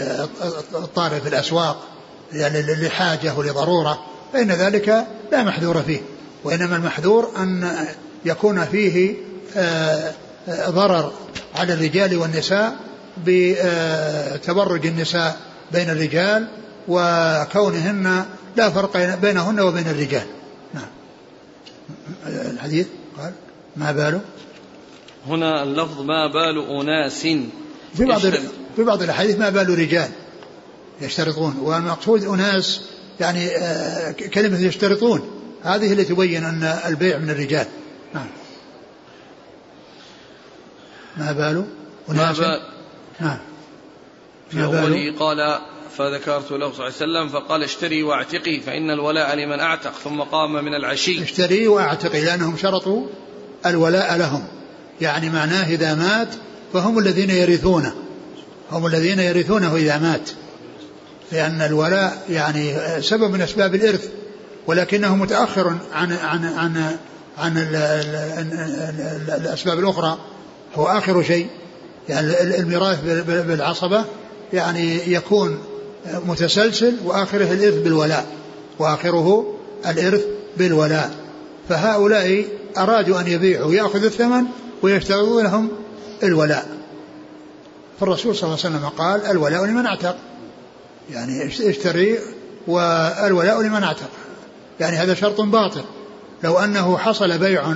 الطارئ 0.74 1.20
في 1.20 1.28
الأسواق 1.28 1.84
يعني 2.32 2.62
لحاجة 2.62 3.34
ولضرورة 3.34 4.04
فإن 4.32 4.50
ذلك 4.50 5.06
لا 5.32 5.42
محذور 5.42 5.82
فيه. 5.82 6.00
وإنما 6.44 6.76
المحذور 6.76 7.30
أن 7.36 7.70
يكون 8.24 8.64
فيه 8.64 9.14
آه، 9.56 10.12
آه، 10.48 10.70
ضرر 10.70 11.12
على 11.54 11.74
الرجال 11.74 12.16
والنساء 12.16 12.76
بتبرج 13.26 14.86
النساء 14.86 15.36
بين 15.72 15.90
الرجال 15.90 16.48
وكونهن 16.88 18.24
لا 18.56 18.70
فرق 18.70 19.14
بينهن 19.14 19.60
وبين 19.60 19.88
الرجال. 19.88 20.26
نعم. 20.74 20.88
الحديث 22.26 22.86
قال 23.18 23.32
ما 23.76 23.92
بال 23.92 24.20
هنا 25.28 25.62
اللفظ 25.62 26.00
ما 26.00 26.26
بال 26.26 26.80
أناس 26.80 27.20
في 27.94 28.04
بعض 28.04 28.20
في 28.78 28.84
بعض 28.84 29.02
الأحاديث 29.02 29.38
ما 29.38 29.50
بال 29.50 29.78
رجال 29.78 30.08
يشترطون 31.00 31.58
والمقصود 31.62 32.24
أناس 32.24 32.80
يعني 33.20 33.46
آه، 33.46 34.10
كلمة 34.10 34.60
يشترطون. 34.60 35.30
هذه 35.62 35.92
اللي 35.92 36.04
تبين 36.04 36.44
أن 36.44 36.62
البيع 36.62 37.18
من 37.18 37.30
الرجال. 37.30 37.66
نعم. 38.14 38.26
ما 41.16 41.32
بال 41.32 41.64
أناس؟ 42.10 42.38
ما 42.40 42.46
بال 42.48 42.60
نعم. 43.20 43.38
في 44.50 44.64
أوله 44.64 45.14
قال 45.18 45.58
فذكرت 45.96 46.50
له 46.50 46.72
صلى 46.72 46.74
الله 46.74 46.84
عليه 46.84 46.94
وسلم 46.94 47.28
فقال 47.28 47.62
اشتري 47.62 48.02
واعتقي 48.02 48.60
فإن 48.60 48.90
الولاء 48.90 49.36
لمن 49.36 49.60
أعتق 49.60 49.92
ثم 49.92 50.20
قام 50.20 50.64
من 50.64 50.74
العشي. 50.74 51.22
اشتري 51.22 51.68
واعتقي 51.68 52.24
لأنهم 52.24 52.56
شرطوا 52.56 53.06
الولاء 53.66 54.16
لهم. 54.16 54.44
يعني 55.00 55.30
معناه 55.30 55.68
إذا 55.68 55.94
مات 55.94 56.34
فهم 56.72 56.98
الذين 56.98 57.30
يرثونه. 57.30 58.07
هم 58.72 58.86
الذين 58.86 59.18
يرثونه 59.20 59.76
إذا 59.76 59.98
مات. 59.98 60.30
لأن 61.32 61.62
الولاء 61.62 62.22
يعني 62.30 62.74
سبب 63.02 63.30
من 63.30 63.40
أسباب 63.40 63.74
الإرث 63.74 64.08
ولكنه 64.66 65.16
متأخر 65.16 65.76
عن 65.92 66.12
عن 66.12 66.44
عن 66.44 66.96
عن 67.38 67.56
الأسباب 69.28 69.78
الأخرى. 69.78 70.18
هو 70.74 70.86
آخر 70.86 71.22
شيء 71.22 71.46
يعني 72.08 72.42
الميراث 72.42 72.98
بالعصبة 73.26 74.04
يعني 74.52 75.12
يكون 75.12 75.58
متسلسل 76.26 76.96
وآخره 77.04 77.52
الإرث 77.52 77.74
بالولاء 77.74 78.26
وآخره 78.78 79.54
الإرث 79.86 80.24
بالولاء. 80.56 81.10
فهؤلاء 81.68 82.44
أرادوا 82.78 83.20
أن 83.20 83.26
يبيعوا 83.26 83.66
ويأخذوا 83.66 84.06
الثمن 84.06 84.44
ويشترطون 84.82 85.44
لهم 85.44 85.68
الولاء. 86.22 86.77
فالرسول 88.00 88.36
صلى 88.36 88.42
الله 88.42 88.64
عليه 88.64 88.76
وسلم 88.76 88.88
قال 88.88 89.26
الولاء 89.26 89.64
لمن 89.64 89.86
اعتق. 89.86 90.16
يعني 91.10 91.46
اشتري 91.46 92.18
والولاء 92.66 93.62
لمن 93.62 93.82
اعتق. 93.82 94.10
يعني 94.80 94.96
هذا 94.96 95.14
شرط 95.14 95.40
باطل. 95.40 95.84
لو 96.44 96.58
أنه 96.58 96.98
حصل 96.98 97.38
بيع 97.38 97.74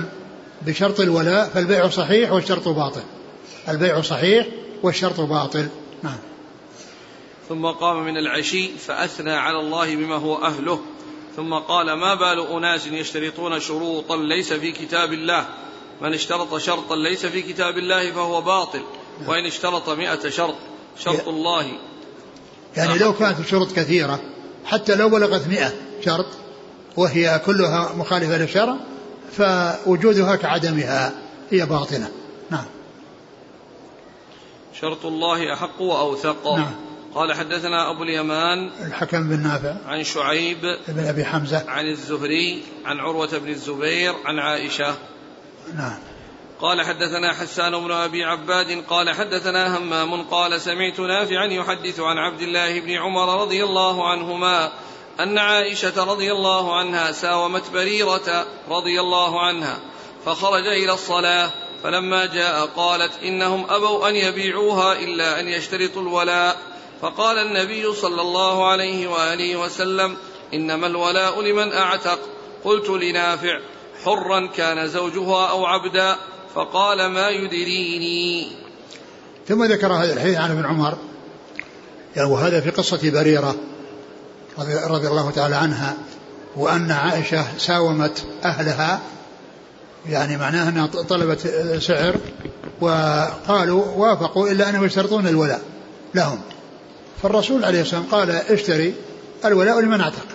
بشرط 0.61 0.99
الولاء 0.99 1.49
فالبيع 1.49 1.89
صحيح 1.89 2.31
والشرط 2.31 2.67
باطل. 2.67 3.01
البيع 3.69 4.01
صحيح 4.01 4.47
والشرط 4.83 5.19
باطل. 5.19 5.67
نعم. 6.03 6.17
ثم 7.49 7.65
قام 7.65 8.05
من 8.05 8.17
العشي 8.17 8.67
فأثنى 8.77 9.33
على 9.33 9.59
الله 9.59 9.95
بما 9.95 10.15
هو 10.15 10.45
أهله. 10.45 10.79
ثم 11.35 11.53
قال 11.53 11.93
ما 11.93 12.15
بال 12.15 12.47
أناس 12.47 12.87
يشترطون 12.87 13.59
شروطا 13.59 14.17
ليس 14.17 14.53
في 14.53 14.71
كتاب 14.71 15.13
الله؟ 15.13 15.45
من 16.01 16.13
اشترط 16.13 16.57
شرطا 16.57 16.95
ليس 16.95 17.25
في 17.25 17.41
كتاب 17.41 17.77
الله 17.77 18.11
فهو 18.11 18.41
باطل. 18.41 18.81
وإن 19.27 19.45
اشترط 19.45 19.89
مئة 19.89 20.29
شرط 20.29 20.55
شرط 20.99 21.27
الله. 21.27 21.65
يعني 22.77 22.97
لو 22.97 23.13
كانت 23.13 23.39
الشروط 23.39 23.71
كثيرة 23.71 24.19
حتى 24.65 24.95
لو 24.95 25.09
بلغت 25.09 25.47
مئة 25.47 25.73
شرط 26.05 26.25
وهي 26.97 27.41
كلها 27.45 27.93
مخالفة 27.95 28.37
للشرع 28.37 28.75
فوجودها 29.37 30.35
كعدمها 30.35 31.13
هي 31.51 31.65
باطلة. 31.65 32.07
نعم. 32.49 32.65
شرط 34.81 35.05
الله 35.05 35.53
أحق 35.53 35.81
وأوثق. 35.81 36.55
نعم. 36.55 36.75
قال 37.15 37.33
حدثنا 37.33 37.91
أبو 37.91 38.03
اليمان 38.03 38.71
الحكم 38.85 39.29
بن 39.29 39.39
نافع. 39.43 39.75
عن 39.85 40.03
شعيب 40.03 40.57
بن 40.87 41.07
أبي 41.07 41.25
حمزة. 41.25 41.63
عن 41.67 41.87
الزهري 41.87 42.63
عن 42.85 42.99
عروة 42.99 43.37
بن 43.37 43.49
الزبير 43.49 44.13
عن 44.25 44.39
عائشة. 44.39 44.95
نعم. 45.75 45.99
قال 46.61 46.81
حدثنا 46.81 47.33
حسان 47.33 47.79
بن 47.79 47.91
أبي 47.91 48.23
عباد 48.23 48.83
قال 48.89 49.15
حدثنا 49.15 49.77
همام 49.77 50.23
قال 50.23 50.61
سمعت 50.61 50.99
نافعا 50.99 51.45
يحدث 51.45 51.99
عن 51.99 52.17
عبد 52.17 52.41
الله 52.41 52.79
بن 52.79 52.91
عمر 52.91 53.41
رضي 53.41 53.63
الله 53.63 54.09
عنهما 54.09 54.71
أن 55.19 55.37
عائشة 55.37 56.03
رضي 56.03 56.31
الله 56.31 56.75
عنها 56.75 57.11
ساومت 57.11 57.69
بريرة 57.73 58.45
رضي 58.69 58.99
الله 58.99 59.41
عنها 59.41 59.79
فخرج 60.25 60.67
إلى 60.67 60.93
الصلاة 60.93 61.49
فلما 61.83 62.25
جاء 62.25 62.65
قالت 62.65 63.11
إنهم 63.23 63.65
أبوا 63.69 64.09
أن 64.09 64.15
يبيعوها 64.15 64.93
إلا 64.93 65.39
أن 65.39 65.47
يشترطوا 65.47 66.01
الولاء 66.01 66.57
فقال 67.01 67.37
النبي 67.37 67.93
صلى 67.93 68.21
الله 68.21 68.67
عليه 68.67 69.07
وآله 69.07 69.55
وسلم 69.55 70.17
إنما 70.53 70.87
الولاء 70.87 71.41
لمن 71.41 71.73
أعتق 71.73 72.19
قلت 72.63 72.89
لنافع 72.89 73.59
حرا 74.05 74.47
كان 74.47 74.87
زوجها 74.87 75.49
أو 75.49 75.65
عبدا 75.65 76.17
فقال 76.55 77.11
ما 77.11 77.29
يدريني. 77.29 78.47
ثم 79.47 79.63
ذكر 79.63 79.93
هذا 79.93 80.13
الحديث 80.13 80.37
عن 80.37 80.51
ابن 80.51 80.65
عمر. 80.65 80.97
وهذا 82.17 82.61
في 82.61 82.69
قصة 82.69 83.11
بريرة 83.11 83.55
رضي 84.87 85.07
الله 85.07 85.31
تعالى 85.31 85.55
عنها 85.55 85.97
وأن 86.55 86.91
عائشة 86.91 87.57
ساومت 87.57 88.25
أهلها 88.43 88.99
يعني 90.09 90.37
معناه 90.37 90.69
أنها 90.69 90.87
طلبت 90.87 91.39
سعر 91.79 92.15
وقالوا 92.81 93.85
وافقوا 93.85 94.49
إلا 94.49 94.69
أنهم 94.69 94.85
يشترطون 94.85 95.27
الولاء 95.27 95.61
لهم. 96.15 96.39
فالرسول 97.23 97.65
عليه 97.65 97.81
الصلاة 97.81 98.01
والسلام 98.01 98.21
قال 98.21 98.31
اشتري 98.31 98.93
الولاء 99.45 99.79
لمن 99.79 100.01
أعتق. 100.01 100.25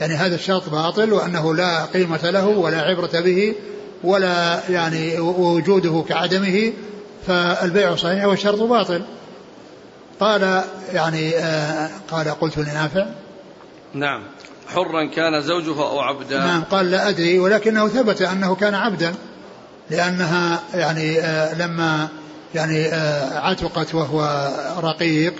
يعني 0.00 0.14
هذا 0.14 0.34
الشرط 0.34 0.68
باطل 0.68 1.12
وأنه 1.12 1.54
لا 1.54 1.84
قيمة 1.84 2.30
له 2.30 2.46
ولا 2.46 2.80
عبرة 2.80 3.20
به 3.20 3.54
ولا 4.04 4.60
يعني 4.70 5.20
وجوده 5.20 6.04
كعدمه 6.08 6.72
فالبيع 7.26 7.96
صحيح 7.96 8.24
والشرط 8.24 8.60
باطل. 8.60 9.02
قال 10.20 10.62
يعني 10.92 11.36
آه 11.36 11.90
قال 12.10 12.28
قلت 12.40 12.58
لنافع. 12.58 13.06
نعم. 13.94 14.22
حرا 14.74 15.04
كان 15.04 15.42
زوجها 15.42 15.82
أو 15.82 16.00
عبدا. 16.00 16.38
نعم 16.38 16.64
قال 16.64 16.90
لا 16.90 17.08
أدري 17.08 17.38
ولكنه 17.38 17.88
ثبت 17.88 18.22
أنه 18.22 18.54
كان 18.54 18.74
عبدا 18.74 19.14
لأنها 19.90 20.60
يعني 20.74 21.20
آه 21.20 21.54
لما 21.54 22.08
يعني 22.54 22.86
آه 22.86 23.38
عتقت 23.38 23.94
وهو 23.94 24.50
رقيق 24.82 25.34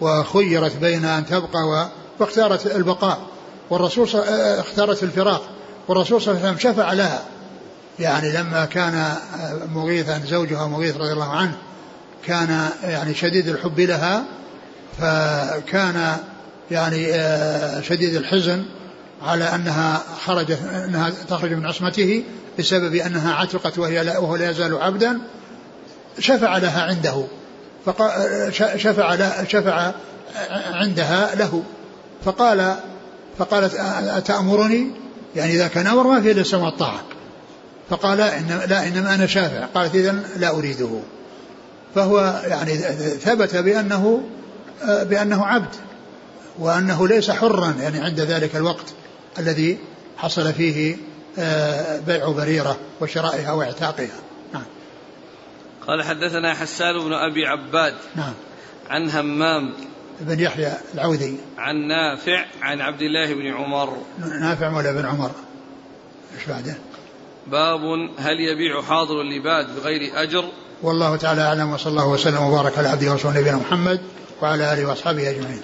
وخيرت 0.00 0.76
بين 0.76 1.04
أن 1.04 1.26
تبقى 1.26 1.88
واختارت 2.20 2.66
البقاء 2.76 3.18
والرسول 3.70 4.08
اختارت 4.58 5.02
الفراق 5.02 5.42
والرسول 5.88 6.22
صلى 6.22 6.34
الله 6.34 6.46
عليه 6.46 6.56
وسلم 6.56 6.72
شفع 6.72 6.92
لها. 6.92 7.22
يعني 8.00 8.32
لما 8.32 8.64
كان 8.64 9.14
مغيثا 9.74 10.20
زوجها 10.26 10.66
مغيث 10.66 10.96
رضي 10.96 11.12
الله 11.12 11.36
عنه 11.36 11.56
كان 12.26 12.68
يعني 12.84 13.14
شديد 13.14 13.48
الحب 13.48 13.80
لها 13.80 14.24
فكان 14.98 16.16
يعني 16.70 17.14
آه، 17.14 17.80
شديد 17.80 18.14
الحزن 18.14 18.64
على 19.22 19.44
أنها 19.44 20.02
خرجت 20.26 20.58
أنها 20.62 21.10
تخرج 21.28 21.52
من 21.52 21.66
عصمته 21.66 22.24
بسبب 22.58 22.94
أنها 22.94 23.34
عتقت 23.34 23.78
وهي 23.78 24.04
لا 24.04 24.18
وهو 24.18 24.36
لا 24.36 24.50
يزال 24.50 24.78
عبدا 24.78 25.18
شفع 26.18 26.56
لها 26.56 26.82
عنده. 26.82 27.24
شفع 28.76 29.44
شفع 29.44 29.92
عندها 30.72 31.34
له. 31.34 31.62
فقال 32.24 32.74
فقالت 33.38 33.74
أتأمرني؟ 34.04 34.90
يعني 35.36 35.52
إذا 35.52 35.68
كان 35.68 35.86
أمر 35.86 36.06
ما 36.06 36.20
في 36.20 36.30
إلا 36.30 36.40
السمع 36.40 36.64
والطاعة 36.64 37.02
فقال 37.90 38.20
إن 38.20 38.62
لا 38.68 38.88
إنما 38.88 39.14
أنا 39.14 39.26
شافع. 39.26 39.66
قالت 39.66 39.94
إذا 39.94 40.24
لا 40.36 40.50
أريده. 40.50 41.00
فهو 41.94 42.42
يعني 42.44 42.76
ثبت 43.18 43.56
بأنه 43.56 44.22
بأنه 44.84 45.46
عبد 45.46 45.74
وأنه 46.58 47.08
ليس 47.08 47.30
حرا 47.30 47.74
يعني 47.80 48.00
عند 48.00 48.20
ذلك 48.20 48.56
الوقت 48.56 48.94
الذي 49.38 49.78
حصل 50.16 50.52
فيه 50.52 50.96
بيع 52.06 52.28
بريرة 52.28 52.76
وشرائها 53.00 53.52
وإعتاقها. 53.52 54.20
نعم. 54.52 54.64
قال 55.86 56.02
حدثنا 56.02 56.54
حسان 56.54 56.98
بن 56.98 57.12
أبي 57.12 57.46
عباد 57.46 57.94
نعم. 58.16 58.34
عن 58.90 59.10
همام 59.10 59.72
بن 60.20 60.40
يحيى 60.40 60.72
العوذي. 60.94 61.38
عن 61.58 61.76
نافع 61.88 62.44
عن 62.62 62.80
عبد 62.80 63.02
الله 63.02 63.34
بن 63.34 63.46
عمر. 63.46 63.96
نافع 64.40 64.76
ولا 64.76 64.92
بن 64.92 65.06
عمر. 65.06 65.30
إيش 66.38 66.48
بعده؟ 66.48 66.74
باب 67.50 68.10
هل 68.18 68.40
يبيع 68.40 68.82
حاضر 68.82 69.20
اللباد 69.20 69.76
بغير 69.76 70.22
أجر؟ 70.22 70.44
والله 70.82 71.16
تعالى 71.16 71.42
أعلم 71.42 71.72
وصلى 71.72 71.90
الله 71.90 72.08
وسلم 72.08 72.42
وبارك 72.42 72.78
على 72.78 72.88
عبده 72.88 73.10
ورسوله 73.10 73.40
نبينا 73.40 73.56
محمد 73.56 74.00
وعلى 74.42 74.72
آله 74.72 74.88
وأصحابه 74.88 75.30
أجمعين. 75.30 75.62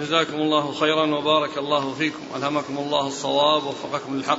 جزاكم 0.00 0.34
الله 0.34 0.72
خيرا 0.72 1.06
وبارك 1.06 1.58
الله 1.58 1.94
فيكم. 1.94 2.22
ألهمكم 2.36 2.78
الله 2.78 3.06
الصواب 3.06 3.62
ووفقكم 3.64 4.16
للحق 4.16 4.38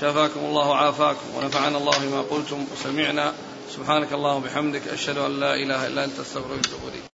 شافاكم 0.00 0.40
الله 0.40 0.68
وعافاكم 0.68 1.26
ونفعنا 1.36 1.78
الله 1.78 1.98
بما 1.98 2.20
قلتم 2.20 2.64
وسمعنا. 2.72 3.32
سبحانك 3.76 4.12
اللهم 4.12 4.36
وبحمدك 4.36 4.88
أشهد 4.88 5.18
أن 5.18 5.40
لا 5.40 5.54
إله 5.54 5.86
إلا 5.86 6.04
أنت 6.04 6.18
أستغفرك 6.18 6.50
وأتوب 6.50 6.80
إليك. 6.88 7.13